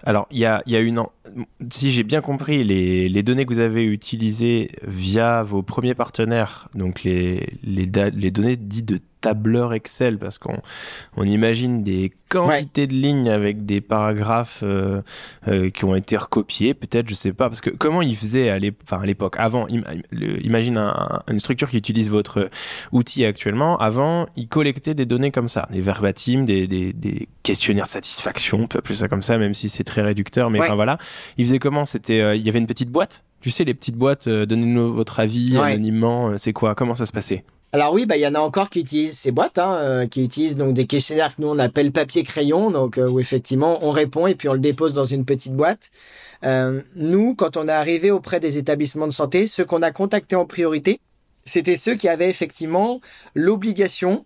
Alors, 0.03 0.27
il 0.29 0.39
y 0.39 0.45
a, 0.45 0.61
y 0.65 0.75
a, 0.75 0.79
une. 0.79 1.03
Si 1.71 1.91
j'ai 1.91 2.03
bien 2.03 2.21
compris, 2.21 2.63
les, 2.63 3.09
les, 3.09 3.23
données 3.23 3.45
que 3.45 3.53
vous 3.53 3.59
avez 3.59 3.83
utilisées 3.83 4.71
via 4.83 5.41
vos 5.41 5.63
premiers 5.63 5.95
partenaires, 5.95 6.69
donc 6.75 7.03
les, 7.03 7.57
les, 7.63 7.89
les 8.13 8.31
données 8.31 8.55
dites 8.55 8.85
de 8.85 8.99
tableur 9.25 9.73
Excel 9.73 10.19
parce 10.19 10.37
qu'on 10.37 10.61
on 11.17 11.23
imagine 11.23 11.83
des 11.83 12.11
quantités 12.29 12.85
de 12.85 12.93
lignes 12.93 13.27
avec 13.27 13.65
des 13.65 13.81
paragraphes 13.81 14.59
euh, 14.61 15.01
euh, 15.47 15.71
qui 15.71 15.83
ont 15.83 15.95
été 15.95 16.15
recopiés, 16.15 16.75
peut-être, 16.75 17.09
je 17.09 17.15
sais 17.15 17.33
pas, 17.33 17.49
parce 17.49 17.59
que 17.59 17.71
comment 17.71 18.03
ils 18.03 18.15
faisaient 18.15 18.49
à 18.49 18.59
l'époque, 18.59 19.35
avant, 19.39 19.65
imagine 20.11 20.77
une 21.27 21.39
structure 21.39 21.71
qui 21.71 21.77
utilise 21.77 22.07
votre 22.07 22.51
outil 22.91 23.25
actuellement, 23.25 23.77
avant, 23.79 24.27
ils 24.35 24.47
collectaient 24.47 24.93
des 24.93 25.07
données 25.07 25.31
comme 25.31 25.47
ça, 25.47 25.67
des 25.71 25.81
verbatim, 25.81 26.45
des, 26.45 26.67
des, 26.67 26.93
des 26.93 27.27
questionnaires 27.41 27.85
de 27.85 27.89
satisfaction, 27.89 28.59
on 28.59 28.67
peut 28.67 28.77
appeler 28.77 28.95
ça 28.95 29.07
comme 29.07 29.23
ça, 29.23 29.39
même 29.39 29.55
si 29.55 29.69
c'est 29.69 29.83
très 29.83 30.03
réducteur, 30.03 30.51
mais 30.51 30.59
enfin 30.59 30.75
voilà, 30.75 30.99
ils 31.37 31.45
faisaient 31.45 31.59
comment? 31.59 31.85
C'était, 31.85 32.21
euh, 32.21 32.35
il 32.35 32.43
y 32.43 32.49
avait 32.49 32.59
une 32.59 32.67
petite 32.67 32.91
boîte. 32.91 33.23
Tu 33.41 33.49
sais, 33.49 33.63
les 33.63 33.73
petites 33.73 33.95
boîtes, 33.95 34.27
donnez-nous 34.29 34.93
votre 34.93 35.19
avis 35.19 35.57
anonymement, 35.57 36.37
c'est 36.37 36.53
quoi? 36.53 36.73
Comment 36.75 36.95
ça 36.95 37.05
se 37.05 37.11
passait? 37.11 37.43
Alors 37.75 37.91
oui, 37.91 38.05
bah 38.05 38.15
il 38.15 38.21
y 38.21 38.27
en 38.27 38.35
a 38.35 38.39
encore 38.39 38.69
qui 38.69 38.79
utilisent 38.79 39.19
ces 39.19 39.31
boîtes, 39.31 39.57
hein, 39.57 39.75
euh, 39.79 40.07
qui 40.07 40.23
utilisent 40.23 40.55
donc 40.55 40.73
des 40.73 40.87
questionnaires 40.87 41.35
que 41.35 41.41
nous 41.41 41.49
on 41.49 41.59
appelle 41.59 41.91
papier 41.91 42.23
crayon, 42.23 42.71
donc 42.71 42.97
euh, 42.97 43.09
où 43.09 43.19
effectivement 43.19 43.79
on 43.81 43.91
répond 43.91 44.27
et 44.27 44.35
puis 44.35 44.47
on 44.47 44.53
le 44.53 44.59
dépose 44.59 44.93
dans 44.93 45.03
une 45.03 45.25
petite 45.25 45.53
boîte. 45.53 45.91
Euh, 46.43 46.81
nous, 46.95 47.35
quand 47.35 47.57
on 47.57 47.67
est 47.67 47.71
arrivé 47.73 48.11
auprès 48.11 48.39
des 48.39 48.57
établissements 48.57 49.07
de 49.07 49.13
santé, 49.13 49.45
ceux 49.45 49.65
qu'on 49.65 49.81
a 49.81 49.91
contactés 49.91 50.37
en 50.37 50.45
priorité, 50.45 51.01
c'était 51.43 51.75
ceux 51.75 51.95
qui 51.95 52.07
avaient 52.07 52.29
effectivement 52.29 53.01
l'obligation 53.33 54.23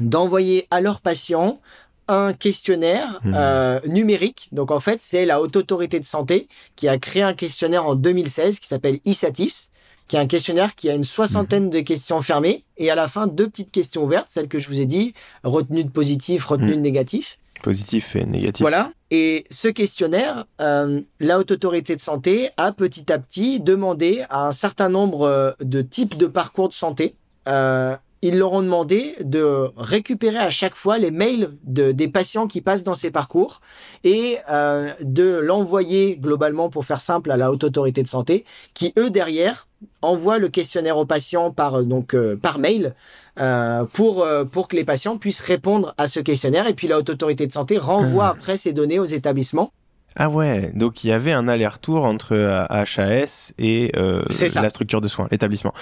d'envoyer 0.00 0.66
à 0.72 0.80
leurs 0.80 1.00
patients 1.00 1.60
un 2.08 2.32
questionnaire 2.32 3.20
mmh. 3.22 3.88
numérique. 3.88 4.48
Donc 4.52 4.70
en 4.70 4.80
fait, 4.80 5.00
c'est 5.00 5.26
la 5.26 5.40
haute 5.40 5.56
autorité 5.56 6.00
de 6.00 6.04
santé 6.04 6.48
qui 6.74 6.88
a 6.88 6.98
créé 6.98 7.22
un 7.22 7.34
questionnaire 7.34 7.86
en 7.86 7.94
2016 7.94 8.58
qui 8.58 8.66
s'appelle 8.66 8.98
ISATIS 9.04 9.70
qui 10.08 10.16
est 10.16 10.18
un 10.18 10.26
questionnaire 10.26 10.74
qui 10.74 10.90
a 10.90 10.94
une 10.94 11.04
soixantaine 11.04 11.64
mhm. 11.64 11.70
de 11.70 11.80
questions 11.80 12.20
fermées 12.20 12.64
et 12.76 12.90
à 12.90 12.94
la 12.94 13.06
fin 13.06 13.26
deux 13.26 13.48
petites 13.48 13.70
questions 13.70 14.04
ouvertes, 14.04 14.28
celles 14.28 14.48
que 14.48 14.58
je 14.58 14.68
vous 14.68 14.80
ai 14.80 14.86
dit, 14.86 15.14
retenue 15.44 15.84
de 15.84 15.90
positif, 15.90 16.44
retenue 16.44 16.72
de 16.72 16.76
mhm. 16.76 16.82
négatif. 16.82 17.38
Positif 17.62 18.14
et 18.16 18.24
négatif. 18.24 18.62
Voilà. 18.62 18.92
Et 19.10 19.44
ce 19.50 19.68
questionnaire, 19.68 20.46
euh, 20.60 21.00
la 21.18 21.38
haute 21.38 21.50
autorité 21.50 21.96
de 21.96 22.00
santé 22.00 22.50
a 22.56 22.72
petit 22.72 23.12
à 23.12 23.18
petit 23.18 23.60
demandé 23.60 24.24
à 24.30 24.46
un 24.46 24.52
certain 24.52 24.88
nombre 24.88 25.22
euh, 25.22 25.52
de 25.60 25.82
types 25.82 26.16
de 26.16 26.26
parcours 26.26 26.68
de 26.68 26.74
santé 26.74 27.16
euh, 27.48 27.96
ils 28.22 28.36
leur 28.36 28.52
ont 28.52 28.62
demandé 28.62 29.14
de 29.20 29.70
récupérer 29.76 30.38
à 30.38 30.50
chaque 30.50 30.74
fois 30.74 30.98
les 30.98 31.10
mails 31.10 31.50
de, 31.62 31.92
des 31.92 32.08
patients 32.08 32.48
qui 32.48 32.60
passent 32.60 32.82
dans 32.82 32.94
ces 32.94 33.10
parcours 33.10 33.60
et 34.02 34.38
euh, 34.50 34.92
de 35.00 35.36
l'envoyer 35.36 36.16
globalement, 36.16 36.68
pour 36.68 36.84
faire 36.84 37.00
simple, 37.00 37.30
à 37.30 37.36
la 37.36 37.52
haute 37.52 37.62
autorité 37.62 38.02
de 38.02 38.08
santé, 38.08 38.44
qui 38.74 38.92
eux 38.98 39.10
derrière 39.10 39.67
envoient 40.02 40.38
le 40.38 40.48
questionnaire 40.48 40.98
aux 40.98 41.06
patients 41.06 41.50
par 41.50 41.82
donc 41.82 42.14
euh, 42.14 42.36
par 42.36 42.58
mail 42.58 42.94
euh, 43.38 43.84
pour 43.92 44.26
pour 44.50 44.68
que 44.68 44.76
les 44.76 44.84
patients 44.84 45.18
puissent 45.18 45.40
répondre 45.40 45.94
à 45.98 46.06
ce 46.06 46.20
questionnaire 46.20 46.66
et 46.66 46.74
puis 46.74 46.88
la 46.88 46.98
haute 46.98 47.10
autorité 47.10 47.46
de 47.46 47.52
santé 47.52 47.78
renvoie 47.78 48.26
mmh. 48.26 48.36
après 48.36 48.56
ces 48.56 48.72
données 48.72 48.98
aux 48.98 49.04
établissements 49.04 49.72
ah 50.20 50.28
ouais, 50.28 50.72
donc 50.74 51.04
il 51.04 51.08
y 51.08 51.12
avait 51.12 51.30
un 51.30 51.46
aller-retour 51.46 52.04
entre 52.04 52.34
HAS 52.70 53.52
euh, 53.60 53.62
et 53.62 53.92
euh, 53.96 54.22
la 54.56 54.68
structure 54.68 55.00
de 55.00 55.06
soins, 55.06 55.28
l'établissement. 55.30 55.72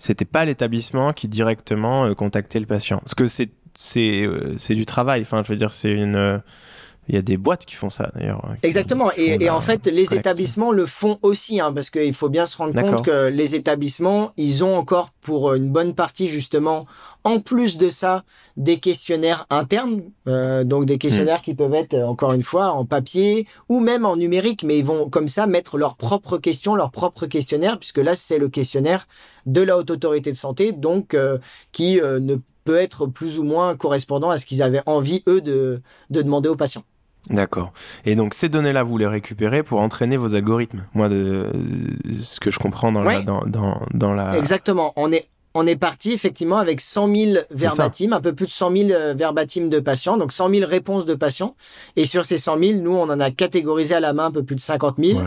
C'était 0.00 0.24
pas 0.24 0.44
l'établissement 0.44 1.12
qui 1.12 1.28
directement 1.28 2.06
euh, 2.06 2.14
contactait 2.14 2.58
le 2.58 2.66
patient, 2.66 2.98
parce 2.98 3.14
que 3.14 3.28
c'est 3.28 3.50
c'est 3.76 4.28
c'est 4.56 4.74
du 4.74 4.84
travail. 4.84 5.22
Enfin, 5.22 5.42
je 5.44 5.52
veux 5.52 5.56
dire, 5.56 5.72
c'est 5.72 5.92
une 5.92 6.42
il 7.08 7.14
y 7.14 7.18
a 7.18 7.22
des 7.22 7.36
boîtes 7.36 7.64
qui 7.64 7.74
font 7.74 7.90
ça 7.90 8.10
d'ailleurs. 8.14 8.42
Exactement. 8.62 9.10
Et, 9.16 9.50
en 9.50 9.60
fait, 9.60 9.86
les 9.86 10.14
établissements 10.14 10.72
le 10.72 10.86
font 10.86 11.18
aussi, 11.22 11.60
hein, 11.60 11.72
parce 11.72 11.90
qu'il 11.90 12.14
faut 12.14 12.28
bien 12.28 12.46
se 12.46 12.56
rendre 12.56 12.80
compte 12.80 13.04
que 13.04 13.28
les 13.28 13.54
établissements, 13.54 14.32
ils 14.36 14.64
ont 14.64 14.76
encore 14.76 15.10
pour 15.20 15.54
une 15.54 15.70
bonne 15.70 15.94
partie 15.94 16.28
justement, 16.28 16.86
en 17.24 17.40
plus 17.40 17.78
de 17.78 17.90
ça, 17.90 18.24
des 18.56 18.78
questionnaires 18.78 19.46
internes, 19.50 20.02
euh, 20.28 20.64
donc 20.64 20.86
des 20.86 20.98
questionnaires 20.98 21.40
hmm. 21.40 21.44
qui 21.44 21.54
peuvent 21.54 21.74
être 21.74 21.94
encore 21.94 22.32
une 22.32 22.42
fois 22.42 22.70
en 22.72 22.84
papier 22.84 23.46
ou 23.68 23.80
même 23.80 24.04
en 24.04 24.16
numérique, 24.16 24.62
mais 24.62 24.78
ils 24.78 24.84
vont 24.84 25.08
comme 25.08 25.28
ça 25.28 25.46
mettre 25.46 25.78
leurs 25.78 25.96
propres 25.96 26.38
questions, 26.38 26.74
leurs 26.74 26.90
propres 26.90 27.26
questionnaires, 27.26 27.78
puisque 27.78 27.98
là 27.98 28.14
c'est 28.14 28.38
le 28.38 28.48
questionnaire 28.48 29.08
de 29.46 29.60
la 29.60 29.76
haute 29.78 29.90
autorité 29.90 30.30
de 30.30 30.36
santé, 30.36 30.72
donc 30.72 31.14
euh, 31.14 31.38
qui 31.72 32.00
euh, 32.00 32.20
ne 32.20 32.36
peut 32.64 32.76
être 32.76 33.06
plus 33.06 33.38
ou 33.38 33.44
moins 33.44 33.76
correspondant 33.76 34.30
à 34.30 34.38
ce 34.38 34.46
qu'ils 34.46 34.62
avaient 34.62 34.82
envie 34.86 35.22
eux 35.28 35.40
de, 35.40 35.82
de 36.10 36.22
demander 36.22 36.48
aux 36.48 36.56
patients. 36.56 36.84
D'accord. 37.30 37.72
Et 38.04 38.16
donc 38.16 38.34
ces 38.34 38.48
données-là, 38.48 38.82
vous 38.82 38.98
les 38.98 39.06
récupérez 39.06 39.62
pour 39.62 39.80
entraîner 39.80 40.16
vos 40.16 40.34
algorithmes. 40.34 40.84
Moi, 40.94 41.08
de 41.08 41.46
ce 42.20 42.38
que 42.38 42.50
je 42.50 42.58
comprends 42.58 42.92
dans, 42.92 43.02
la, 43.02 43.22
dans, 43.22 43.42
dans, 43.46 43.80
dans, 43.92 44.12
la. 44.12 44.36
Exactement. 44.36 44.92
On 44.96 45.10
est 45.10 45.26
on 45.54 45.66
est 45.66 45.76
parti 45.76 46.12
effectivement 46.12 46.58
avec 46.58 46.80
100 46.80 47.14
000 47.14 47.38
verbatim, 47.50 48.12
un 48.12 48.20
peu 48.20 48.34
plus 48.34 48.46
de 48.46 48.50
100 48.50 48.76
000 48.76 48.90
euh, 48.90 49.14
verbatim 49.16 49.68
de 49.68 49.78
patients, 49.78 50.16
donc 50.16 50.32
100 50.32 50.50
000 50.50 50.66
réponses 50.68 51.06
de 51.06 51.14
patients. 51.14 51.54
Et 51.94 52.06
sur 52.06 52.24
ces 52.24 52.38
100 52.38 52.58
000, 52.58 52.72
nous, 52.80 52.92
on 52.92 53.04
en 53.04 53.20
a 53.20 53.30
catégorisé 53.30 53.94
à 53.94 54.00
la 54.00 54.12
main 54.12 54.26
un 54.26 54.30
peu 54.32 54.42
plus 54.42 54.56
de 54.56 54.60
50 54.60 54.96
000. 54.98 55.20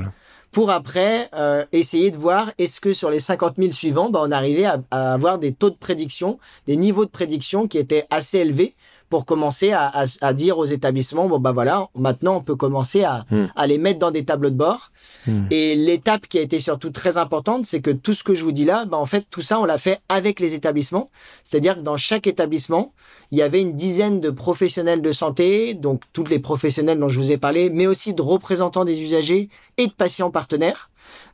Pour 0.52 0.70
après 0.70 1.30
euh, 1.34 1.66
essayer 1.72 2.12
de 2.12 2.18
voir 2.18 2.52
est-ce 2.58 2.80
que 2.82 2.94
sur 2.94 3.10
les 3.10 3.20
50 3.20 3.56
000 3.58 3.72
suivants, 3.72 4.10
bah, 4.10 4.22
on 4.24 4.32
arrivait 4.32 4.66
à, 4.66 4.82
à 4.92 5.14
avoir 5.14 5.40
des 5.40 5.54
taux 5.54 5.70
de 5.70 5.76
prédiction, 5.76 6.40
des 6.68 6.78
niveaux 6.78 7.06
de 7.06 7.10
prédiction 7.10 7.68
qui 7.68 7.78
étaient 7.78 8.06
assez 8.10 8.40
élevés 8.40 8.76
pour 9.10 9.26
commencer 9.26 9.72
à, 9.72 9.88
à, 9.88 10.04
à, 10.22 10.34
dire 10.34 10.58
aux 10.58 10.66
établissements 10.66 11.28
bon 11.28 11.40
bah 11.40 11.52
voilà 11.52 11.88
maintenant 11.96 12.38
on 12.38 12.42
peut 12.42 12.56
commencer 12.56 13.04
à, 13.04 13.26
hmm. 13.32 13.46
à 13.56 13.68
les 13.68 13.78
mettre 13.78 14.00
dans 14.00 14.12
des 14.12 14.26
tableaux 14.26 14.50
de 14.50 14.56
bord 14.56 14.92
hmm. 15.28 15.46
et 15.52 15.76
l'étape 15.76 16.28
qui 16.28 16.38
a 16.38 16.42
été 16.42 16.60
surtout 16.60 16.90
très 16.90 17.18
importante 17.18 17.66
c'est 17.66 17.82
que 17.82 17.92
tout 17.92 18.14
ce 18.14 18.24
que 18.24 18.34
je 18.34 18.44
vous 18.44 18.52
dis 18.52 18.66
là 18.66 18.86
bah 18.86 18.98
en 18.98 19.06
fait 19.06 19.26
tout 19.30 19.42
ça 19.42 19.60
on 19.60 19.66
l'a 19.66 19.78
fait 19.78 20.00
avec 20.10 20.40
les 20.40 20.54
établissements 20.54 21.10
c'est-à-dire 21.44 21.76
que 21.76 21.82
dans 21.82 21.98
chaque 21.98 22.28
établissement 22.28 22.94
il 23.32 23.38
y 23.38 23.42
avait 23.42 23.62
une 23.62 23.76
dizaine 23.76 24.20
de 24.20 24.30
professionnels 24.30 25.02
de 25.02 25.12
santé 25.12 25.74
donc 25.74 26.02
tous 26.14 26.26
les 26.26 26.40
professionnels 26.40 27.00
dont 27.00 27.10
je 27.10 27.20
vous 27.20 27.32
ai 27.32 27.38
parlé 27.38 27.70
mais 27.70 27.88
aussi 27.88 28.14
de 28.14 28.22
représentants 28.22 28.86
des 28.86 29.02
usagers 29.02 29.50
et 29.78 29.88
de 29.88 29.94
patients 29.94 30.32
partenaires 30.32 30.90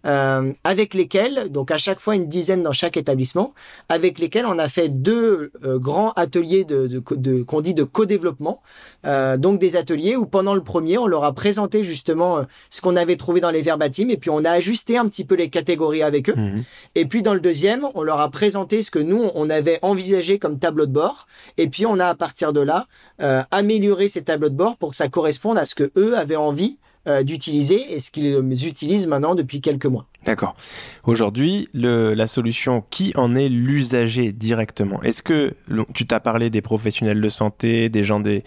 euh, 0.05 0.51
avec 0.63 0.93
lesquels, 0.93 1.49
donc 1.49 1.71
à 1.71 1.77
chaque 1.77 1.99
fois 1.99 2.15
une 2.15 2.27
dizaine 2.27 2.63
dans 2.63 2.71
chaque 2.71 2.97
établissement, 2.97 3.53
avec 3.89 4.19
lesquels 4.19 4.45
on 4.45 4.59
a 4.59 4.67
fait 4.67 4.89
deux 4.89 5.51
euh, 5.63 5.79
grands 5.79 6.11
ateliers 6.13 6.63
de, 6.63 6.87
de, 6.87 7.03
de 7.15 7.43
qu'on 7.43 7.61
dit 7.61 7.73
de 7.73 7.83
co-développement, 7.83 8.61
euh, 9.05 9.37
donc 9.37 9.59
des 9.59 9.75
ateliers 9.75 10.15
où 10.15 10.25
pendant 10.25 10.55
le 10.55 10.63
premier 10.63 10.97
on 10.97 11.07
leur 11.07 11.23
a 11.23 11.33
présenté 11.33 11.83
justement 11.83 12.37
euh, 12.37 12.43
ce 12.69 12.81
qu'on 12.81 12.95
avait 12.95 13.15
trouvé 13.15 13.41
dans 13.41 13.51
les 13.51 13.61
verbatim 13.61 14.09
et 14.09 14.17
puis 14.17 14.29
on 14.29 14.43
a 14.43 14.51
ajusté 14.51 14.97
un 14.97 15.07
petit 15.07 15.25
peu 15.25 15.35
les 15.35 15.49
catégories 15.49 16.03
avec 16.03 16.29
eux. 16.29 16.35
Mhm. 16.35 16.63
Et 16.95 17.05
puis 17.05 17.21
dans 17.21 17.33
le 17.33 17.39
deuxième, 17.39 17.87
on 17.95 18.03
leur 18.03 18.19
a 18.19 18.29
présenté 18.29 18.83
ce 18.83 18.91
que 18.91 18.99
nous 18.99 19.29
on 19.35 19.49
avait 19.49 19.79
envisagé 19.81 20.39
comme 20.39 20.59
tableau 20.59 20.85
de 20.85 20.91
bord 20.91 21.27
et 21.57 21.67
puis 21.67 21.85
on 21.85 21.99
a 21.99 22.07
à 22.07 22.15
partir 22.15 22.53
de 22.53 22.61
là 22.61 22.87
euh, 23.21 23.43
amélioré 23.51 24.07
ces 24.07 24.23
tableaux 24.23 24.49
de 24.49 24.55
bord 24.55 24.77
pour 24.77 24.91
que 24.91 24.95
ça 24.95 25.07
corresponde 25.07 25.57
à 25.57 25.65
ce 25.65 25.75
que 25.75 25.91
eux 25.97 26.17
avaient 26.17 26.35
envie 26.35 26.77
d'utiliser 27.23 27.93
et 27.93 27.99
ce 27.99 28.11
qu'ils 28.11 28.67
utilisent 28.67 29.07
maintenant 29.07 29.35
depuis 29.35 29.59
quelques 29.59 29.85
mois. 29.85 30.07
D'accord. 30.25 30.55
Aujourd'hui, 31.03 31.67
la 31.73 32.27
solution, 32.27 32.83
qui 32.89 33.11
en 33.15 33.35
est 33.35 33.49
l'usager 33.49 34.31
directement? 34.31 35.01
Est-ce 35.01 35.21
que 35.21 35.53
tu 35.93 36.07
t'as 36.07 36.19
parlé 36.19 36.49
des 36.49 36.61
professionnels 36.61 37.19
de 37.19 37.27
santé, 37.27 37.89
des 37.89 38.03
gens 38.03 38.19
des, 38.19 38.43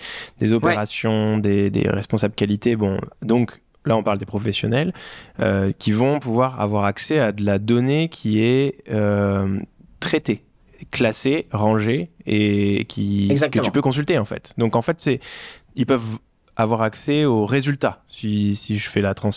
opérations, 0.52 1.38
des, 1.38 1.70
responsables 1.86 2.34
qualité? 2.34 2.76
Bon, 2.76 2.98
donc 3.22 3.60
là, 3.84 3.96
on 3.96 4.02
parle 4.02 4.18
des 4.18 4.26
professionnels 4.26 4.92
euh, 5.40 5.72
qui 5.78 5.92
vont 5.92 6.18
pouvoir 6.18 6.60
avoir 6.60 6.84
accès 6.84 7.18
à 7.18 7.32
de 7.32 7.44
la 7.44 7.58
donnée 7.58 8.08
qui 8.08 8.40
est 8.40 8.82
euh, 8.90 9.58
traitée, 10.00 10.44
classée, 10.90 11.46
rangée 11.52 12.10
et 12.26 12.86
qui 12.88 13.28
que 13.28 13.60
tu 13.60 13.70
peux 13.70 13.82
consulter 13.82 14.18
en 14.18 14.24
fait. 14.24 14.54
Donc 14.56 14.76
en 14.76 14.82
fait, 14.82 14.96
c'est 15.00 15.20
ils 15.74 15.86
peuvent 15.86 16.18
avoir 16.56 16.82
accès 16.82 17.24
aux 17.24 17.46
résultats 17.46 18.02
si, 18.08 18.56
si 18.56 18.78
je 18.78 18.88
fais 18.88 19.00
la 19.00 19.14
trans 19.14 19.30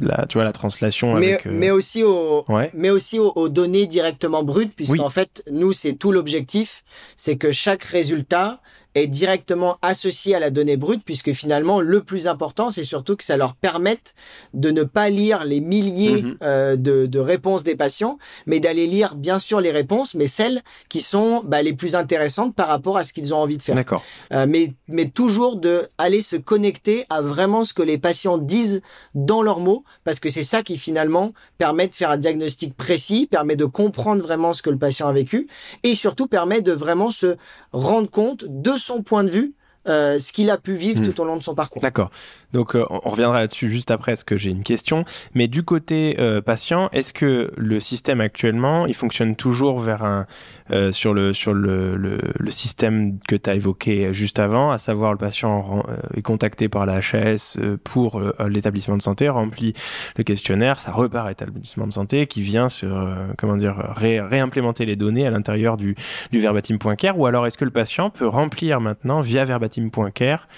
la, 0.00 0.26
tu 0.26 0.38
vois, 0.38 0.44
la 0.44 0.52
translation 0.52 1.14
mais, 1.14 1.34
avec, 1.34 1.46
euh, 1.46 1.50
mais 1.52 1.70
aussi 1.70 2.02
aux, 2.02 2.44
mais 2.74 2.90
aussi 2.90 3.18
aux, 3.18 3.48
données 3.48 3.86
directement 3.86 4.42
brutes, 4.42 4.74
puisqu'en 4.74 5.08
fait, 5.08 5.44
nous, 5.50 5.72
c'est 5.72 5.92
tout 5.92 6.10
l'objectif, 6.10 6.84
c'est 7.16 7.36
que 7.36 7.50
chaque 7.50 7.84
résultat 7.84 8.60
est 8.98 9.06
directement 9.06 9.78
associé 9.82 10.34
à 10.34 10.38
la 10.38 10.50
donnée 10.50 10.76
brute, 10.76 11.02
puisque 11.04 11.32
finalement, 11.32 11.80
le 11.80 12.02
plus 12.02 12.26
important, 12.26 12.70
c'est 12.70 12.82
surtout 12.82 13.16
que 13.16 13.24
ça 13.24 13.36
leur 13.36 13.54
permette 13.54 14.14
de 14.54 14.70
ne 14.70 14.84
pas 14.84 15.08
lire 15.08 15.44
les 15.44 15.60
milliers 15.60 16.22
mhm. 16.22 16.36
euh, 16.42 16.76
de, 16.76 17.06
de, 17.06 17.18
réponses 17.18 17.64
des 17.64 17.76
patients, 17.76 18.18
mais 18.46 18.60
d'aller 18.60 18.86
lire, 18.86 19.14
bien 19.14 19.38
sûr, 19.38 19.60
les 19.60 19.70
réponses, 19.70 20.14
mais 20.14 20.26
celles 20.26 20.62
qui 20.88 21.00
sont 21.00 21.42
bah, 21.44 21.62
les 21.62 21.72
plus 21.72 21.94
intéressantes 21.94 22.54
par 22.54 22.68
rapport 22.68 22.96
à 22.96 23.04
ce 23.04 23.12
qu'ils 23.12 23.34
ont 23.34 23.38
envie 23.38 23.56
de 23.56 23.62
faire. 23.62 23.74
D'accord. 23.74 24.04
Euh, 24.32 24.46
mais, 24.48 24.72
mais 24.88 25.08
toujours 25.08 25.56
de 25.56 25.88
aller 25.98 26.22
se 26.22 26.36
connecter 26.36 27.04
à 27.10 27.20
vraiment 27.20 27.64
ce 27.64 27.74
que 27.74 27.82
les 27.82 27.98
patients 27.98 28.38
disent 28.38 28.82
dans 29.14 29.42
leurs 29.42 29.60
mots, 29.60 29.84
parce 30.04 30.20
que 30.20 30.30
c'est 30.30 30.42
ça 30.44 30.62
qui 30.62 30.76
finalement 30.76 31.32
permet 31.58 31.88
de 31.88 31.94
faire 31.94 32.10
un 32.10 32.16
diagnostic 32.16 32.76
précis, 32.76 33.26
permet 33.30 33.56
de 33.56 33.64
comprendre 33.64 34.22
vraiment 34.22 34.52
ce 34.52 34.62
que 34.62 34.70
le 34.70 34.78
patient 34.78 35.08
a 35.08 35.12
vécu, 35.12 35.48
et 35.82 35.94
surtout 35.94 36.26
permet 36.26 36.62
de 36.62 36.72
vraiment 36.72 37.10
se 37.10 37.36
rendre 37.72 38.10
compte 38.10 38.44
de 38.46 38.72
son 38.72 39.02
point 39.02 39.24
de 39.24 39.30
vue 39.30 39.54
euh, 39.86 40.18
ce 40.18 40.32
qu'il 40.32 40.50
a 40.50 40.58
pu 40.58 40.74
vivre 40.74 41.00
hmm. 41.00 41.04
tout 41.04 41.20
au 41.20 41.24
long 41.24 41.36
de 41.36 41.42
son 41.42 41.54
parcours. 41.54 41.80
D'accord. 41.80 42.10
Donc 42.52 42.74
euh, 42.74 42.84
on 42.88 43.10
reviendra 43.10 43.40
là-dessus 43.40 43.70
juste 43.70 43.90
après, 43.90 44.12
parce 44.12 44.24
que 44.24 44.36
j'ai 44.36 44.50
une 44.50 44.62
question. 44.62 45.04
Mais 45.34 45.48
du 45.48 45.62
côté 45.62 46.16
euh, 46.18 46.40
patient, 46.40 46.88
est-ce 46.92 47.12
que 47.12 47.52
le 47.56 47.80
système 47.80 48.20
actuellement, 48.20 48.86
il 48.86 48.94
fonctionne 48.94 49.36
toujours 49.36 49.78
vers 49.78 50.04
un 50.04 50.26
euh, 50.70 50.92
sur 50.92 51.12
le 51.14 51.32
sur 51.32 51.52
le, 51.52 51.96
le, 51.96 52.50
système 52.50 53.18
que 53.28 53.36
tu 53.36 53.50
as 53.50 53.54
évoqué 53.54 54.12
juste 54.14 54.38
avant, 54.38 54.70
à 54.70 54.78
savoir 54.78 55.12
le 55.12 55.18
patient 55.18 55.84
est 56.14 56.22
contacté 56.22 56.68
par 56.68 56.86
la 56.86 56.96
HAS 56.96 57.58
pour 57.84 58.20
l'établissement 58.48 58.96
de 58.96 59.02
santé, 59.02 59.28
remplit 59.28 59.74
le 60.16 60.24
questionnaire, 60.24 60.80
ça 60.80 60.92
repart 60.92 61.26
à 61.26 61.28
l'établissement 61.28 61.86
de 61.86 61.92
santé 61.92 62.26
qui 62.26 62.40
vient 62.40 62.68
sur 62.68 63.06
comment 63.36 63.56
dire 63.56 63.76
ré, 63.76 64.20
réimplémenter 64.20 64.86
les 64.86 64.96
données 64.96 65.26
à 65.26 65.30
l'intérieur 65.30 65.76
du 65.76 65.94
du 66.32 66.40
verbatim.care 66.40 67.18
ou 67.18 67.26
alors 67.26 67.46
est-ce 67.46 67.58
que 67.58 67.66
le 67.66 67.70
patient 67.70 68.10
peut 68.10 68.26
remplir 68.26 68.80
maintenant 68.80 69.20
via 69.20 69.44
verbatim.care 69.44 70.48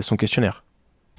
son 0.00 0.16
questionnaire? 0.16 0.65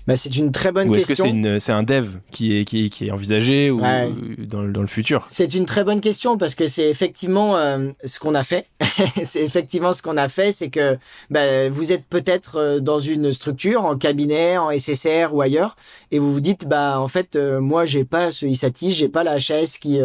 Bah, 0.08 0.16
c'est 0.16 0.38
une 0.38 0.53
très 0.53 0.72
bonne 0.72 0.89
ou 0.89 0.93
question. 0.93 1.26
Est-ce 1.26 1.41
que 1.41 1.60
c'est 1.60 1.74
un 1.74 1.84
dev 1.84 2.08
qui 2.32 2.58
est, 2.58 2.64
qui, 2.64 2.89
qui 2.89 3.08
est 3.08 3.12
envisagé 3.12 3.70
ou 3.70 3.82
dans, 3.82 4.64
dans, 4.64 4.82
le 4.82 4.88
futur? 4.88 5.28
C'est 5.30 5.53
une 5.53 5.66
très 5.66 5.84
bonne 5.84 5.99
question 5.99 6.38
parce 6.38 6.55
que 6.55 6.66
c'est 6.66 6.89
effectivement 6.89 7.58
euh, 7.58 7.89
ce 8.05 8.18
qu'on 8.18 8.34
a 8.34 8.43
fait. 8.43 8.66
c'est 9.26 9.43
effectivement 9.43 9.91
ce 9.91 10.01
qu'on 10.01 10.16
a 10.16 10.30
fait, 10.30 10.53
c'est 10.53 10.70
que 10.70 10.97
bah, 11.30 11.68
vous 11.70 11.91
êtes 11.91 12.05
peut-être 12.05 12.55
euh, 12.55 12.80
dans 12.80 12.99
une 12.99 13.34
structure, 13.34 13.84
en 13.84 13.97
cabinet, 13.97 14.58
en 14.58 14.72
SSR 14.72 15.34
ou 15.34 15.41
ailleurs, 15.41 15.76
et 16.12 16.20
vous 16.20 16.32
vous 16.32 16.39
dites 16.39 16.68
bah 16.70 17.01
en 17.01 17.10
fait 17.10 17.36
euh, 17.36 17.60
moi 17.60 17.84
j'ai 17.84 18.05
pas 18.05 18.32
ce 18.32 18.45
ISATIS, 18.45 18.91
j'ai 18.91 19.10
pas 19.10 19.26
la 19.26 19.34
HAS 19.34 19.78
qui 19.82 19.99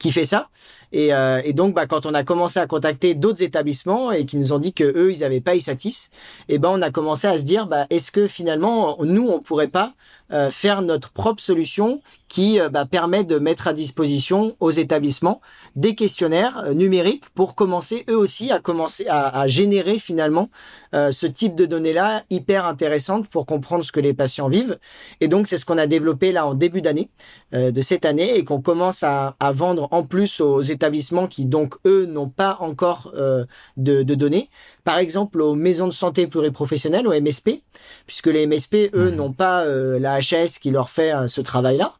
qui 0.00 0.10
fait 0.10 0.24
ça. 0.24 0.48
Et, 0.92 1.10
et 1.44 1.52
donc 1.52 1.74
bah 1.74 1.86
quand 1.86 2.06
on 2.06 2.14
a 2.14 2.22
commencé 2.22 2.58
à 2.60 2.66
contacter 2.66 3.14
d'autres 3.14 3.42
établissements 3.42 4.12
et 4.12 4.26
qui 4.26 4.36
nous 4.36 4.52
ont 4.52 4.58
dit 4.58 4.72
que 4.72 4.84
eux 4.84 5.12
ils 5.12 5.24
avaient 5.24 5.40
pas 5.40 5.54
ISATIS, 5.54 6.10
et 6.48 6.58
ben 6.58 6.70
on 6.72 6.82
a 6.82 6.90
commencé 6.90 7.26
à 7.26 7.38
se 7.38 7.44
dire 7.44 7.66
bah 7.66 7.86
est-ce 7.90 8.10
que 8.10 8.26
finalement 8.26 8.96
nous 9.00 9.28
on 9.28 9.43
pourrait 9.44 9.68
pas 9.68 9.94
euh, 10.32 10.48
faire 10.50 10.80
notre 10.80 11.12
propre 11.12 11.42
solution 11.42 12.00
qui 12.28 12.58
euh, 12.58 12.70
bah, 12.70 12.86
permet 12.86 13.24
de 13.24 13.38
mettre 13.38 13.68
à 13.68 13.74
disposition 13.74 14.56
aux 14.58 14.70
établissements 14.70 15.42
des 15.76 15.94
questionnaires 15.94 16.64
euh, 16.64 16.72
numériques 16.72 17.28
pour 17.34 17.54
commencer 17.54 18.06
eux 18.08 18.16
aussi 18.16 18.50
à 18.50 18.58
commencer 18.58 19.06
à, 19.06 19.46
générer 19.46 19.98
finalement 19.98 20.48
ce 20.92 21.26
type 21.26 21.56
de 21.56 21.66
données 21.66 21.92
là 21.92 22.22
hyper 22.30 22.66
intéressantes 22.66 23.28
pour 23.28 23.46
comprendre 23.46 23.84
ce 23.84 23.90
que 23.90 23.98
les 23.98 24.14
patients 24.14 24.48
vivent 24.48 24.78
et 25.20 25.26
donc 25.26 25.48
c'est 25.48 25.58
ce 25.58 25.66
qu'on 25.66 25.76
a 25.76 25.88
développé 25.88 26.30
là 26.30 26.46
en 26.46 26.54
début 26.54 26.82
d'année 26.82 27.10
de 27.52 27.82
cette 27.82 28.04
année 28.04 28.36
et 28.36 28.44
qu'on 28.44 28.62
commence 28.62 29.02
à, 29.02 29.34
vendre 29.52 29.88
en 29.90 30.04
plus 30.04 30.40
aux 30.40 30.62
établissements 30.62 31.26
qui 31.26 31.46
donc 31.46 31.74
eux 31.84 32.06
n'ont 32.06 32.28
pas 32.28 32.58
encore 32.60 33.12
de, 33.12 33.46
de 33.76 34.14
données 34.14 34.48
par 34.84 34.98
exemple 34.98 35.40
aux 35.40 35.54
maisons 35.54 35.88
de 35.88 35.92
santé 35.92 36.26
pluriprofessionnelles, 36.26 37.06
aux 37.06 37.18
MSP, 37.18 37.62
puisque 38.06 38.26
les 38.26 38.46
MSP, 38.46 38.90
eux, 38.94 39.10
mmh. 39.10 39.16
n'ont 39.16 39.32
pas 39.32 39.64
la 39.66 40.13
HS 40.18 40.58
qui 40.60 40.70
leur 40.70 40.90
fait 40.90 41.14
euh, 41.14 41.26
ce 41.26 41.40
travail-là. 41.40 41.94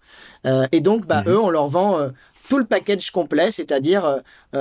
Euh, 0.46 0.66
et 0.72 0.80
donc, 0.80 1.06
bah, 1.06 1.22
mhm. 1.22 1.32
eux, 1.32 1.40
on 1.40 1.50
leur 1.50 1.68
vend 1.68 1.98
euh, 1.98 2.08
tout 2.48 2.58
le 2.58 2.64
package 2.64 3.10
complet, 3.10 3.50
c'est-à-dire 3.50 4.20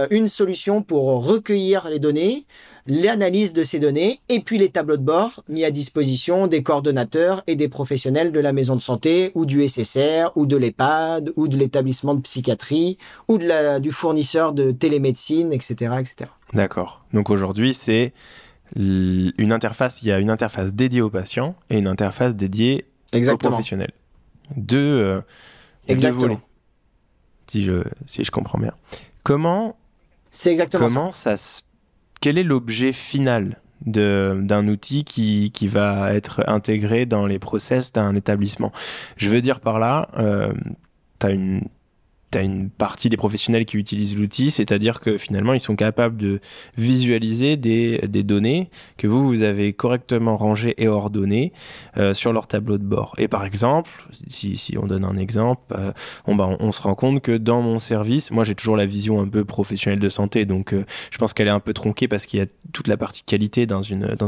une 0.10 0.30
solution 0.30 0.82
pour 0.82 1.26
recueillir 1.26 1.90
les 1.90 2.00
données, 2.00 2.46
l'analyse 2.88 3.52
de 3.52 3.66
ces 3.66 3.78
données, 3.78 4.22
et 4.30 4.40
puis 4.40 4.58
les 4.58 4.70
tableaux 4.70 4.96
de 4.96 5.04
bord 5.04 5.44
mis 5.50 5.66
à 5.66 5.72
disposition 5.72 6.48
des 6.48 6.64
coordonnateurs 6.64 7.44
et 7.46 7.58
des 7.58 7.68
professionnels 7.68 8.32
de 8.32 8.40
la 8.40 8.54
maison 8.54 8.78
de 8.78 8.82
santé, 8.82 9.34
ou 9.36 9.46
du 9.46 9.68
SSR, 9.68 10.32
ou 10.38 10.46
de 10.46 10.56
l'EHPAD, 10.56 11.34
ou 11.36 11.50
de 11.50 11.58
l'établissement 11.58 12.16
de 12.16 12.22
psychiatrie, 12.22 12.98
ou 13.28 13.38
de 13.38 13.46
la, 13.46 13.82
du 13.82 13.92
fournisseur 13.92 14.54
de 14.54 14.72
télémédecine, 14.72 15.52
etc. 15.52 15.96
etc. 16.00 16.32
D'accord. 16.54 17.04
Donc 17.14 17.30
aujourd'hui, 17.30 17.74
c'est 17.74 18.14
une 18.76 19.52
interface, 19.52 20.02
il 20.02 20.08
y 20.08 20.12
a 20.12 20.20
une 20.20 20.30
interface 20.30 20.74
dédiée 20.74 21.02
aux 21.02 21.10
patients 21.10 21.56
et 21.70 21.78
une 21.78 21.88
interface 21.88 22.36
dédiée 22.36 22.86
Exactement. 23.14 23.52
professionnel. 23.52 23.92
Deux, 24.56 24.78
euh, 24.78 25.22
Exactement. 25.88 26.42
si 27.48 27.64
je, 27.64 27.84
si 28.06 28.24
je 28.24 28.32
comprends 28.32 28.60
bien. 28.60 28.74
Comment, 29.24 29.78
c'est 30.32 30.52
exactement 30.52 30.88
comment 30.88 31.12
ça, 31.12 31.36
quel 32.22 32.38
est 32.38 32.44
l'objet 32.44 32.92
final 32.92 33.60
d'un 33.86 34.68
outil 34.70 35.04
qui, 35.04 35.52
qui 35.54 35.68
va 35.68 36.14
être 36.14 36.44
intégré 36.48 37.06
dans 37.06 37.26
les 37.26 37.40
process 37.40 37.92
d'un 37.92 38.16
établissement? 38.16 38.72
Je 39.18 39.30
veux 39.30 39.42
dire 39.42 39.60
par 39.60 39.80
là, 39.80 40.10
euh, 40.18 40.54
tu 41.20 41.26
as 41.28 41.32
une 41.32 41.68
tu 42.34 42.40
as 42.40 42.42
une 42.42 42.70
partie 42.70 43.10
des 43.10 43.18
professionnels 43.18 43.66
qui 43.66 43.78
utilisent 43.78 44.18
l'outil, 44.18 44.50
c'est-à-dire 44.50 45.00
que 45.00 45.18
finalement, 45.18 45.54
ils 45.54 45.60
sont 45.60 45.76
capables 45.76 46.18
de 46.18 46.40
visualiser 46.78 47.58
des, 47.58 48.00
données 48.24 48.70
que 48.98 49.08
vous, 49.08 49.28
vous 49.28 49.44
avez 49.44 49.74
correctement 49.74 50.36
rangées 50.36 50.74
et 50.78 50.88
ordonnées 50.88 51.54
euh, 51.98 52.14
sur 52.14 52.34
leur 52.34 52.48
tableau 52.48 52.78
de 52.78 52.84
bord. 52.84 53.14
Et 53.18 53.28
par 53.28 53.46
exemple, 53.46 53.92
si, 54.28 54.76
on 54.82 54.88
donne 54.88 55.06
un 55.06 55.18
exemple, 55.18 55.62
euh, 55.78 55.92
on, 56.26 56.36
bah, 56.36 56.50
on, 56.60 56.72
se 56.72 56.82
rend 56.82 56.96
compte 56.96 57.22
que 57.22 57.38
dans 57.38 57.62
mon 57.62 57.80
service, 57.80 58.32
moi 58.32 58.44
j'ai 58.44 58.56
toujours 58.56 58.78
la 58.78 58.86
vision 58.86 59.22
un 59.22 59.28
peu 59.28 59.46
professionnelle 59.46 60.00
de 60.00 60.10
santé, 60.10 60.46
donc 60.46 60.74
euh, 60.74 60.86
je 61.12 61.18
pense 61.18 61.34
qu'elle 61.34 61.48
est 61.48 61.52
un 61.52 61.60
peu 61.60 61.74
tronquée 61.74 62.08
parce 62.08 62.26
qu'il 62.26 62.40
y 62.40 62.44
a 62.44 62.48
toute 62.72 62.88
la 62.88 62.98
partie 62.98 63.24
qualité 63.24 63.66
dans, 63.68 63.84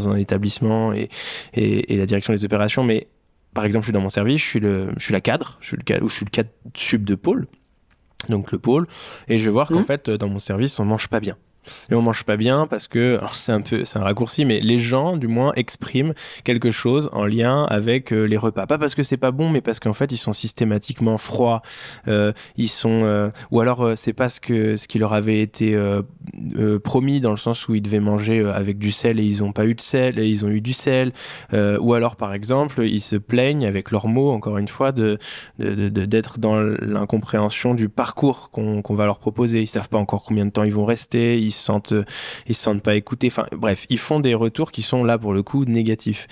un 0.07 0.15
établissement 0.17 0.93
et, 0.93 1.09
la 1.55 2.05
direction 2.05 2.33
des 2.33 2.45
opérations, 2.45 2.83
mais 2.83 3.07
par 3.53 3.65
exemple, 3.65 3.83
je 3.83 3.87
suis 3.87 3.93
dans 3.93 4.01
mon 4.01 4.09
service, 4.09 4.41
je 4.41 4.45
suis 4.45 4.59
le, 4.59 4.89
je 4.97 5.03
suis 5.03 5.13
la 5.13 5.21
cadre, 5.21 5.57
je 5.61 5.69
suis 5.69 5.77
le 5.77 5.83
cadre, 5.83 6.03
ou 6.03 6.09
je 6.09 6.15
suis 6.15 6.25
le 6.25 6.29
cadre 6.29 6.49
sub 6.75 7.03
de 7.03 7.15
pôle 7.15 7.47
donc 8.29 8.51
le 8.51 8.59
pôle, 8.59 8.87
et 9.27 9.37
je 9.37 9.45
vais 9.45 9.51
voir 9.51 9.67
qu'en 9.67 9.81
mmh. 9.81 9.85
fait 9.85 10.09
dans 10.09 10.29
mon 10.29 10.39
service 10.39 10.79
on 10.79 10.85
mange 10.85 11.07
pas 11.07 11.19
bien 11.19 11.37
et 11.89 11.95
on 11.95 12.01
mange 12.01 12.23
pas 12.23 12.37
bien 12.37 12.67
parce 12.67 12.87
que 12.87 13.19
c'est 13.33 13.51
un 13.51 13.61
peu 13.61 13.85
c'est 13.85 13.99
un 13.99 14.03
raccourci 14.03 14.45
mais 14.45 14.59
les 14.59 14.77
gens 14.77 15.17
du 15.17 15.27
moins 15.27 15.53
expriment 15.55 16.13
quelque 16.43 16.71
chose 16.71 17.09
en 17.13 17.25
lien 17.25 17.65
avec 17.65 18.11
euh, 18.11 18.23
les 18.23 18.37
repas. 18.37 18.67
Pas 18.67 18.77
parce 18.77 18.95
que 18.95 19.03
c'est 19.03 19.17
pas 19.17 19.31
bon 19.31 19.49
mais 19.49 19.61
parce 19.61 19.79
qu'en 19.79 19.93
fait 19.93 20.11
ils 20.11 20.17
sont 20.17 20.33
systématiquement 20.33 21.17
froids. 21.17 21.61
Euh, 22.07 22.31
ils 22.57 22.69
sont 22.69 23.03
euh, 23.03 23.29
ou 23.51 23.59
alors 23.59 23.93
c'est 23.95 24.13
pas 24.13 24.29
ce 24.29 24.39
que 24.39 24.75
ce 24.75 24.87
qui 24.87 24.99
leur 24.99 25.13
avait 25.13 25.41
été 25.41 25.77
promis 26.83 27.21
dans 27.21 27.31
le 27.31 27.37
sens 27.37 27.67
où 27.67 27.75
ils 27.75 27.81
devaient 27.81 27.99
manger 27.99 28.45
avec 28.53 28.77
du 28.77 28.91
sel 28.91 29.19
et 29.19 29.23
ils 29.23 29.43
ont 29.43 29.51
pas 29.51 29.65
eu 29.65 29.75
de 29.75 29.81
sel 29.81 30.19
et 30.19 30.27
ils 30.27 30.45
ont 30.45 30.49
eu 30.49 30.61
du 30.61 30.73
sel. 30.73 31.11
Ou 31.53 31.93
alors 31.93 32.15
par 32.15 32.33
exemple 32.33 32.85
ils 32.85 33.01
se 33.01 33.15
plaignent 33.15 33.65
avec 33.65 33.91
leurs 33.91 34.07
mots 34.07 34.31
encore 34.31 34.57
une 34.57 34.67
fois 34.67 34.91
de 34.91 35.17
d'être 35.59 36.39
dans 36.39 36.59
l'incompréhension 36.59 37.73
du 37.73 37.89
parcours 37.89 38.49
qu'on 38.51 38.81
qu'on 38.81 38.95
va 38.95 39.05
leur 39.05 39.19
proposer. 39.19 39.61
Ils 39.61 39.67
savent 39.67 39.89
pas 39.89 39.97
encore 39.97 40.23
combien 40.23 40.45
de 40.45 40.51
temps 40.51 40.63
ils 40.63 40.73
vont 40.73 40.85
rester 40.85 41.39
se 41.55 41.63
sentent, 41.63 41.93
ils 42.47 42.55
se 42.55 42.61
sentent 42.61 42.83
pas 42.83 42.95
écoutés. 42.95 43.27
Enfin, 43.27 43.47
bref, 43.51 43.85
ils 43.89 43.99
font 43.99 44.19
des 44.19 44.33
retours 44.33 44.71
qui 44.71 44.81
sont 44.81 45.03
là 45.03 45.17
pour 45.17 45.33
le 45.33 45.43
coup 45.43 45.65
négatifs. 45.65 46.27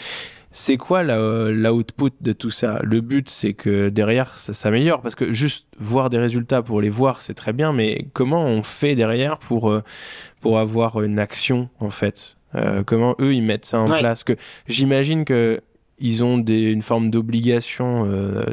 C'est 0.55 0.77
quoi 0.77 1.01
l'output 1.01 2.11
de 2.21 2.31
tout 2.31 2.51
ça? 2.51 2.79
Le 2.83 3.01
but, 3.01 3.27
c'est 3.27 3.53
que 3.55 3.89
derrière, 3.89 4.37
ça 4.37 4.53
s'améliore. 4.53 5.01
Parce 5.01 5.15
que 5.15 5.33
juste 5.33 5.65
voir 5.79 6.11
des 6.11 6.19
résultats 6.19 6.61
pour 6.61 6.79
les 6.79 6.89
voir, 6.89 7.21
c'est 7.21 7.33
très 7.33 7.53
bien. 7.53 7.73
Mais 7.73 8.05
comment 8.13 8.45
on 8.45 8.61
fait 8.61 8.95
derrière 8.95 9.39
pour, 9.39 9.71
euh, 9.71 9.81
pour 10.41 10.59
avoir 10.59 11.01
une 11.01 11.17
action, 11.17 11.69
en 11.79 11.89
fait? 11.89 12.37
Euh, 12.53 12.83
Comment 12.85 13.15
eux, 13.19 13.33
ils 13.33 13.41
mettent 13.41 13.65
ça 13.65 13.79
en 13.79 13.85
place? 13.85 14.23
Que 14.23 14.33
J'imagine 14.67 15.25
que 15.25 15.59
ils 15.99 16.23
ont 16.23 16.37
des, 16.37 16.61
une 16.61 16.81
forme 16.81 17.09
d'obligation 17.09 18.05
euh, 18.05 18.43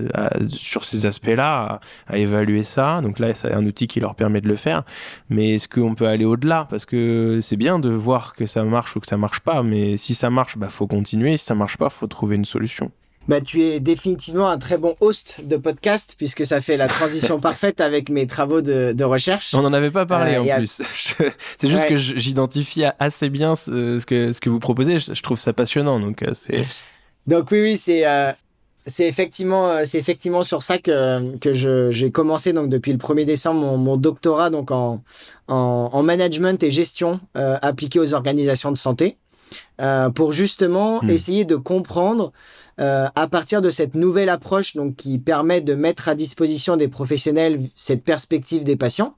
sur 0.49 0.85
ces 0.85 1.07
aspects-là, 1.07 1.81
à, 2.07 2.19
évaluer 2.19 2.65
ça. 2.65 3.01
Donc 3.03 3.19
là, 3.19 3.35
c'est 3.35 3.53
un 3.53 3.65
outil 3.67 3.87
qui 3.87 4.01
leur 4.01 4.15
permet 4.15 4.41
de 4.41 4.49
le 4.49 4.57
faire. 4.57 4.85
Mais 5.29 5.55
est-ce 5.55 5.69
qu'on 5.69 5.95
peut 5.95 6.07
aller 6.07 6.25
au-delà? 6.25 6.67
Parce 6.71 6.87
que 6.87 7.41
c'est 7.43 7.57
bien 7.57 7.79
de 7.79 7.91
voir 7.91 8.35
que 8.35 8.47
ça 8.47 8.65
marche 8.65 8.97
ou 8.97 9.01
que 9.01 9.07
ça 9.07 9.17
marche 9.17 9.41
pas, 9.41 9.63
mais 9.63 9.97
si 9.97 10.15
ça 10.15 10.31
marche, 10.31 10.59
bah 10.59 10.69
faut 10.69 10.87
continuer. 10.87 11.37
Si 11.37 11.45
ça 11.45 11.55
marche 11.55 11.77
pas, 11.77 11.91
faut 11.91 12.07
trouver 12.07 12.37
une 12.37 12.45
solution. 12.45 12.91
Bah, 13.29 13.41
tu 13.41 13.63
es 13.63 13.81
définitivement 13.81 14.49
un 14.49 14.59
très 14.59 14.79
bon 14.79 14.97
host 15.01 15.47
de 15.47 15.57
podcast 15.57 16.15
puisque 16.17 16.45
ça 16.45 16.61
fait 16.61 16.77
la 16.77 16.89
transition 16.89 17.39
parfaite 17.41 17.81
avec 17.81 18.09
mes 18.09 18.27
travaux 18.27 18.61
de, 18.61 18.93
de 18.93 19.05
recherche. 19.05 19.55
On 19.55 19.63
n'en 19.63 19.73
avait 19.73 19.91
pas 19.91 20.07
parlé 20.07 20.35
euh, 20.35 20.43
en 20.43 20.57
plus. 20.57 20.83
c'est 21.59 21.71
juste 21.71 21.87
que 21.87 21.97
j'identifie 21.97 22.85
assez 22.99 23.29
bien 23.29 23.55
ce, 23.55 24.05
que, 24.05 24.33
ce 24.33 24.41
que 24.41 24.51
vous 24.51 24.59
proposez. 24.59 24.99
Je, 24.99 25.23
trouve 25.23 25.39
ça 25.39 25.53
passionnant. 25.53 26.01
Donc, 26.01 26.23
euh, 26.23 26.33
c'est. 26.35 26.65
Donc 27.27 27.51
oui, 27.51 27.61
oui, 27.63 27.77
c'est 27.77 28.07
euh, 28.07 28.33
c'est 28.87 29.07
effectivement 29.07 29.85
c'est 29.85 29.99
effectivement 29.99 30.43
sur 30.43 30.63
ça 30.63 30.79
que 30.79 31.37
que 31.39 31.53
je 31.53 31.91
j'ai 31.91 32.11
commencé 32.11 32.53
donc 32.53 32.71
depuis 32.71 32.93
le 32.93 32.99
1er 32.99 33.25
décembre 33.25 33.61
mon, 33.61 33.77
mon 33.77 33.97
doctorat 33.97 34.51
donc 34.51 34.71
en, 34.71 35.03
en, 35.49 35.91
en 35.93 36.03
management 36.03 36.63
et 36.63 36.71
gestion 36.71 37.21
appliquée 37.35 38.01
aux 38.01 38.15
organisations 38.15 38.73
de 38.73 38.79
santé. 38.79 39.19
Euh, 39.81 40.11
pour 40.11 40.33
justement 40.33 41.03
hmm. 41.03 41.11
essayer 41.11 41.45
de 41.45 41.57
comprendre 41.57 42.33
euh, 42.81 43.09
à 43.15 43.27
partir 43.29 43.63
de 43.63 43.71
cette 43.71 43.95
nouvelle 43.95 44.29
approche 44.29 44.77
donc 44.77 44.97
qui 44.97 45.19
permet 45.19 45.61
de 45.61 45.75
mettre 45.75 46.09
à 46.09 46.15
disposition 46.15 46.77
des 46.77 46.89
professionnels 46.89 47.61
cette 47.77 48.05
perspective 48.05 48.63
des 48.63 48.77
patients, 48.77 49.15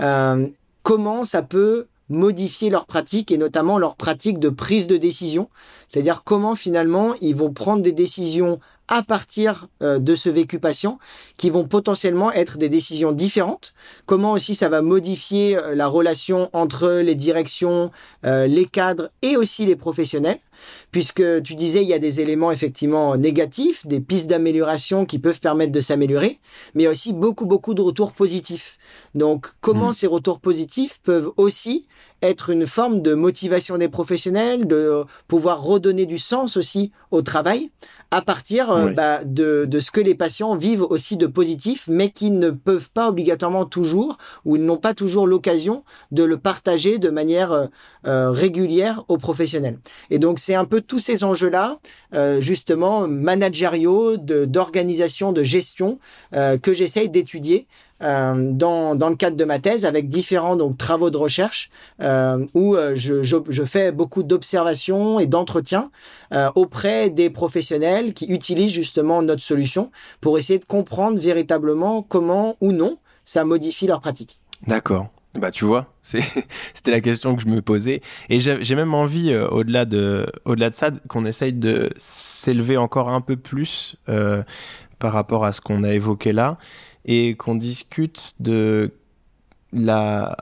euh, 0.00 0.46
comment 0.82 1.24
ça 1.24 1.42
peut 1.42 1.86
modifier 2.14 2.70
leur 2.70 2.86
pratique 2.86 3.30
et 3.30 3.38
notamment 3.38 3.78
leur 3.78 3.96
pratique 3.96 4.38
de 4.38 4.48
prise 4.48 4.86
de 4.86 4.96
décision, 4.96 5.48
c'est-à-dire 5.88 6.22
comment 6.24 6.54
finalement 6.54 7.14
ils 7.20 7.36
vont 7.36 7.52
prendre 7.52 7.82
des 7.82 7.92
décisions 7.92 8.60
à 8.88 9.02
partir 9.02 9.68
euh, 9.82 9.98
de 9.98 10.14
ce 10.14 10.28
vécu 10.28 10.58
patient 10.58 10.98
qui 11.36 11.50
vont 11.50 11.64
potentiellement 11.64 12.32
être 12.32 12.58
des 12.58 12.68
décisions 12.68 13.12
différentes. 13.12 13.72
Comment 14.06 14.32
aussi 14.32 14.54
ça 14.54 14.68
va 14.68 14.82
modifier 14.82 15.56
euh, 15.56 15.74
la 15.74 15.86
relation 15.86 16.50
entre 16.52 17.00
les 17.02 17.14
directions, 17.14 17.90
euh, 18.24 18.46
les 18.46 18.66
cadres 18.66 19.10
et 19.22 19.36
aussi 19.36 19.66
les 19.66 19.76
professionnels 19.76 20.40
puisque 20.90 21.42
tu 21.42 21.54
disais 21.54 21.82
il 21.82 21.88
y 21.88 21.94
a 21.94 21.98
des 21.98 22.20
éléments 22.20 22.50
effectivement 22.50 23.16
négatifs, 23.16 23.86
des 23.86 24.00
pistes 24.00 24.28
d'amélioration 24.28 25.06
qui 25.06 25.18
peuvent 25.18 25.40
permettre 25.40 25.72
de 25.72 25.80
s'améliorer, 25.80 26.38
mais 26.74 26.86
aussi 26.86 27.12
beaucoup 27.12 27.46
beaucoup 27.46 27.74
de 27.74 27.82
retours 27.82 28.12
positifs. 28.12 28.78
Donc 29.14 29.48
comment 29.60 29.90
hmm. 29.90 29.94
ces 29.94 30.06
retours 30.06 30.40
positifs 30.40 31.00
peuvent 31.02 31.30
aussi 31.36 31.86
être 32.22 32.50
une 32.50 32.66
forme 32.66 33.02
de 33.02 33.14
motivation 33.14 33.76
des 33.76 33.88
professionnels, 33.88 34.66
de 34.66 35.04
pouvoir 35.28 35.62
redonner 35.62 36.06
du 36.06 36.18
sens 36.18 36.56
aussi 36.56 36.90
au 37.10 37.22
travail 37.22 37.70
à 38.10 38.22
partir 38.22 38.70
euh, 38.70 38.90
bah, 38.90 39.24
de, 39.24 39.64
de, 39.64 39.80
ce 39.80 39.90
que 39.90 40.00
les 40.00 40.14
patients 40.14 40.54
vivent 40.54 40.86
aussi 40.88 41.16
de 41.16 41.26
positif, 41.26 41.86
mais 41.88 42.10
qui 42.10 42.30
ne 42.30 42.50
peuvent 42.50 42.90
pas 42.90 43.08
obligatoirement 43.08 43.66
toujours, 43.66 44.18
ou 44.44 44.54
ils 44.54 44.64
n'ont 44.64 44.76
pas 44.76 44.94
toujours 44.94 45.26
l'occasion 45.26 45.82
de 46.12 46.22
le 46.22 46.36
partager 46.36 46.98
de 46.98 47.10
manière 47.10 47.52
euh, 47.52 47.66
euh, 48.06 48.30
régulière 48.30 49.04
aux 49.08 49.18
professionnels. 49.18 49.80
Et 50.10 50.20
donc 50.20 50.38
c'est 50.38 50.53
un 50.54 50.64
peu 50.64 50.80
tous 50.80 50.98
ces 50.98 51.24
enjeux-là, 51.24 51.78
justement 52.40 53.06
managériaux, 53.08 54.16
d'organisation, 54.16 55.32
de, 55.32 55.42
gestion, 55.42 55.98
que 56.32 56.72
j'essaye 56.72 57.08
d'étudier 57.08 57.66
euh, 58.02 58.50
dans, 58.52 58.94
dans 58.94 59.08
le 59.08 59.16
cadre 59.16 59.36
de 59.36 59.44
ma 59.44 59.58
thèse 59.58 59.86
avec 59.86 60.08
différents 60.08 60.56
donc 60.56 60.76
travaux 60.76 61.10
de 61.10 61.16
recherche 61.16 61.70
euh, 62.00 62.44
où 62.52 62.74
euh, 62.74 62.94
je, 62.94 63.22
je, 63.22 63.64
fais 63.64 63.92
beaucoup 63.92 64.22
d'observations 64.22 65.20
et 65.20 65.26
d'entretiens 65.26 65.90
euh, 66.32 66.50
auprès 66.54 67.08
des 67.10 67.30
professionnels 67.30 68.12
qui 68.12 68.26
utilisent 68.26 68.72
justement 68.72 69.22
notre 69.22 69.42
solution 69.42 69.90
pour 70.20 70.38
essayer 70.38 70.58
de 70.58 70.64
comprendre 70.64 71.18
véritablement 71.18 72.02
comment 72.02 72.56
ou 72.60 72.72
non 72.72 72.98
ça 73.24 73.44
modifie 73.44 73.86
leur 73.86 74.00
pratique. 74.00 74.38
D'accord. 74.66 75.06
Bah 75.38 75.50
tu 75.50 75.64
vois, 75.64 75.92
c'était 76.02 76.92
la 76.92 77.00
question 77.00 77.34
que 77.34 77.42
je 77.42 77.48
me 77.48 77.60
posais. 77.60 78.02
Et 78.28 78.38
j'ai 78.38 78.74
même 78.76 78.94
envie 78.94 79.32
euh, 79.32 79.48
au-delà 79.48 79.84
de 79.84 80.26
au-delà 80.44 80.70
de 80.70 80.74
ça 80.74 80.90
qu'on 81.08 81.24
essaye 81.24 81.52
de 81.52 81.90
s'élever 81.96 82.76
encore 82.76 83.08
un 83.08 83.20
peu 83.20 83.36
plus 83.36 83.96
euh, 84.08 84.44
par 85.00 85.12
rapport 85.12 85.44
à 85.44 85.50
ce 85.50 85.60
qu'on 85.60 85.82
a 85.82 85.92
évoqué 85.92 86.32
là 86.32 86.56
et 87.04 87.34
qu'on 87.34 87.54
discute 87.54 88.34
de 88.40 88.92
la... 89.72 90.36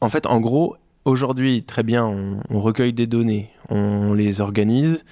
En 0.00 0.08
fait, 0.08 0.26
en 0.26 0.40
gros, 0.40 0.76
aujourd'hui, 1.04 1.62
très 1.62 1.82
bien, 1.82 2.06
on, 2.06 2.60
recueille 2.60 2.92
des 2.92 3.06
données, 3.06 3.50
on 3.68 4.14
les 4.14 4.40
organise 4.40 5.04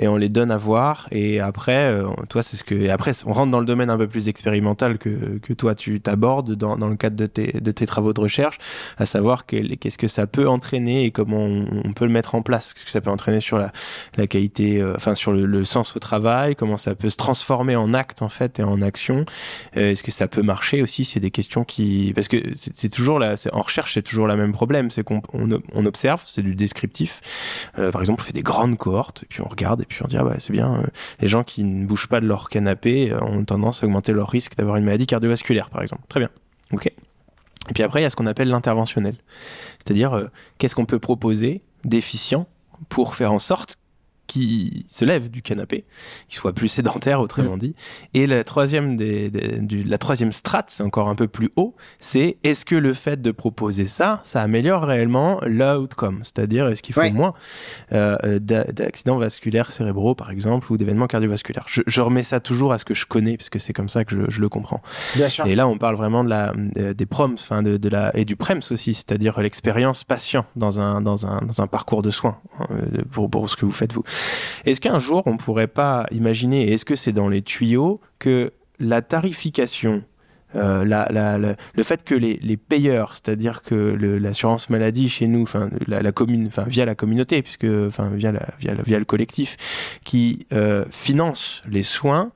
et 0.00 0.08
on 0.08 0.16
les 0.16 0.28
donne 0.28 0.50
à 0.50 0.56
voir. 0.56 1.06
Et 1.12 1.40
après, 1.40 1.92
euh, 1.92 2.08
toi, 2.28 2.42
c'est 2.42 2.56
ce 2.56 2.64
que. 2.64 2.88
Après, 2.88 3.12
on 3.26 3.32
rentre 3.32 3.52
dans 3.52 3.60
le 3.60 3.66
domaine 3.66 3.90
un 3.90 3.98
peu 3.98 4.08
plus 4.08 4.28
expérimental 4.28 4.98
que, 4.98 5.38
que 5.38 5.52
toi, 5.52 5.74
tu 5.74 6.00
t'abordes 6.00 6.54
dans, 6.54 6.76
dans 6.76 6.88
le 6.88 6.96
cadre 6.96 7.16
de 7.16 7.26
tes, 7.26 7.52
de 7.60 7.70
tes 7.70 7.86
travaux 7.86 8.12
de 8.12 8.20
recherche, 8.20 8.58
à 8.98 9.06
savoir 9.06 9.46
qu'est-ce 9.46 9.98
que 9.98 10.08
ça 10.08 10.26
peut 10.26 10.48
entraîner 10.48 11.04
et 11.04 11.10
comment 11.10 11.44
on, 11.44 11.92
peut 11.92 12.06
le 12.06 12.12
mettre 12.12 12.34
en 12.34 12.42
place. 12.42 12.72
Qu'est-ce 12.72 12.86
que 12.86 12.90
ça 12.90 13.00
peut 13.00 13.10
entraîner 13.10 13.40
sur 13.40 13.58
la, 13.58 13.72
la 14.16 14.26
qualité, 14.26 14.80
euh, 14.80 14.94
enfin, 14.96 15.14
sur 15.14 15.32
le, 15.32 15.64
sens 15.64 15.94
au 15.94 15.98
travail, 15.98 16.56
comment 16.56 16.78
ça 16.78 16.94
peut 16.94 17.10
se 17.10 17.16
transformer 17.16 17.76
en 17.76 17.92
acte, 17.92 18.22
en 18.22 18.30
fait, 18.30 18.58
et 18.58 18.62
en 18.62 18.80
action. 18.80 19.26
Euh, 19.76 19.90
est-ce 19.90 20.02
que 20.02 20.10
ça 20.10 20.26
peut 20.26 20.42
marcher 20.42 20.80
aussi? 20.80 21.04
C'est 21.04 21.20
des 21.20 21.30
questions 21.30 21.64
qui. 21.64 22.12
Parce 22.14 22.28
que 22.28 22.38
c'est 22.54 22.88
toujours 22.88 23.18
là, 23.18 23.34
en 23.52 23.60
recherche, 23.60 23.94
c'est 23.94 24.02
toujours 24.02 24.26
le 24.26 24.36
même 24.36 24.52
problème. 24.52 24.90
C'est 24.90 25.04
qu'on 25.04 25.20
on, 25.32 25.86
observe, 25.86 26.22
c'est 26.24 26.42
du 26.42 26.54
descriptif. 26.54 27.20
par 27.92 27.99
exemple, 28.00 28.22
on 28.22 28.24
fait 28.24 28.32
des 28.32 28.42
grandes 28.42 28.78
cohortes, 28.78 29.22
et 29.24 29.26
puis 29.26 29.40
on 29.42 29.48
regarde, 29.48 29.82
et 29.82 29.84
puis 29.84 30.02
on 30.02 30.06
dit, 30.06 30.16
ah 30.16 30.24
bah, 30.24 30.36
c'est 30.38 30.52
bien, 30.52 30.82
euh, 30.82 30.86
les 31.20 31.28
gens 31.28 31.44
qui 31.44 31.64
ne 31.64 31.86
bougent 31.86 32.08
pas 32.08 32.20
de 32.20 32.26
leur 32.26 32.48
canapé 32.48 33.10
euh, 33.10 33.20
ont 33.20 33.44
tendance 33.44 33.82
à 33.82 33.86
augmenter 33.86 34.12
leur 34.12 34.28
risque 34.28 34.56
d'avoir 34.56 34.76
une 34.76 34.84
maladie 34.84 35.06
cardiovasculaire, 35.06 35.70
par 35.70 35.82
exemple. 35.82 36.02
Très 36.08 36.20
bien. 36.20 36.30
Ok. 36.72 36.86
Et 36.86 37.72
puis 37.74 37.82
après, 37.82 38.00
il 38.00 38.02
y 38.04 38.06
a 38.06 38.10
ce 38.10 38.16
qu'on 38.16 38.26
appelle 38.26 38.48
l'interventionnel. 38.48 39.16
C'est-à-dire, 39.78 40.14
euh, 40.14 40.28
qu'est-ce 40.58 40.74
qu'on 40.74 40.86
peut 40.86 40.98
proposer 40.98 41.62
d'efficient 41.84 42.46
pour 42.88 43.14
faire 43.14 43.32
en 43.32 43.38
sorte 43.38 43.76
qui 44.30 44.86
se 44.88 45.04
lève 45.04 45.28
du 45.28 45.42
canapé, 45.42 45.84
qui 46.28 46.36
soit 46.36 46.52
plus 46.52 46.68
sédentaire 46.68 47.20
autrement 47.20 47.56
dit. 47.56 47.74
Et 48.14 48.28
la 48.28 48.44
troisième 48.44 48.96
des, 48.96 49.28
du, 49.28 49.82
la 49.82 49.98
troisième 49.98 50.30
strate, 50.30 50.70
c'est 50.70 50.84
encore 50.84 51.08
un 51.08 51.16
peu 51.16 51.26
plus 51.26 51.50
haut, 51.56 51.74
c'est 51.98 52.36
est-ce 52.44 52.64
que 52.64 52.76
le 52.76 52.94
fait 52.94 53.20
de 53.20 53.32
proposer 53.32 53.86
ça, 53.86 54.20
ça 54.22 54.40
améliore 54.42 54.84
réellement 54.84 55.40
l'outcome, 55.44 56.20
c'est-à-dire 56.22 56.68
est-ce 56.68 56.80
qu'il 56.80 56.94
faut 56.94 57.10
moins 57.10 57.34
euh, 57.92 58.38
d'accidents 58.38 59.18
vasculaires 59.18 59.72
cérébraux 59.72 60.14
par 60.14 60.30
exemple 60.30 60.70
ou 60.72 60.76
d'événements 60.76 61.08
cardiovasculaires? 61.08 61.64
Je, 61.66 61.82
je, 61.88 62.00
remets 62.00 62.22
ça 62.22 62.38
toujours 62.38 62.72
à 62.72 62.78
ce 62.78 62.84
que 62.84 62.94
je 62.94 63.06
connais 63.06 63.36
parce 63.36 63.50
que 63.50 63.58
c'est 63.58 63.72
comme 63.72 63.88
ça 63.88 64.04
que 64.04 64.14
je, 64.14 64.30
je 64.30 64.40
le 64.40 64.48
comprends. 64.48 64.80
Bien 65.16 65.28
sûr. 65.28 65.44
Et 65.46 65.56
là, 65.56 65.66
on 65.66 65.76
parle 65.76 65.96
vraiment 65.96 66.22
de 66.22 66.28
la 66.28 66.52
euh, 66.76 66.94
des 66.94 67.06
proms, 67.06 67.34
enfin 67.34 67.64
de, 67.64 67.78
de, 67.78 67.88
la 67.88 68.16
et 68.16 68.24
du 68.24 68.36
prems 68.36 68.62
aussi, 68.70 68.94
c'est-à-dire 68.94 69.40
l'expérience 69.40 70.04
patient 70.04 70.46
dans 70.54 70.80
un 70.80 71.00
dans 71.00 71.26
un 71.26 71.40
dans 71.40 71.60
un 71.60 71.66
parcours 71.66 72.02
de 72.02 72.12
soins 72.12 72.38
hein, 72.60 72.66
pour 73.10 73.28
pour 73.28 73.50
ce 73.50 73.56
que 73.56 73.64
vous 73.64 73.72
faites 73.72 73.92
vous. 73.92 74.04
Est-ce 74.64 74.80
qu'un 74.80 74.98
jour, 74.98 75.22
on 75.26 75.36
pourrait 75.36 75.66
pas 75.66 76.06
imaginer, 76.10 76.72
est-ce 76.72 76.84
que 76.84 76.96
c'est 76.96 77.12
dans 77.12 77.28
les 77.28 77.42
tuyaux, 77.42 78.00
que 78.18 78.52
la 78.78 79.02
tarification 79.02 80.02
euh, 80.56 81.54
le 81.74 81.82
fait 81.82 82.02
que 82.02 82.14
les, 82.14 82.56
payeurs, 82.56 83.12
c'est-à-dire 83.14 83.62
que 83.62 83.74
l'assurance 83.74 84.70
maladie 84.70 85.08
chez 85.08 85.26
nous, 85.26 85.42
enfin 85.42 85.70
la, 85.86 86.12
commune, 86.12 86.50
via 86.66 86.84
la 86.84 86.94
communauté, 86.94 87.42
puisque 87.42 87.66
enfin 87.86 88.10
via 88.10 88.32
via, 88.58 88.98
le 88.98 89.04
collectif, 89.04 89.56
qui 90.04 90.46
euh, 90.52 90.84
finance 90.90 91.62
les 91.68 91.82
soins, 91.82 92.32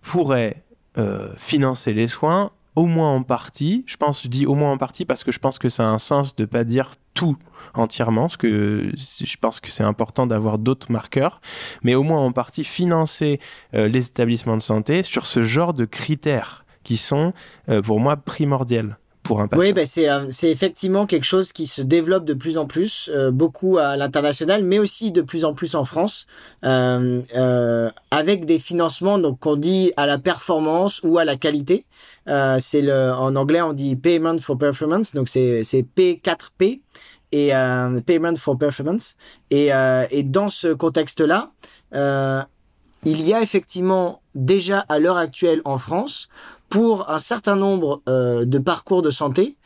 pourrait 0.00 0.64
euh, 0.98 1.32
financer 1.36 1.92
les 1.92 2.08
soins 2.08 2.50
au 2.74 2.86
moins 2.86 3.14
en 3.14 3.22
partie. 3.22 3.84
Je 3.86 3.96
pense, 3.96 4.24
je 4.24 4.28
dis 4.28 4.46
au 4.46 4.54
moins 4.54 4.72
en 4.72 4.78
partie 4.78 5.04
parce 5.04 5.24
que 5.24 5.30
je 5.30 5.38
pense 5.38 5.58
que 5.58 5.68
ça 5.68 5.84
a 5.84 5.86
un 5.86 5.98
sens 5.98 6.34
de 6.34 6.44
pas 6.44 6.64
dire 6.64 6.94
tout 7.14 7.36
entièrement, 7.74 8.22
parce 8.22 8.36
que 8.36 8.92
je 8.96 9.36
pense 9.36 9.60
que 9.60 9.70
c'est 9.70 9.84
important 9.84 10.26
d'avoir 10.26 10.58
d'autres 10.58 10.90
marqueurs, 10.92 11.40
mais 11.82 11.94
au 11.94 12.02
moins 12.02 12.20
en 12.20 12.32
partie 12.32 12.64
financer 12.64 13.40
euh, 13.74 13.88
les 13.88 14.06
établissements 14.06 14.56
de 14.56 14.62
santé 14.62 15.02
sur 15.02 15.26
ce 15.26 15.42
genre 15.42 15.74
de 15.74 15.84
critères 15.84 16.64
qui 16.82 16.96
sont 16.96 17.32
euh, 17.68 17.80
pour 17.80 18.00
moi 18.00 18.16
primordiels. 18.16 18.96
Pour 19.22 19.40
un 19.40 19.46
patient. 19.46 19.72
Oui, 19.74 19.86
c'est 19.86 20.10
euh, 20.10 20.26
c'est 20.30 20.50
effectivement 20.50 21.06
quelque 21.06 21.24
chose 21.24 21.52
qui 21.52 21.66
se 21.66 21.80
développe 21.80 22.24
de 22.24 22.34
plus 22.34 22.58
en 22.58 22.66
plus, 22.66 23.10
beaucoup 23.32 23.78
à 23.78 23.96
l'international, 23.96 24.64
mais 24.64 24.78
aussi 24.78 25.12
de 25.12 25.22
plus 25.22 25.44
en 25.44 25.54
plus 25.54 25.74
en 25.74 25.84
France, 25.84 26.26
avec 26.62 28.44
des 28.44 28.58
financements 28.58 29.18
donc 29.18 29.38
qu'on 29.40 29.56
dit 29.56 29.92
à 29.96 30.06
la 30.06 30.18
performance 30.18 31.00
ou 31.04 31.18
à 31.18 31.24
la 31.24 31.36
qualité. 31.36 31.84
Euh, 32.28 32.56
c'est 32.58 32.82
le, 32.82 33.12
en 33.12 33.34
anglais, 33.36 33.62
on 33.62 33.72
dit 33.72 33.96
Payment 33.96 34.38
for 34.38 34.56
Performance, 34.56 35.14
donc 35.14 35.28
c'est, 35.28 35.64
c'est 35.64 35.84
P4P 35.96 36.80
et 37.32 37.54
euh, 37.54 38.00
Payment 38.00 38.36
for 38.36 38.56
Performance. 38.58 39.16
Et, 39.50 39.72
euh, 39.72 40.06
et 40.10 40.22
dans 40.22 40.48
ce 40.48 40.68
contexte-là, 40.68 41.50
euh, 41.94 42.42
il 43.04 43.22
y 43.22 43.34
a 43.34 43.42
effectivement 43.42 44.22
déjà 44.34 44.80
à 44.88 44.98
l'heure 44.98 45.16
actuelle 45.16 45.60
en 45.64 45.78
France, 45.78 46.28
pour 46.72 47.10
un 47.10 47.18
certain 47.18 47.54
nombre 47.54 48.00
de 48.06 48.58
parcours 48.58 49.02
de 49.02 49.10
santé, 49.10 49.56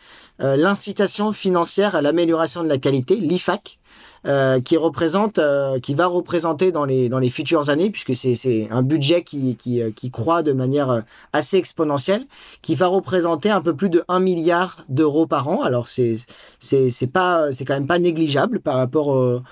l'incitation 0.41 1.31
financière 1.31 1.95
à 1.95 2.03
l'amélioration 2.03 2.65
de 2.65 2.69
la 2.69 2.79
qualité, 2.79 3.15
l'IFAC, 3.15 3.79
euh, 4.27 4.61
qui 4.61 4.77
représente, 4.77 5.39
euh, 5.39 5.79
qui 5.79 5.95
va 5.95 6.07
représenter 6.07 6.73
dans 6.73 6.85
les 6.85 7.09
dans 7.09 7.21
les 7.21 7.29
futures 7.29 7.71
années, 7.71 7.91
puisque 7.91 8.17
c'est 8.17 8.35
c'est 8.35 8.69
un 8.73 8.83
budget 8.83 9.23
qui 9.23 9.55
qui 9.55 9.81
euh, 9.81 9.91
qui 9.95 10.11
croît 10.11 10.43
de 10.43 10.53
manière 10.53 11.03
assez 11.33 11.57
exponentielle, 11.59 12.27
qui 12.61 12.75
va 12.75 12.89
représenter 12.89 13.51
un 13.51 13.61
peu 13.61 13.75
plus 13.75 13.89
de 13.89 14.03
1 14.09 14.19
milliard 14.19 14.85
d'euros 14.89 15.27
par 15.27 15.47
an. 15.47 15.63
Alors 15.63 15.87
c'est 15.87 16.17
c'est 16.59 16.91
c'est 16.91 17.07
pas 17.07 17.53
c'est 17.53 17.65
quand 17.65 17.75
même 17.75 17.87
pas 17.87 18.01
négligeable 18.01 18.59
par 18.59 18.77
rapport 18.77 19.09
au, 19.09 19.43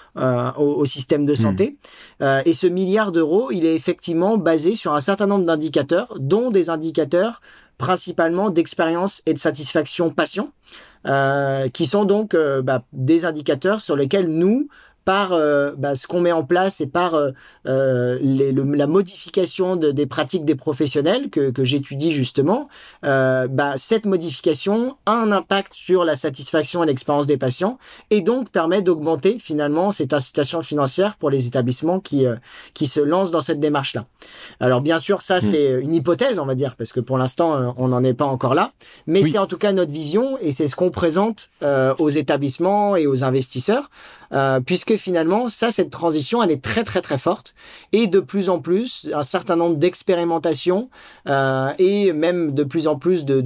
au, 0.57 0.85
système 0.85 1.25
de 1.25 1.35
santé. 1.35 1.77
Hmm. 2.20 2.41
et 2.45 2.53
ce 2.53 2.66
milliard 2.66 3.12
d'euros, 3.12 3.51
il 3.53 3.66
est 3.66 3.75
effectivement 3.75 4.37
basé 4.39 4.75
sur 4.75 4.95
un 4.95 5.01
certain 5.01 5.27
nombre 5.27 5.45
d'indicateurs, 5.45 6.14
dont 6.18 6.51
des 6.51 6.68
indicateurs 6.68 7.41
principalement 7.79 8.51
d'expérience 8.51 9.22
et 9.27 9.35
de 9.35 9.39
satisfaction 9.39 10.11
patient, 10.11 10.51
euh, 11.07 11.68
qui 11.68 11.87
sont 11.87 12.05
donc 12.05 12.35
euh, 12.35 12.62
bah, 12.62 12.83
des 12.93 13.25
indicateurs 13.25 13.81
sur 13.81 13.97
lesquels 13.97 14.29
nous, 14.29 14.68
par 15.05 15.32
euh, 15.32 15.72
bah, 15.76 15.94
ce 15.94 16.07
qu'on 16.07 16.20
met 16.20 16.32
en 16.32 16.44
place 16.44 16.80
et 16.80 16.86
par 16.86 17.14
euh, 17.14 17.30
euh 17.66 18.18
les, 18.22 18.52
la 18.52 18.86
modification 18.86 19.76
de, 19.76 19.90
des 19.90 20.07
pratiques 20.07 20.44
des 20.44 20.55
professionnels 20.55 21.30
que, 21.30 21.50
que 21.50 21.64
j'étudie 21.64 22.12
justement, 22.12 22.68
euh, 23.05 23.46
bah, 23.48 23.74
cette 23.76 24.07
modification 24.07 24.96
a 25.07 25.12
un 25.12 25.32
impact 25.32 25.74
sur 25.74 26.05
la 26.05 26.16
satisfaction 26.16 26.82
et 26.82 26.86
l'expérience 26.86 27.26
des 27.26 27.36
patients 27.36 27.78
et 28.11 28.20
donc 28.20 28.50
permet 28.50 28.82
d'augmenter 28.82 29.38
finalement 29.38 29.92
cette 29.92 30.12
incitation 30.12 30.62
financière 30.62 31.16
pour 31.16 31.30
les 31.30 31.46
établissements 31.46 32.00
qui, 32.00 32.26
qui 32.72 32.86
se 32.86 33.00
lancent 33.00 33.30
dans 33.30 33.40
cette 33.40 33.61
démarche-là. 33.61 34.07
Alors 34.61 34.80
bien 34.80 34.98
sûr, 34.98 35.22
ça 35.22 35.38
hmm. 35.38 35.40
c'est 35.40 35.80
une 35.80 35.94
hypothèse, 35.94 36.38
on 36.38 36.46
va 36.46 36.55
dire, 36.55 36.76
parce 36.76 36.92
que 36.92 37.00
pour 37.00 37.18
l'instant 37.18 37.74
on 37.76 37.88
n'en 37.88 38.02
est 38.05 38.14
pas 38.14 38.24
encore 38.24 38.55
là, 38.55 38.72
mais 39.07 39.22
c'est 39.22 39.38
en 39.38 39.46
tout 39.46 39.59
cas 39.59 39.72
notre 39.72 39.92
vision 39.92 40.38
et 40.40 40.52
c'est 40.52 40.68
ce 40.68 40.76
qu'on 40.76 40.90
présente 40.90 41.50
aux 41.98 42.11
établissements 42.11 42.96
et 42.96 43.07
aux 43.07 43.24
investisseurs. 43.24 43.90
Euh, 44.32 44.61
puisque 44.95 45.05
finalement, 45.05 45.49
ça, 45.49 45.70
cette 45.70 45.90
transition, 45.90 46.42
elle 46.42 46.51
est 46.51 46.62
très 46.62 46.84
très 46.84 47.01
très 47.01 47.18
forte, 47.18 47.55
et 47.92 48.07
de 48.07 48.20
plus 48.20 48.49
en 48.49 48.61
plus, 48.61 49.09
un 49.12 49.22
certain 49.22 49.57
nombre 49.57 49.76
d'expérimentations 49.76 50.90
euh, 51.28 51.72
et 51.78 52.12
même 52.12 52.53
de 52.53 52.64
plus 52.64 52.86
en 52.86 52.97
plus 52.97 53.24
de 53.24 53.40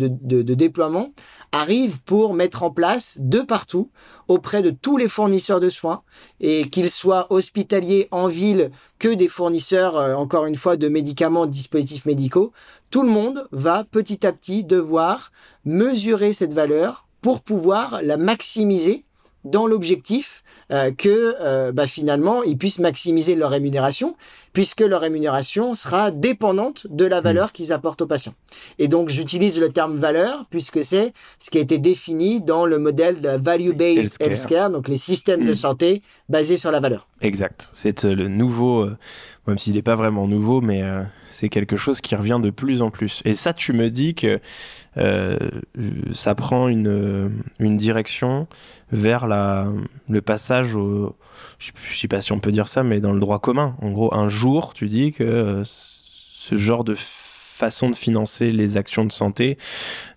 déploiements 0.54 1.10
arrivent 1.52 2.00
pour 2.02 2.34
mettre 2.34 2.62
en 2.62 2.70
place 2.70 3.18
de 3.20 3.40
partout 3.40 3.90
auprès 4.28 4.60
de 4.60 4.70
tous 4.70 4.98
les 4.98 5.08
fournisseurs 5.08 5.60
de 5.60 5.70
soins 5.70 6.02
et 6.40 6.68
qu'ils 6.68 6.90
soient 6.90 7.26
hospitaliers 7.30 8.08
en 8.10 8.26
ville 8.26 8.70
que 8.98 9.08
des 9.08 9.28
fournisseurs, 9.28 9.96
euh, 9.96 10.14
encore 10.14 10.46
une 10.46 10.56
fois, 10.56 10.76
de 10.76 10.88
médicaments, 10.88 11.46
de 11.46 11.52
dispositifs 11.52 12.04
médicaux, 12.04 12.52
tout 12.90 13.02
le 13.02 13.08
monde 13.08 13.48
va 13.52 13.84
petit 13.84 14.26
à 14.26 14.32
petit 14.32 14.64
devoir 14.64 15.32
mesurer 15.64 16.32
cette 16.32 16.52
valeur 16.52 17.06
pour 17.22 17.40
pouvoir 17.40 18.00
la 18.02 18.16
maximiser 18.16 19.04
dans 19.44 19.66
l'objectif 19.66 20.44
euh, 20.70 20.90
que 20.92 21.36
euh, 21.40 21.72
bah, 21.72 21.86
finalement 21.86 22.42
ils 22.42 22.58
puissent 22.58 22.78
maximiser 22.78 23.34
leur 23.34 23.50
rémunération 23.50 24.16
puisque 24.52 24.80
leur 24.80 25.00
rémunération 25.00 25.74
sera 25.74 26.10
dépendante 26.10 26.86
de 26.90 27.04
la 27.04 27.20
valeur 27.20 27.52
qu'ils 27.52 27.72
apportent 27.72 28.02
aux 28.02 28.06
patients. 28.06 28.34
Et 28.78 28.88
donc 28.88 29.08
j'utilise 29.08 29.58
le 29.58 29.70
terme 29.70 29.96
valeur 29.96 30.46
puisque 30.50 30.82
c'est 30.82 31.12
ce 31.38 31.50
qui 31.50 31.58
a 31.58 31.60
été 31.60 31.78
défini 31.78 32.40
dans 32.40 32.66
le 32.66 32.78
modèle 32.78 33.20
de 33.20 33.30
value-based 33.30 34.16
healthcare, 34.20 34.70
donc 34.70 34.88
les 34.88 34.96
systèmes 34.96 35.44
de 35.44 35.52
mm. 35.52 35.54
santé 35.54 36.02
basés 36.28 36.56
sur 36.56 36.70
la 36.70 36.80
valeur. 36.80 37.08
Exact. 37.20 37.70
C'est 37.72 38.04
euh, 38.04 38.14
le 38.14 38.28
nouveau, 38.28 38.80
euh, 38.80 38.96
même 39.46 39.58
s'il 39.58 39.74
n'est 39.74 39.82
pas 39.82 39.96
vraiment 39.96 40.26
nouveau, 40.26 40.60
mais 40.60 40.82
euh, 40.82 41.02
c'est 41.38 41.48
quelque 41.48 41.76
chose 41.76 42.00
qui 42.00 42.16
revient 42.16 42.40
de 42.42 42.50
plus 42.50 42.82
en 42.82 42.90
plus. 42.90 43.22
Et 43.24 43.34
ça, 43.34 43.52
tu 43.52 43.72
me 43.72 43.90
dis 43.90 44.14
que 44.14 44.40
ça 46.12 46.34
prend 46.34 46.68
une, 46.68 47.30
direction 47.60 48.48
vers 48.90 49.26
le 49.26 50.20
passage 50.20 50.74
au 50.74 51.14
je, 51.58 51.72
sais 51.96 52.08
pas 52.08 52.20
si 52.20 52.32
on 52.32 52.40
peut 52.40 52.52
dire 52.52 52.68
ça, 52.68 52.82
mais 52.82 53.00
dans 53.00 53.12
le 53.12 53.20
droit 53.20 53.38
commun. 53.38 53.76
En 53.80 53.90
gros, 53.90 54.14
un 54.14 54.28
jour, 54.28 54.72
tu 54.74 54.88
dis 54.88 55.12
que 55.12 55.24
euh, 55.24 55.62
ce 55.64 56.56
genre 56.56 56.84
de 56.84 56.94
façon 56.96 57.90
de 57.90 57.96
financer 57.96 58.52
les 58.52 58.76
actions 58.76 59.04
de 59.04 59.10
santé, 59.10 59.58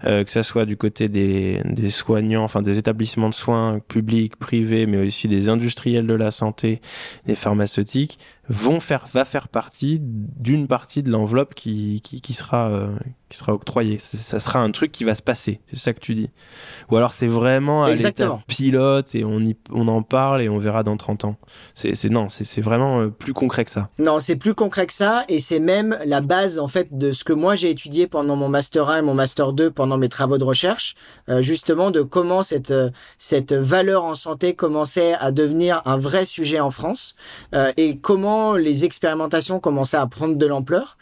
euh, 0.03 0.23
que 0.23 0.31
ça 0.31 0.43
soit 0.43 0.67
du 0.67 0.77
côté 0.77 1.09
des 1.09 1.89
soignants, 1.89 2.43
enfin 2.43 2.61
des 2.61 2.77
établissements 2.77 3.29
de 3.29 3.33
soins 3.33 3.79
publics, 3.87 4.35
privés, 4.35 4.85
mais 4.85 4.99
aussi 4.99 5.27
des 5.27 5.49
industriels 5.49 6.05
de 6.05 6.13
la 6.13 6.29
santé, 6.29 6.81
des 7.25 7.33
pharmaceutiques, 7.33 8.19
vont 8.49 8.79
faire, 8.79 9.05
va 9.13 9.23
faire 9.23 9.47
partie 9.47 9.99
d'une 10.01 10.67
partie 10.67 11.03
de 11.03 11.11
l'enveloppe 11.11 11.53
qui, 11.53 12.01
qui, 12.03 12.21
qui 12.21 12.33
sera, 12.33 12.69
euh, 12.69 12.89
qui 13.29 13.37
sera 13.37 13.53
octroyée. 13.53 13.97
Ça 13.99 14.39
sera 14.39 14.59
un 14.59 14.71
truc 14.71 14.91
qui 14.91 15.03
va 15.03 15.15
se 15.15 15.21
passer. 15.21 15.61
C'est 15.67 15.77
ça 15.77 15.93
que 15.93 15.99
tu 15.99 16.15
dis. 16.15 16.29
Ou 16.89 16.97
alors 16.97 17.13
c'est 17.13 17.27
vraiment 17.27 17.85
à 17.85 17.93
l'état 17.93 18.39
pilote 18.47 19.13
et 19.15 19.23
on, 19.23 19.39
y, 19.39 19.55
on 19.71 19.87
en 19.87 20.01
parle 20.01 20.41
et 20.41 20.49
on 20.49 20.57
verra 20.57 20.83
dans 20.83 20.97
30 20.97 21.25
ans. 21.25 21.35
C'est, 21.75 22.09
non, 22.09 22.29
c'est, 22.29 22.43
c'est 22.43 22.61
vraiment 22.61 23.01
euh, 23.01 23.07
plus 23.09 23.33
concret 23.33 23.63
que 23.63 23.71
ça. 23.71 23.89
Non, 23.99 24.19
c'est 24.19 24.35
plus 24.35 24.55
concret 24.55 24.87
que 24.87 24.93
ça 24.93 25.23
et 25.29 25.39
c'est 25.39 25.59
même 25.59 25.97
la 26.05 26.21
base 26.21 26.57
en 26.57 26.67
fait 26.67 26.97
de 26.97 27.11
ce 27.11 27.23
que 27.23 27.33
moi 27.33 27.55
j'ai 27.55 27.69
étudié 27.69 28.07
pendant 28.07 28.35
mon 28.35 28.49
master 28.49 28.89
1 28.89 28.97
et 28.97 29.01
mon 29.01 29.13
master 29.13 29.53
2 29.53 29.71
pendant 29.71 29.97
mes 29.97 30.09
travaux 30.09 30.39
de 30.39 30.43
recherche, 30.43 30.95
euh, 31.29 31.41
justement 31.41 31.91
de 31.91 32.01
comment 32.01 32.43
cette 32.43 32.73
cette 33.17 33.53
valeur 33.53 34.03
en 34.03 34.15
santé 34.15 34.55
commençait 34.55 35.13
à 35.13 35.31
devenir 35.31 35.81
un 35.85 35.97
vrai 35.97 36.25
sujet 36.25 36.59
en 36.59 36.71
France 36.71 37.15
et 37.77 37.97
comment 37.99 38.40
les 38.53 38.85
expérimentations 38.85 39.59
commençaient 39.59 39.97
à 39.97 40.07
prendre 40.07 40.35
de 40.35 40.45
l'ampleur. 40.45 40.97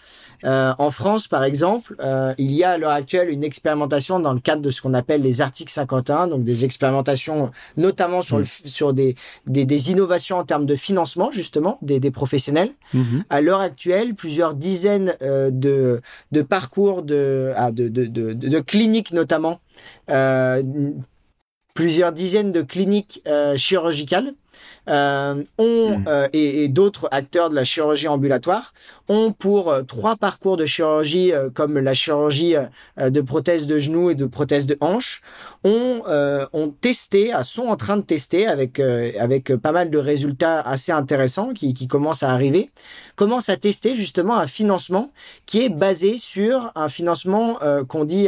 Euh, 0.46 0.74
en 0.78 0.90
France, 0.90 1.28
par 1.28 1.44
exemple, 1.44 1.96
euh, 2.00 2.34
il 2.38 2.52
y 2.52 2.64
a 2.64 2.72
à 2.72 2.78
l'heure 2.78 2.92
actuelle 2.92 3.30
une 3.30 3.44
expérimentation 3.44 4.20
dans 4.20 4.34
le 4.34 4.40
cadre 4.40 4.62
de 4.62 4.70
ce 4.70 4.82
qu'on 4.82 4.94
appelle 4.94 5.22
les 5.22 5.42
articles 5.42 5.72
51, 5.72 6.28
donc 6.28 6.44
des 6.44 6.66
expérimentations 6.66 7.52
notamment 7.76 8.22
sur, 8.22 8.38
le, 8.38 8.44
mm. 8.44 8.66
sur 8.66 8.94
des, 8.94 9.16
des, 9.48 9.92
innovations 9.92 10.38
en 10.38 10.46
termes 10.46 10.66
de 10.66 10.76
financement, 10.76 11.32
justement, 11.32 11.78
des, 11.82 12.00
des 12.00 12.12
professionnels. 12.12 12.72
Mm-hmm. 12.96 13.24
À 13.30 13.42
l'heure 13.42 13.60
actuelle, 13.60 14.16
plusieurs 14.16 14.54
dizaines 14.54 15.16
euh, 15.22 15.50
de, 15.52 16.02
de 16.32 16.42
parcours 16.42 17.02
de, 17.02 17.52
ah, 17.56 17.72
de, 17.72 17.90
de, 17.90 18.06
de, 18.06 18.34
de, 18.34 18.60
cliniques 18.60 19.12
notamment, 19.12 19.60
plusieurs 21.74 22.12
dizaines 22.12 22.52
de 22.52 22.62
cliniques 22.62 23.24
chirurgicales 23.56 24.34
euh, 24.88 25.44
ont 25.58 26.00
hmm. 26.00 26.06
euh, 26.08 26.28
et, 26.34 26.68
d'autres 26.68 27.08
acteurs 27.12 27.50
de 27.50 27.56
la 27.56 27.64
chirurgie 27.64 28.08
ambulatoire 28.08 28.74
ont 29.08 29.32
pour 29.32 29.70
euh, 29.70 29.84
trois 29.84 30.16
parcours 30.16 30.58
de 30.58 30.66
chirurgie 30.66 31.32
comme 31.54 31.78
la 31.78 31.94
chirurgie 31.94 32.56
de 32.98 33.22
prothèse 33.22 33.68
de 33.68 33.78
genou 33.78 34.10
et 34.10 34.16
de 34.16 34.26
prothèse 34.26 34.66
de 34.66 34.78
hanche 34.82 35.22
ont 35.64 36.04
ont 36.54 36.70
testé, 36.82 37.32
sont 37.44 37.68
en 37.68 37.76
train 37.76 37.98
de 37.98 38.02
tester 38.02 38.48
avec 38.48 38.80
avec 38.80 39.56
pas 39.56 39.72
mal 39.72 39.90
de 39.90 39.98
résultats 39.98 40.62
assez 40.62 40.92
intéressants 40.92 41.54
qui 41.54 41.74
qui 41.74 41.88
commencent 41.88 42.24
à 42.24 42.32
arriver, 42.32 42.72
commencent 43.16 43.50
à 43.50 43.58
tester 43.58 43.96
justement 43.96 44.38
un 44.38 44.48
financement 44.48 45.12
qui 45.46 45.64
est 45.64 45.70
basé 45.70 46.18
sur 46.18 46.72
un 46.76 46.90
financement 46.90 47.60
qu'on 47.88 48.06
dit 48.06 48.28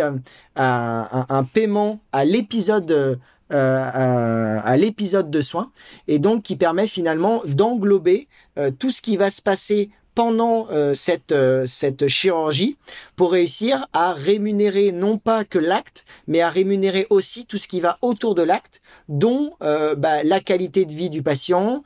un, 0.56 1.44
paiement 1.54 2.00
à 2.12 2.26
l'épisode 2.26 3.20
euh, 3.52 4.60
à, 4.64 4.78
l'épisode 4.78 5.30
de 5.30 5.42
soins 5.42 5.72
et 6.08 6.20
donc 6.20 6.44
qui 6.44 6.56
permet 6.56 6.88
finalement 6.88 7.42
d'englober 7.46 8.28
euh, 8.58 8.72
tout 8.72 8.90
ce 8.90 9.02
qui 9.02 9.18
va 9.18 9.30
se 9.30 9.42
passer 9.42 9.90
pendant 10.16 10.68
euh, 10.72 10.94
cette 10.94 11.34
cette 11.66 12.08
chirurgie 12.08 12.78
pour 13.16 13.32
réussir 13.32 13.88
à 13.94 14.14
rémunérer 14.14 14.92
non 14.92 15.18
pas 15.18 15.46
que 15.46 15.60
l'acte 15.60 16.06
mais 16.28 16.42
à 16.42 16.50
rémunérer 16.50 17.08
aussi 17.10 17.46
tout 17.46 17.58
ce 17.58 17.68
qui 17.68 17.80
va 17.80 17.98
autour 18.02 18.36
de 18.36 18.44
l'acte 18.44 18.82
dont 19.08 19.54
bah, 19.60 20.24
la 20.24 20.40
qualité 20.40 20.86
de 20.86 20.94
vie 20.94 21.10
du 21.10 21.22
patient 21.22 21.84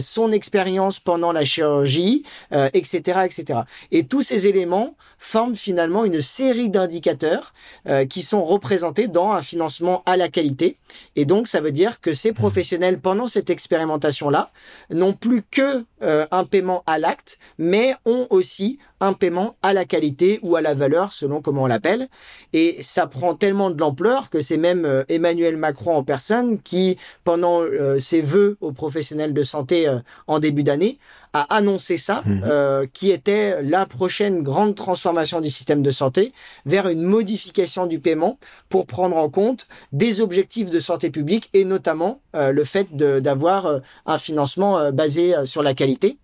son 0.00 0.32
expérience 0.32 1.00
pendant 1.00 1.32
la 1.32 1.44
chirurgie 1.44 2.24
etc 2.72 3.20
etc 3.24 3.60
et 3.90 4.06
tous 4.06 4.22
ces 4.22 4.46
éléments 4.46 4.96
forment 5.18 5.56
finalement 5.56 6.04
une 6.04 6.20
série 6.20 6.70
d'indicateurs 6.70 7.54
euh, 7.86 8.06
qui 8.06 8.22
sont 8.22 8.44
représentés 8.44 9.08
dans 9.08 9.32
un 9.32 9.42
financement 9.42 10.02
à 10.06 10.16
la 10.16 10.28
qualité. 10.28 10.76
Et 11.16 11.24
donc, 11.24 11.48
ça 11.48 11.60
veut 11.60 11.72
dire 11.72 12.00
que 12.00 12.12
ces 12.12 12.32
professionnels, 12.32 13.00
pendant 13.00 13.26
cette 13.26 13.50
expérimentation-là, 13.50 14.50
n'ont 14.90 15.14
plus 15.14 15.42
que 15.42 15.84
euh, 16.02 16.26
un 16.30 16.44
paiement 16.44 16.82
à 16.86 16.98
l'acte, 16.98 17.38
mais 17.58 17.94
ont 18.04 18.26
aussi 18.30 18.78
un 19.00 19.12
paiement 19.12 19.56
à 19.62 19.72
la 19.72 19.84
qualité 19.84 20.38
ou 20.42 20.56
à 20.56 20.60
la 20.60 20.74
valeur, 20.74 21.12
selon 21.12 21.40
comment 21.40 21.64
on 21.64 21.66
l'appelle. 21.66 22.08
Et 22.52 22.78
ça 22.82 23.06
prend 23.06 23.34
tellement 23.34 23.70
de 23.70 23.78
l'ampleur 23.78 24.30
que 24.30 24.40
c'est 24.40 24.56
même 24.56 24.84
euh, 24.84 25.04
Emmanuel 25.08 25.56
Macron 25.56 25.96
en 25.96 26.04
personne 26.04 26.60
qui, 26.60 26.98
pendant 27.24 27.62
ses 27.98 28.20
vœux 28.20 28.56
aux 28.60 28.72
professionnels 28.72 29.32
de 29.32 29.42
santé 29.42 29.92
en 30.26 30.38
début 30.38 30.62
d'année, 30.62 30.98
a 31.32 31.54
annoncé 31.54 31.96
ça, 31.96 32.22
mhm. 32.24 32.42
euh, 32.44 32.86
qui 32.92 33.10
était 33.10 33.62
la 33.62 33.86
prochaine 33.86 34.42
grande 34.42 34.74
transformation 34.74 35.40
du 35.40 35.50
système 35.50 35.82
de 35.82 35.90
santé 35.90 36.32
vers 36.64 36.88
une 36.88 37.02
modification 37.02 37.86
du 37.86 37.98
paiement 37.98 38.38
pour 38.68 38.86
prendre 38.86 39.16
en 39.16 39.28
compte 39.28 39.66
des 39.92 40.20
objectifs 40.20 40.70
de 40.70 40.80
santé 40.80 41.10
publique 41.10 41.50
et 41.52 41.64
notamment 41.64 42.20
euh, 42.34 42.52
le 42.52 42.64
fait 42.64 42.94
d'avoir 42.96 43.66
euh, 43.66 43.78
un 44.06 44.18
financement 44.18 44.90
basé 44.92 45.34
sur 45.44 45.62
la 45.62 45.74
qualité. 45.74 46.18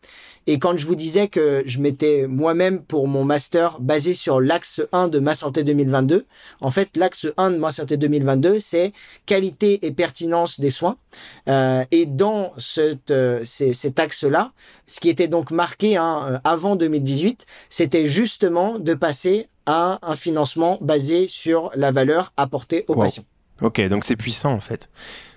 Et 0.46 0.58
quand 0.58 0.76
je 0.76 0.86
vous 0.86 0.94
disais 0.94 1.28
que 1.28 1.62
je 1.66 1.80
m'étais 1.80 2.26
moi-même 2.26 2.82
pour 2.82 3.08
mon 3.08 3.24
master 3.24 3.80
basé 3.80 4.14
sur 4.14 4.40
l'axe 4.40 4.80
1 4.92 5.08
de 5.08 5.18
Ma 5.18 5.34
Santé 5.34 5.64
2022, 5.64 6.26
en 6.60 6.70
fait, 6.70 6.96
l'axe 6.96 7.26
1 7.36 7.52
de 7.52 7.56
Ma 7.56 7.70
Santé 7.70 7.96
2022, 7.96 8.60
c'est 8.60 8.92
qualité 9.26 9.86
et 9.86 9.92
pertinence 9.92 10.58
des 10.60 10.70
soins. 10.70 10.96
Euh, 11.48 11.84
et 11.90 12.06
dans 12.06 12.52
cette, 12.58 13.10
euh, 13.10 13.44
cet 13.44 13.98
axe-là, 13.98 14.52
ce 14.86 15.00
qui 15.00 15.08
était 15.08 15.28
donc 15.28 15.50
marqué 15.50 15.96
hein, 15.96 16.40
avant 16.44 16.76
2018, 16.76 17.46
c'était 17.70 18.04
justement 18.04 18.78
de 18.78 18.94
passer 18.94 19.48
à 19.66 19.98
un 20.02 20.16
financement 20.16 20.78
basé 20.80 21.28
sur 21.28 21.70
la 21.74 21.92
valeur 21.92 22.32
apportée 22.36 22.84
aux 22.88 22.96
patients. 22.96 23.24
Ok, 23.60 23.80
donc 23.88 24.04
c'est 24.04 24.16
puissant 24.16 24.52
en 24.52 24.60
fait. 24.60 24.90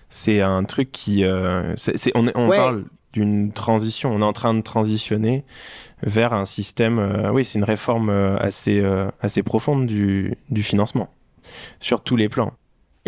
C'est 0.09 0.41
un 0.41 0.63
truc 0.63 0.91
qui, 0.91 1.23
euh, 1.23 1.75
c'est, 1.75 2.11
on, 2.15 2.27
on 2.33 2.49
parle 2.49 2.85
d'une 3.15 3.51
transition. 3.53 4.13
On 4.13 4.21
est 4.21 4.25
en 4.25 4.33
train 4.33 4.53
de 4.53 4.61
transitionner 4.61 5.45
vers 6.03 6.33
un 6.33 6.45
système. 6.45 6.99
Euh, 6.99 7.31
oui, 7.31 7.45
c'est 7.45 7.57
une 7.57 7.63
réforme 7.63 8.09
euh, 8.09 8.37
assez 8.37 8.79
euh, 8.79 9.07
assez 9.21 9.41
profonde 9.41 9.87
du, 9.87 10.35
du 10.49 10.63
financement 10.63 11.09
sur 11.79 12.01
tous 12.01 12.17
les 12.17 12.29
plans. 12.29 12.51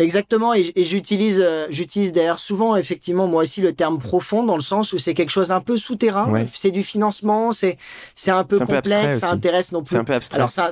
Exactement, 0.00 0.54
et, 0.54 0.72
j'utilise 0.76 1.44
j'utilise 1.70 2.12
d'ailleurs 2.12 2.38
souvent 2.38 2.76
effectivement 2.76 3.26
moi 3.26 3.42
aussi 3.42 3.60
le 3.60 3.72
terme 3.72 3.98
profond 3.98 4.44
dans 4.44 4.54
le 4.54 4.62
sens 4.62 4.92
où 4.92 4.98
c'est 4.98 5.12
quelque 5.12 5.30
chose 5.30 5.50
un 5.50 5.60
peu 5.60 5.76
souterrain. 5.76 6.46
C'est 6.54 6.70
du 6.70 6.84
financement, 6.84 7.50
c'est 7.50 7.78
c'est 8.14 8.30
un 8.30 8.44
peu 8.44 8.60
complexe, 8.60 9.18
ça 9.18 9.32
intéresse 9.32 9.72
non 9.72 9.82
plus. 9.82 9.94
C'est 9.94 9.98
un 9.98 10.04
peu 10.04 10.14
abstrait. 10.14 10.38
Alors 10.38 10.52
ça 10.52 10.70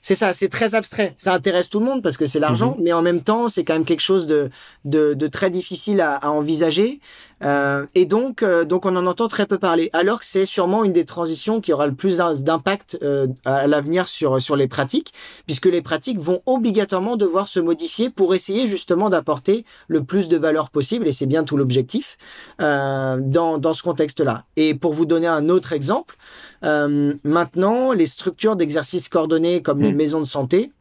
c'est 0.00 0.14
ça, 0.14 0.32
c'est 0.32 0.48
très 0.48 0.76
abstrait. 0.76 1.12
Ça 1.16 1.34
intéresse 1.34 1.70
tout 1.70 1.80
le 1.80 1.86
monde 1.86 2.04
parce 2.04 2.16
que 2.16 2.24
c'est 2.24 2.38
l'argent, 2.38 2.76
mhm. 2.76 2.84
mais 2.84 2.92
en 2.92 3.02
même 3.02 3.22
temps 3.22 3.48
c'est 3.48 3.64
quand 3.64 3.74
même 3.74 3.84
quelque 3.84 3.98
chose 3.98 4.28
de 4.28 4.48
de, 4.84 5.14
de 5.14 5.26
très 5.26 5.50
difficile 5.50 6.00
à, 6.00 6.14
à 6.14 6.28
envisager. 6.28 7.00
Euh, 7.44 7.86
et 7.94 8.06
donc, 8.06 8.42
euh, 8.42 8.64
donc 8.64 8.86
on 8.86 8.94
en 8.96 9.06
entend 9.06 9.28
très 9.28 9.46
peu 9.46 9.58
parler, 9.58 9.90
alors 9.92 10.20
que 10.20 10.24
c'est 10.24 10.44
sûrement 10.44 10.84
une 10.84 10.92
des 10.92 11.04
transitions 11.04 11.60
qui 11.60 11.72
aura 11.72 11.86
le 11.86 11.94
plus 11.94 12.16
d'impact 12.16 12.98
euh, 13.02 13.26
à 13.44 13.66
l'avenir 13.66 14.08
sur 14.08 14.40
sur 14.40 14.56
les 14.56 14.68
pratiques, 14.68 15.12
puisque 15.46 15.66
les 15.66 15.82
pratiques 15.82 16.18
vont 16.18 16.40
obligatoirement 16.46 17.16
devoir 17.16 17.48
se 17.48 17.60
modifier 17.60 18.10
pour 18.10 18.34
essayer 18.34 18.66
justement 18.66 19.10
d'apporter 19.10 19.64
le 19.88 20.04
plus 20.04 20.28
de 20.28 20.36
valeur 20.36 20.70
possible, 20.70 21.08
et 21.08 21.12
c'est 21.12 21.26
bien 21.26 21.44
tout 21.44 21.56
l'objectif 21.56 22.16
dans 22.58 23.58
dans 23.58 23.72
ce 23.72 23.82
contexte-là. 23.82 24.44
Et 24.56 24.74
pour 24.74 24.92
vous 24.92 25.06
donner 25.06 25.26
un 25.26 25.48
autre 25.48 25.72
exemple, 25.72 26.16
maintenant 26.62 27.92
les 27.92 28.06
structures 28.06 28.56
d'exercice 28.56 29.08
coordonné 29.08 29.62
comme 29.62 29.80
les 29.80 29.92
mmh. 29.92 29.96
maisons 29.96 30.20
de 30.20 30.26
santé 30.26 30.72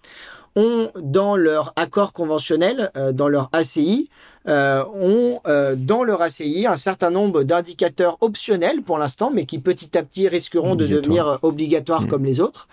ont 0.55 0.91
dans 0.99 1.35
leur 1.35 1.73
accord 1.75 2.13
conventionnel, 2.13 2.91
dans 3.13 3.27
leur 3.27 3.49
ACI, 3.53 4.09
euh, 4.47 4.83
ont 4.95 5.39
euh, 5.45 5.75
dans 5.77 6.03
leur 6.03 6.23
ACI 6.23 6.65
un 6.65 6.75
certain 6.75 7.11
nombre 7.11 7.43
d'indicateurs 7.43 8.17
optionnels 8.21 8.81
pour 8.81 8.97
l'instant, 8.97 9.29
mais 9.31 9.45
qui 9.45 9.59
petit 9.59 9.95
à 9.95 10.01
petit 10.01 10.27
risqueront 10.27 10.73
de 10.73 10.87
devenir 10.87 11.37
obligatoires 11.43 12.03
mmh. 12.03 12.07
comme 12.07 12.25
les 12.25 12.39
autres 12.39 12.67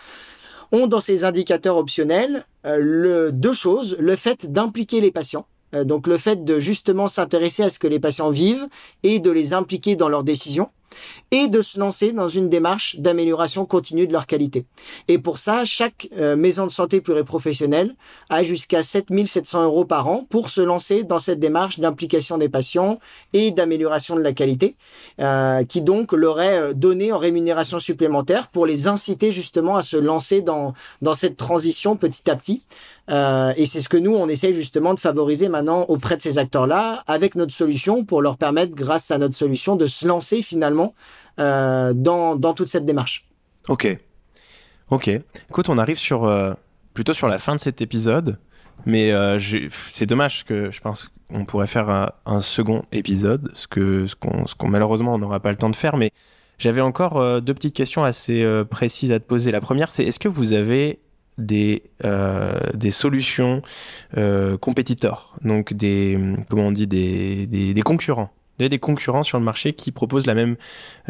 ont 0.73 0.87
dans 0.87 1.01
ces 1.01 1.25
indicateurs 1.25 1.77
optionnels 1.77 2.47
euh, 2.65 2.79
le, 2.81 3.33
deux 3.33 3.53
choses, 3.53 3.97
le 3.99 4.17
fait 4.17 4.51
d'impliquer 4.51 5.03
les 5.03 5.11
patients, 5.11 5.45
donc 5.85 6.07
le 6.07 6.17
fait 6.17 6.43
de 6.43 6.59
justement 6.59 7.07
s'intéresser 7.07 7.63
à 7.65 7.69
ce 7.69 7.79
que 7.79 7.87
les 7.87 8.01
patients 8.01 8.31
vivent 8.31 8.67
et 9.03 9.21
de 9.21 9.31
les 9.31 9.53
impliquer 9.53 9.97
dans 9.97 10.09
leurs 10.09 10.25
décisions, 10.25 10.71
et 11.31 11.49
de 11.49 11.63
se 11.63 11.79
lancer 11.79 12.13
dans 12.13 12.29
une 12.29 12.49
démarche 12.49 12.97
d'amélioration 12.97 13.67
continue 13.67 14.07
de 14.07 14.13
leur 14.13 14.27
qualité. 14.27 14.65
Et 15.09 15.19
pour 15.19 15.39
ça, 15.39 15.65
chaque 15.65 16.09
euh, 16.17 16.37
maison 16.37 16.67
de 16.67 16.73
santé 16.73 17.01
pluriprofessionnelle 17.01 17.95
a 18.31 18.43
jusqu'à 18.43 18.83
7700 18.83 19.65
euros 19.65 19.85
par 19.85 20.09
an 20.09 20.27
pour 20.29 20.49
se 20.49 20.61
lancer 20.61 21.05
dans 21.05 21.19
cette 21.19 21.39
démarche 21.39 21.81
d'implication 21.81 22.39
des 22.39 22.49
patients 22.49 22.99
et 23.33 23.51
d'amélioration 23.51 24.17
de 24.17 24.21
la 24.21 24.33
qualité, 24.33 24.77
euh, 25.21 25.65
qui 25.65 25.83
donc 25.83 26.13
leur 26.13 26.41
est 26.41 26.59
euh, 26.59 26.73
donné 26.73 27.13
en 27.13 27.19
rémunération 27.19 27.79
supplémentaire 27.79 28.49
pour 28.49 28.67
les 28.67 28.89
inciter 28.89 29.33
justement 29.33 29.77
à 29.77 29.83
se 29.83 29.97
lancer 29.97 30.41
dans, 30.41 30.75
cette 31.15 31.37
transition 31.37 31.97
petit 31.97 32.31
à 32.31 32.37
petit. 32.37 32.63
Et 33.11 33.65
c'est 33.65 33.81
ce 33.81 33.89
que 33.89 33.97
nous, 33.97 34.15
on 34.15 34.29
essaye 34.29 34.53
justement 34.53 34.93
de 34.93 35.01
favoriser 35.01 35.49
maintenant 35.49 35.87
auprès 35.89 36.19
de 36.19 36.23
ces 36.23 36.37
acteurs-là 36.37 37.03
avec 37.07 37.37
notre 37.37 37.55
solution 37.55 38.05
pour 38.05 38.21
leur 38.21 38.37
permettre, 38.37 38.75
grâce 38.75 39.11
à 39.11 39.17
notre 39.17 39.35
solution, 39.35 39.77
de 39.77 39.87
se 39.87 40.07
lancer 40.07 40.43
finalement 40.43 40.78
euh, 41.39 41.93
dans, 41.95 42.37
dans 42.37 42.55
toute 42.55 42.69
cette 42.69 42.85
démarche. 42.85 43.29
Ok. 43.69 43.99
Ok. 44.91 45.09
Écoute, 45.51 45.69
on 45.69 45.79
arrive 45.79 45.99
sur, 45.99 46.25
euh, 46.25 46.53
plutôt 46.95 47.13
sur 47.13 47.29
la 47.29 47.39
fin 47.39 47.55
de 47.55 47.61
cet 47.61 47.81
épisode. 47.81 48.39
Mais 48.87 49.13
euh, 49.13 49.39
c'est 49.91 50.07
dommage 50.07 50.45
que 50.45 50.71
je 50.71 50.81
pense 50.81 51.11
qu'on 51.29 51.45
pourrait 51.45 51.67
faire 51.67 52.13
un, 52.25 52.41
second 52.41 52.85
épisode, 52.93 53.51
ce 53.53 53.67
que 53.67 54.07
ce 54.07 54.15
qu'on 54.15 54.45
qu'on 54.57 54.69
malheureusement 54.69 55.15
on 55.15 55.19
n'aura 55.19 55.41
pas 55.41 55.51
le 55.51 55.57
temps 55.57 55.69
de 55.69 55.77
faire. 55.77 55.97
Mais 55.97 56.13
j'avais 56.59 56.81
encore 56.81 57.43
deux 57.43 57.55
petites 57.55 57.75
questions 57.75 58.05
assez 58.05 58.47
précises 58.71 59.11
à 59.11 59.19
te 59.19 59.25
poser. 59.25 59.51
La 59.51 59.61
première, 59.61 59.91
c'est 59.91 60.05
est-ce 60.05 60.21
que 60.21 60.29
vous 60.29 60.53
avez 60.53 61.01
des, 61.39 61.91
des 62.75 62.91
solutions 62.93 63.63
euh, 64.17 64.57
compétiteurs, 64.59 65.35
donc 65.43 65.73
des, 65.73 66.19
comment 66.49 66.69
on 66.69 66.73
dit, 66.73 66.87
des, 66.87 67.47
des 67.47 67.83
concurrents? 67.83 68.31
Des, 68.59 68.69
des 68.69 68.79
concurrents 68.79 69.23
sur 69.23 69.39
le 69.39 69.45
marché 69.45 69.73
qui 69.73 69.93
proposent 69.93 70.27
la 70.27 70.35
même 70.35 70.57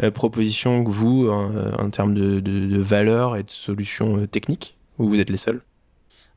euh, 0.03 0.11
proposition 0.11 0.83
que 0.83 0.89
vous 0.89 1.27
en, 1.29 1.51
en 1.79 1.89
termes 1.89 2.13
de, 2.13 2.39
de, 2.39 2.67
de, 2.67 2.79
valeur 2.79 3.35
et 3.35 3.43
de 3.43 3.49
solutions 3.49 4.17
euh, 4.17 4.27
techniques, 4.27 4.77
ou 4.97 5.09
vous 5.09 5.19
êtes 5.19 5.29
les 5.29 5.37
seuls? 5.37 5.61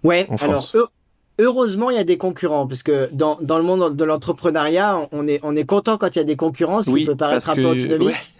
Ouais, 0.02 0.26
en 0.30 0.36
France. 0.36 0.74
alors 0.74 0.90
heureusement 1.38 1.90
il 1.90 1.96
y 1.96 2.00
a 2.00 2.04
des 2.04 2.18
concurrents 2.18 2.66
parce 2.66 2.82
que 2.82 3.08
dans, 3.12 3.38
dans 3.40 3.56
le 3.56 3.64
monde 3.64 3.96
de 3.96 4.04
l'entrepreneuriat 4.04 5.00
on 5.12 5.26
est 5.26 5.40
on 5.42 5.56
est 5.56 5.64
content 5.64 5.96
quand 5.96 6.14
il 6.14 6.18
y 6.18 6.20
a 6.20 6.24
des 6.24 6.36
concurrents 6.36 6.82
ça 6.82 6.92
peut 6.92 7.16
paraître 7.16 7.48
un 7.48 7.54
peu 7.54 7.66
antinomique 7.66 8.34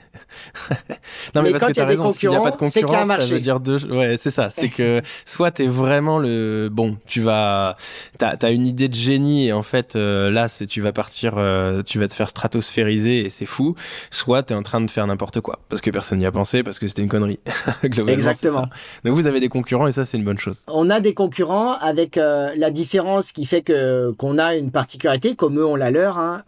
non, 1.35 1.43
mais, 1.43 1.53
parce 1.53 1.67
que 1.67 1.73
tu 1.73 1.81
as 1.81 1.87
raison, 1.87 2.11
s'il 2.11 2.29
n'y 2.29 2.37
a 2.37 2.41
pas 2.41 2.51
de 2.51 2.57
concurrence, 2.57 3.09
ça 3.09 3.27
veut 3.27 3.41
dire 3.41 3.61
deux. 3.61 3.85
Ouais, 3.87 4.17
c'est 4.17 4.31
ça. 4.31 4.51
C'est 4.51 4.69
que 4.69 5.03
soit 5.25 5.51
tu 5.51 5.65
es 5.65 5.67
vraiment 5.67 6.19
le. 6.19 6.69
Bon, 6.71 6.97
tu 7.07 7.21
vas. 7.21 7.77
Tu 8.19 8.25
as, 8.25 8.51
une 8.51 8.67
idée 8.67 8.89
de 8.89 8.95
génie 8.95 9.49
et 9.49 9.53
en 9.53 9.63
fait, 9.63 9.97
euh, 9.97 10.31
là, 10.31 10.49
c'est 10.49 10.67
tu 10.67 10.81
vas 10.81 10.93
partir, 10.93 11.35
euh, 11.37 11.83
tu 11.83 11.99
vas 11.99 12.09
te 12.09 12.15
faire 12.15 12.29
stratosphériser 12.29 13.21
et 13.21 13.31
c'est 13.31 13.47
fou. 13.47 13.75
Soit 14.11 14.45
tu 14.45 14.53
es 14.53 14.57
en 14.57 14.63
train 14.63 14.81
de 14.81 14.91
faire 14.91 15.07
n'importe 15.07 15.41
quoi 15.41 15.59
parce 15.69 15.81
que 15.81 15.91
personne 15.91 16.19
n'y 16.19 16.27
a 16.27 16.33
pensé, 16.33 16.63
parce 16.63 16.79
que 16.79 16.87
c'était 16.87 17.03
une 17.03 17.09
connerie. 17.09 17.41
Exactement. 17.83 18.67
Donc 19.05 19.15
vous 19.15 19.27
avez 19.27 19.41
des 19.41 19.49
concurrents 19.49 19.87
et 19.87 19.93
ça, 19.93 20.05
c'est 20.05 20.19
une 20.19 20.25
bonne 20.25 20.39
chose. 20.39 20.65
On 20.69 20.91
a 20.91 21.01
des 21.01 21.15
concurrents 21.15 21.75
avec 21.75 22.19
euh, 22.19 22.51
la 22.57 22.71
différence 22.71 23.33
qui 23.33 23.47
fait 23.47 23.63
que 23.63 24.13
qu'on 24.19 24.39
a 24.39 24.55
une 24.57 24.71
particularité, 24.71 25.35
comme 25.35 25.59
eux 25.59 25.67
ont 25.67 25.77
la 25.77 25.91
leur, 25.91 26.19
hein, 26.19 26.43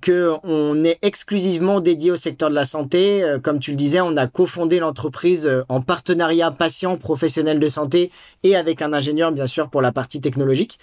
que 0.00 0.32
on 0.42 0.84
est 0.84 0.98
exclusivement 1.02 1.80
dédié 1.80 2.10
au 2.10 2.16
secteur 2.16 2.50
de 2.50 2.54
la 2.54 2.64
santé 2.64 2.95
euh, 2.96 3.38
comme 3.38 3.58
tu 3.58 3.72
le 3.72 3.76
disais, 3.76 4.00
on 4.00 4.16
a 4.16 4.26
cofondé 4.26 4.78
l'entreprise 4.78 5.46
euh, 5.46 5.64
en 5.68 5.80
partenariat 5.80 6.50
patient 6.50 6.96
professionnel 6.96 7.58
de 7.58 7.68
santé 7.68 8.10
et 8.42 8.56
avec 8.56 8.82
un 8.82 8.92
ingénieur, 8.92 9.32
bien 9.32 9.46
sûr, 9.46 9.68
pour 9.68 9.82
la 9.82 9.92
partie 9.92 10.20
technologique. 10.20 10.78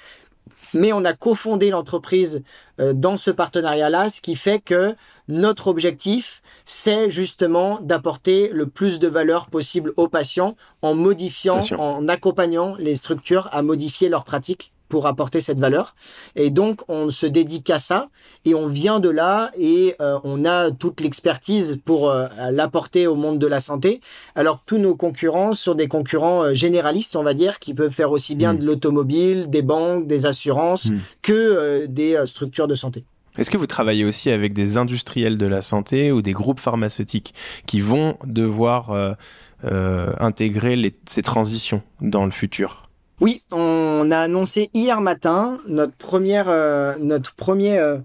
Mais 0.74 0.92
on 0.92 1.06
a 1.06 1.14
cofondé 1.14 1.70
l'entreprise 1.70 2.42
euh, 2.80 2.94
dans 2.94 3.18
ce 3.18 3.32
partenariat-là, 3.32 4.10
ce 4.10 4.22
qui 4.22 4.36
fait 4.36 4.60
que 4.60 4.96
notre 5.28 5.68
objectif, 5.68 6.42
c'est 6.66 7.10
justement 7.10 7.80
d'apporter 7.82 8.50
le 8.52 8.68
plus 8.68 9.00
de 9.00 9.08
valeur 9.08 9.48
possible 9.48 9.94
aux 9.98 10.08
patients 10.08 10.56
en 10.82 10.96
modifiant, 10.96 11.60
en 11.78 12.08
accompagnant 12.08 12.76
les 12.76 12.96
structures 12.96 13.50
à 13.52 13.62
modifier 13.62 14.10
leurs 14.10 14.24
pratiques 14.24 14.74
pour 14.94 15.08
apporter 15.08 15.42
cette 15.42 15.60
valeur. 15.60 15.96
Et 16.36 16.52
donc, 16.52 16.82
on 16.88 17.10
se 17.10 17.26
dédie 17.26 17.64
qu'à 17.64 17.80
ça 17.80 18.10
et 18.46 18.54
on 18.54 18.68
vient 18.68 19.00
de 19.00 19.10
là 19.10 19.50
et 19.58 19.96
euh, 20.00 20.20
on 20.24 20.46
a 20.46 20.70
toute 20.70 21.02
l'expertise 21.02 21.80
pour 21.84 22.12
euh, 22.12 22.28
l'apporter 22.52 23.08
au 23.08 23.16
monde 23.16 23.40
de 23.40 23.48
la 23.48 23.60
santé. 23.60 24.02
Alors, 24.36 24.62
tous 24.68 24.78
nos 24.78 24.96
concurrents 24.96 25.56
sont 25.56 25.74
des 25.74 25.88
concurrents 25.88 26.44
euh, 26.44 26.54
généralistes, 26.54 27.16
on 27.16 27.24
va 27.24 27.34
dire, 27.34 27.58
qui 27.58 27.74
peuvent 27.74 27.92
faire 27.92 28.12
aussi 28.12 28.36
bien 28.36 28.54
hmm. 28.54 28.60
de 28.60 28.66
l'automobile, 28.68 29.50
des 29.50 29.64
banques, 29.64 30.06
des 30.06 30.28
assurances 30.28 30.92
hmm. 30.92 31.00
que 31.24 31.88
des 31.88 32.22
structures 32.28 32.68
de 32.68 32.76
santé. 32.76 33.04
Est-ce 33.40 33.50
que 33.50 33.58
vous 33.58 33.66
travaillez 33.66 34.06
aussi 34.06 34.30
avec 34.30 34.54
des 34.54 34.78
industriels 34.78 35.40
de 35.40 35.48
la 35.48 35.62
santé 35.62 36.12
ou 36.12 36.22
des 36.22 36.34
groupes 36.34 36.60
pharmaceutiques 36.60 37.34
qui 37.66 37.82
vont 37.82 38.16
devoir 38.26 39.16
intégrer 39.64 40.76
les, 40.76 40.94
ces 41.08 41.24
transitions 41.24 41.82
dans 42.00 42.26
le 42.26 42.32
futur? 42.32 42.84
Oui, 43.22 43.44
on 43.52 44.10
a 44.12 44.18
annoncé 44.18 44.70
hier 44.74 45.00
matin 45.02 45.60
notre 45.68 45.96
première, 45.96 46.50
euh, 46.50 46.96
notre 47.00 47.36
premier 47.36 47.78
euh, 47.78 47.98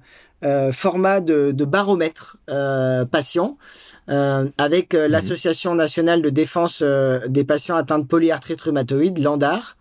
euh, 0.45 0.71
format 0.71 1.21
de, 1.21 1.53
baromètre 1.65 2.37
patient 3.11 3.57
avec 4.07 4.95
mhm. 4.95 5.07
l'association 5.07 5.75
nationale 5.75 6.23
de 6.23 6.31
défense 6.31 6.83
des 6.83 7.45
patients 7.45 7.77
atteints 7.77 7.99
de 7.99 8.07
polyarthrite 8.07 8.61
rhumatoïde, 8.61 9.19
l'ANDAR, 9.19 9.77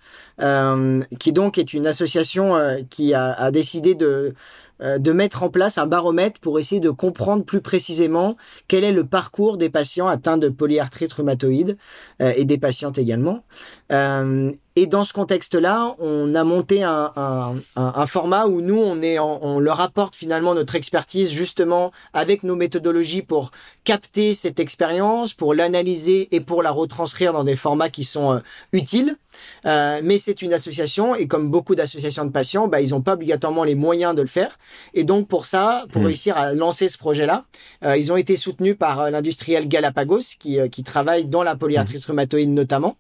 qui 1.19 1.31
donc 1.33 1.57
est 1.57 1.73
une 1.73 1.87
association 1.87 2.57
qui 2.89 3.13
a, 3.13 3.51
décidé 3.51 3.95
de 3.95 4.33
de 4.79 5.11
mettre 5.11 5.41
en 5.41 5.49
place 5.49 5.77
un 5.77 5.87
baromètre 5.87 6.39
pour 6.39 6.59
essayer 6.59 6.79
de 6.79 6.91
comprendre 6.91 7.43
plus 7.43 7.61
précisément 7.61 8.37
quel 8.67 8.83
est 8.83 8.91
le 8.91 9.03
parcours 9.05 9.57
des 9.57 9.69
patients 9.69 10.07
atteints 10.07 10.37
de 10.37 10.49
polyarthrite 10.49 11.13
rhumatoïde 11.13 11.77
euh, 12.21 12.33
et 12.35 12.45
des 12.45 12.57
patientes 12.57 12.97
également. 12.97 13.43
Euh, 13.91 14.51
et 14.77 14.85
dans 14.85 15.03
ce 15.03 15.11
contexte-là, 15.11 15.95
on 15.97 16.35
a 16.35 16.43
monté 16.43 16.83
un, 16.83 17.11
un, 17.15 17.55
un, 17.75 18.05
format 18.05 18.45
où 18.45 18.61
nous, 18.61 18.77
on, 18.77 19.01
est 19.01 19.17
on 19.17 19.59
leur 19.59 19.81
apporte 19.81 20.15
finalement 20.15 20.53
notre 20.53 20.75
expertise 20.75 21.31
justement 21.31 21.91
avec 22.13 22.43
nos 22.43 22.55
méthodologies 22.55 23.23
pour 23.23 23.49
capter 23.85 24.35
cette 24.35 24.59
expérience, 24.59 25.33
pour 25.33 25.55
l'analyser 25.55 26.27
et 26.31 26.41
pour 26.41 26.61
la 26.61 26.69
retranscrire 26.69 27.33
dans 27.33 27.43
des 27.43 27.55
formats 27.55 27.89
qui 27.89 28.03
sont 28.03 28.33
euh, 28.33 28.39
utiles. 28.71 29.17
Euh, 29.65 30.01
mais 30.03 30.17
c'est 30.17 30.41
une 30.41 30.53
association 30.53 31.15
et 31.15 31.27
comme 31.27 31.51
beaucoup 31.51 31.75
d'associations 31.75 32.25
de 32.25 32.31
patients, 32.31 32.67
bah, 32.67 32.81
ils 32.81 32.91
n'ont 32.91 33.01
pas 33.01 33.13
obligatoirement 33.13 33.63
les 33.63 33.75
moyens 33.75 34.15
de 34.15 34.21
le 34.21 34.27
faire. 34.27 34.57
Et 34.93 35.03
donc 35.03 35.27
pour 35.27 35.45
ça, 35.45 35.85
pour 35.91 36.01
mmh. 36.01 36.05
réussir 36.05 36.37
à 36.37 36.53
lancer 36.53 36.87
ce 36.87 36.97
projet-là, 36.97 37.45
euh, 37.83 37.97
ils 37.97 38.11
ont 38.11 38.17
été 38.17 38.37
soutenus 38.37 38.77
par 38.77 39.01
euh, 39.01 39.09
l'industriel 39.09 39.67
Galapagos 39.67 40.35
qui, 40.39 40.57
qui 40.69 40.83
travaille 40.83 41.25
dans 41.25 41.43
la 41.43 41.55
polyarthrite 41.55 42.03
mmh. 42.03 42.11
rhumatoïde 42.11 42.49
notamment, 42.49 42.97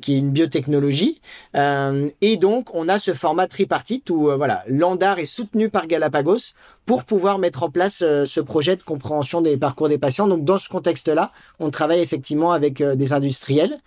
qui 0.00 0.14
est 0.14 0.18
une 0.18 0.30
biotechnologie. 0.30 1.20
et 1.54 2.36
donc 2.36 2.74
on 2.74 2.88
a 2.88 2.98
ce 2.98 3.14
format 3.14 3.46
tripartite 3.46 4.10
où 4.10 4.30
voilà, 4.36 4.64
Landar 4.68 5.18
est 5.18 5.24
soutenu 5.24 5.68
par 5.68 5.86
Galapagos 5.86 6.54
pour 6.86 7.04
pouvoir 7.04 7.38
mettre 7.38 7.62
en 7.62 7.70
place 7.70 7.98
ce 7.98 8.40
projet 8.40 8.76
de 8.76 8.82
compréhension 8.82 9.40
des 9.40 9.56
parcours 9.56 9.88
des 9.88 9.98
patients. 9.98 10.26
Donc 10.26 10.44
dans 10.44 10.58
ce 10.58 10.68
contexte-là, 10.68 11.30
on 11.58 11.70
travaille 11.70 12.00
effectivement 12.00 12.52
avec 12.52 12.82
des 12.82 13.12
industriels 13.12 13.78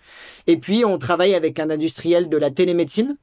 et 0.46 0.56
puis 0.56 0.84
on 0.84 0.98
travaille 0.98 1.34
avec 1.34 1.58
un 1.58 1.70
industriel 1.70 2.28
de 2.28 2.36
la 2.36 2.50
télémédecine 2.50 3.16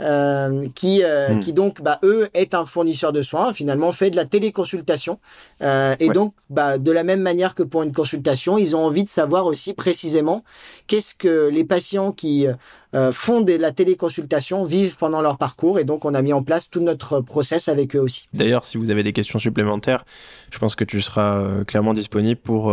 euh, 0.00 0.68
qui 0.74 1.02
euh, 1.02 1.30
hmm. 1.30 1.40
qui 1.40 1.52
donc 1.52 1.80
bah 1.80 1.98
eux 2.02 2.28
est 2.34 2.54
un 2.54 2.66
fournisseur 2.66 3.12
de 3.12 3.22
soins 3.22 3.52
finalement 3.54 3.92
fait 3.92 4.10
de 4.10 4.16
la 4.16 4.26
téléconsultation 4.26 5.18
euh, 5.62 5.96
et 6.00 6.10
donc 6.10 6.34
bah 6.50 6.76
de 6.76 6.92
la 6.92 7.02
même 7.02 7.20
manière 7.20 7.54
que 7.54 7.62
pour 7.62 7.82
une 7.82 7.92
consultation 7.92 8.58
ils 8.58 8.76
ont 8.76 8.84
envie 8.84 9.04
de 9.04 9.08
savoir 9.08 9.46
aussi 9.46 9.72
précisément 9.72 10.44
qu'est-ce 10.86 11.14
que 11.14 11.48
les 11.48 11.64
patients 11.64 12.12
qui 12.12 12.46
euh, 12.94 13.10
font 13.10 13.40
de 13.40 13.54
la 13.54 13.72
téléconsultation 13.72 14.64
vivent 14.64 14.96
pendant 14.96 15.22
leur 15.22 15.38
parcours 15.38 15.78
et 15.78 15.84
donc 15.84 16.04
on 16.04 16.12
a 16.12 16.20
mis 16.20 16.34
en 16.34 16.42
place 16.42 16.68
tout 16.68 16.80
notre 16.80 17.20
process 17.20 17.68
avec 17.68 17.96
eux 17.96 18.00
aussi. 18.00 18.28
D'ailleurs 18.34 18.66
si 18.66 18.76
vous 18.76 18.90
avez 18.90 19.02
des 19.02 19.14
questions 19.14 19.38
supplémentaires 19.38 20.04
je 20.50 20.58
pense 20.58 20.74
que 20.74 20.84
tu 20.84 21.00
seras 21.00 21.64
clairement 21.64 21.94
disponible 21.94 22.40
pour 22.40 22.70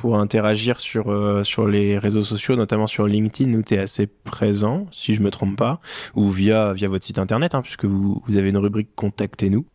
pour 0.00 0.16
interagir 0.16 0.80
sur, 0.80 1.12
euh, 1.12 1.44
sur 1.44 1.68
les 1.68 1.98
réseaux 1.98 2.24
sociaux, 2.24 2.56
notamment 2.56 2.86
sur 2.86 3.06
LinkedIn 3.06 3.52
où 3.52 3.62
tu 3.62 3.74
es 3.74 3.78
assez 3.78 4.06
présent, 4.06 4.86
si 4.90 5.14
je 5.14 5.20
me 5.20 5.30
trompe 5.30 5.56
pas, 5.56 5.78
ou 6.14 6.30
via, 6.30 6.72
via 6.72 6.88
votre 6.88 7.04
site 7.04 7.18
internet, 7.18 7.54
hein, 7.54 7.60
puisque 7.60 7.84
vous, 7.84 8.22
vous 8.24 8.36
avez 8.38 8.48
une 8.48 8.56
rubrique 8.56 8.88
Contactez-nous. 8.96 9.66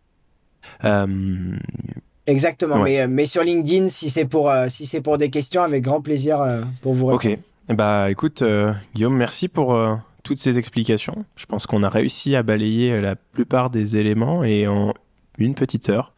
Euh... 0.84 1.56
Exactement, 2.26 2.80
mais, 2.80 3.02
euh, 3.02 3.08
mais 3.08 3.28
sur 3.28 3.44
LinkedIn, 3.44 3.90
si 3.90 4.10
c'est 4.10 4.26
pour, 4.26 4.52
si 4.68 4.88
c'est 4.88 5.02
pour 5.02 5.20
des 5.20 5.30
questions, 5.30 5.62
avec 5.62 5.84
grand 5.84 6.02
plaisir 6.02 6.40
pour 6.82 6.96
vous 6.96 7.06
répondre. 7.06 7.38
Ok, 7.70 7.76
bah 7.76 8.10
écoute, 8.10 8.44
Guillaume, 8.96 9.16
merci 9.16 9.48
pour 9.48 9.78
toutes 10.24 10.40
ces 10.40 10.58
explications. 10.58 11.24
Je 11.36 11.46
pense 11.46 11.68
qu'on 11.68 11.84
a 11.84 11.90
réussi 11.90 12.36
à 12.36 12.42
balayer 12.42 13.00
la 13.00 13.16
plupart 13.16 13.70
des 13.70 13.98
éléments 13.98 14.44
et 14.44 14.68
en 14.68 14.96
une 15.38 15.54
petite 15.54 15.88
heure. 15.90 16.15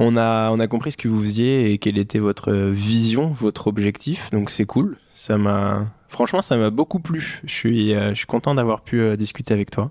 On 0.00 0.16
a, 0.16 0.52
on 0.52 0.60
a 0.60 0.68
compris 0.68 0.92
ce 0.92 0.96
que 0.96 1.08
vous 1.08 1.20
faisiez 1.20 1.72
et 1.72 1.78
quelle 1.78 1.98
était 1.98 2.20
votre 2.20 2.52
vision, 2.52 3.32
votre 3.32 3.66
objectif. 3.66 4.30
Donc 4.30 4.48
c'est 4.48 4.64
cool. 4.64 4.96
Ça 5.16 5.38
m'a, 5.38 5.88
franchement, 6.06 6.40
ça 6.40 6.56
m'a 6.56 6.70
beaucoup 6.70 7.00
plu. 7.00 7.40
Je 7.44 7.52
suis, 7.52 7.94
euh, 7.94 8.10
je 8.10 8.14
suis 8.14 8.26
content 8.26 8.54
d'avoir 8.54 8.82
pu 8.82 9.00
euh, 9.00 9.16
discuter 9.16 9.52
avec 9.52 9.72
toi. 9.72 9.90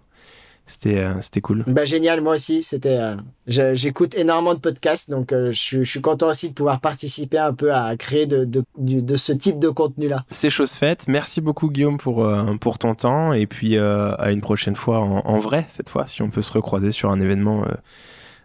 C'était, 0.66 0.99
euh, 0.99 1.20
c'était 1.20 1.41
cool. 1.41 1.66
Bah 1.68 1.84
génial, 1.84 2.22
moi 2.22 2.36
aussi. 2.36 2.64
C'était, 2.64 3.01
j'écoute 3.47 4.16
énormément 4.16 4.53
de 4.53 4.60
podcasts, 4.60 5.10
donc 5.10 5.34
je, 5.34 5.51
je, 5.51 5.84
suis 5.84 5.99
content 5.99 6.30
aussi 6.30 6.49
de 6.49 6.53
pouvoir 6.53 6.80
participer 6.80 7.38
un 7.38 7.53
peu 7.53 7.74
à 7.74 7.97
créer 7.97 8.28
de, 8.28 8.45
de, 8.45 8.64
de 8.78 9.16
ce 9.16 9.34
type 9.34 9.60
de 9.60 9.68
contenu-là. 9.68 10.24
C'est 10.32 10.49
chose 10.49 10.72
faite. 10.72 11.10
Merci 11.10 11.41
beaucoup 11.41 11.70
Guillaume 11.70 11.97
pour 11.97 12.26
pour 12.62 12.80
ton 12.80 12.95
temps 12.95 13.34
et 13.34 13.45
puis 13.45 13.78
à 13.78 14.32
une 14.32 14.41
prochaine 14.41 14.76
fois 14.76 14.99
en, 14.99 15.20
en, 15.20 15.39
vrai 15.39 15.66
cette 15.68 15.88
fois, 15.89 16.05
si 16.05 16.22
on 16.22 16.30
peut 16.30 16.41
se 16.41 16.51
recroiser 16.51 16.91
sur 16.91 17.12
un 17.12 17.20
événement 17.22 17.66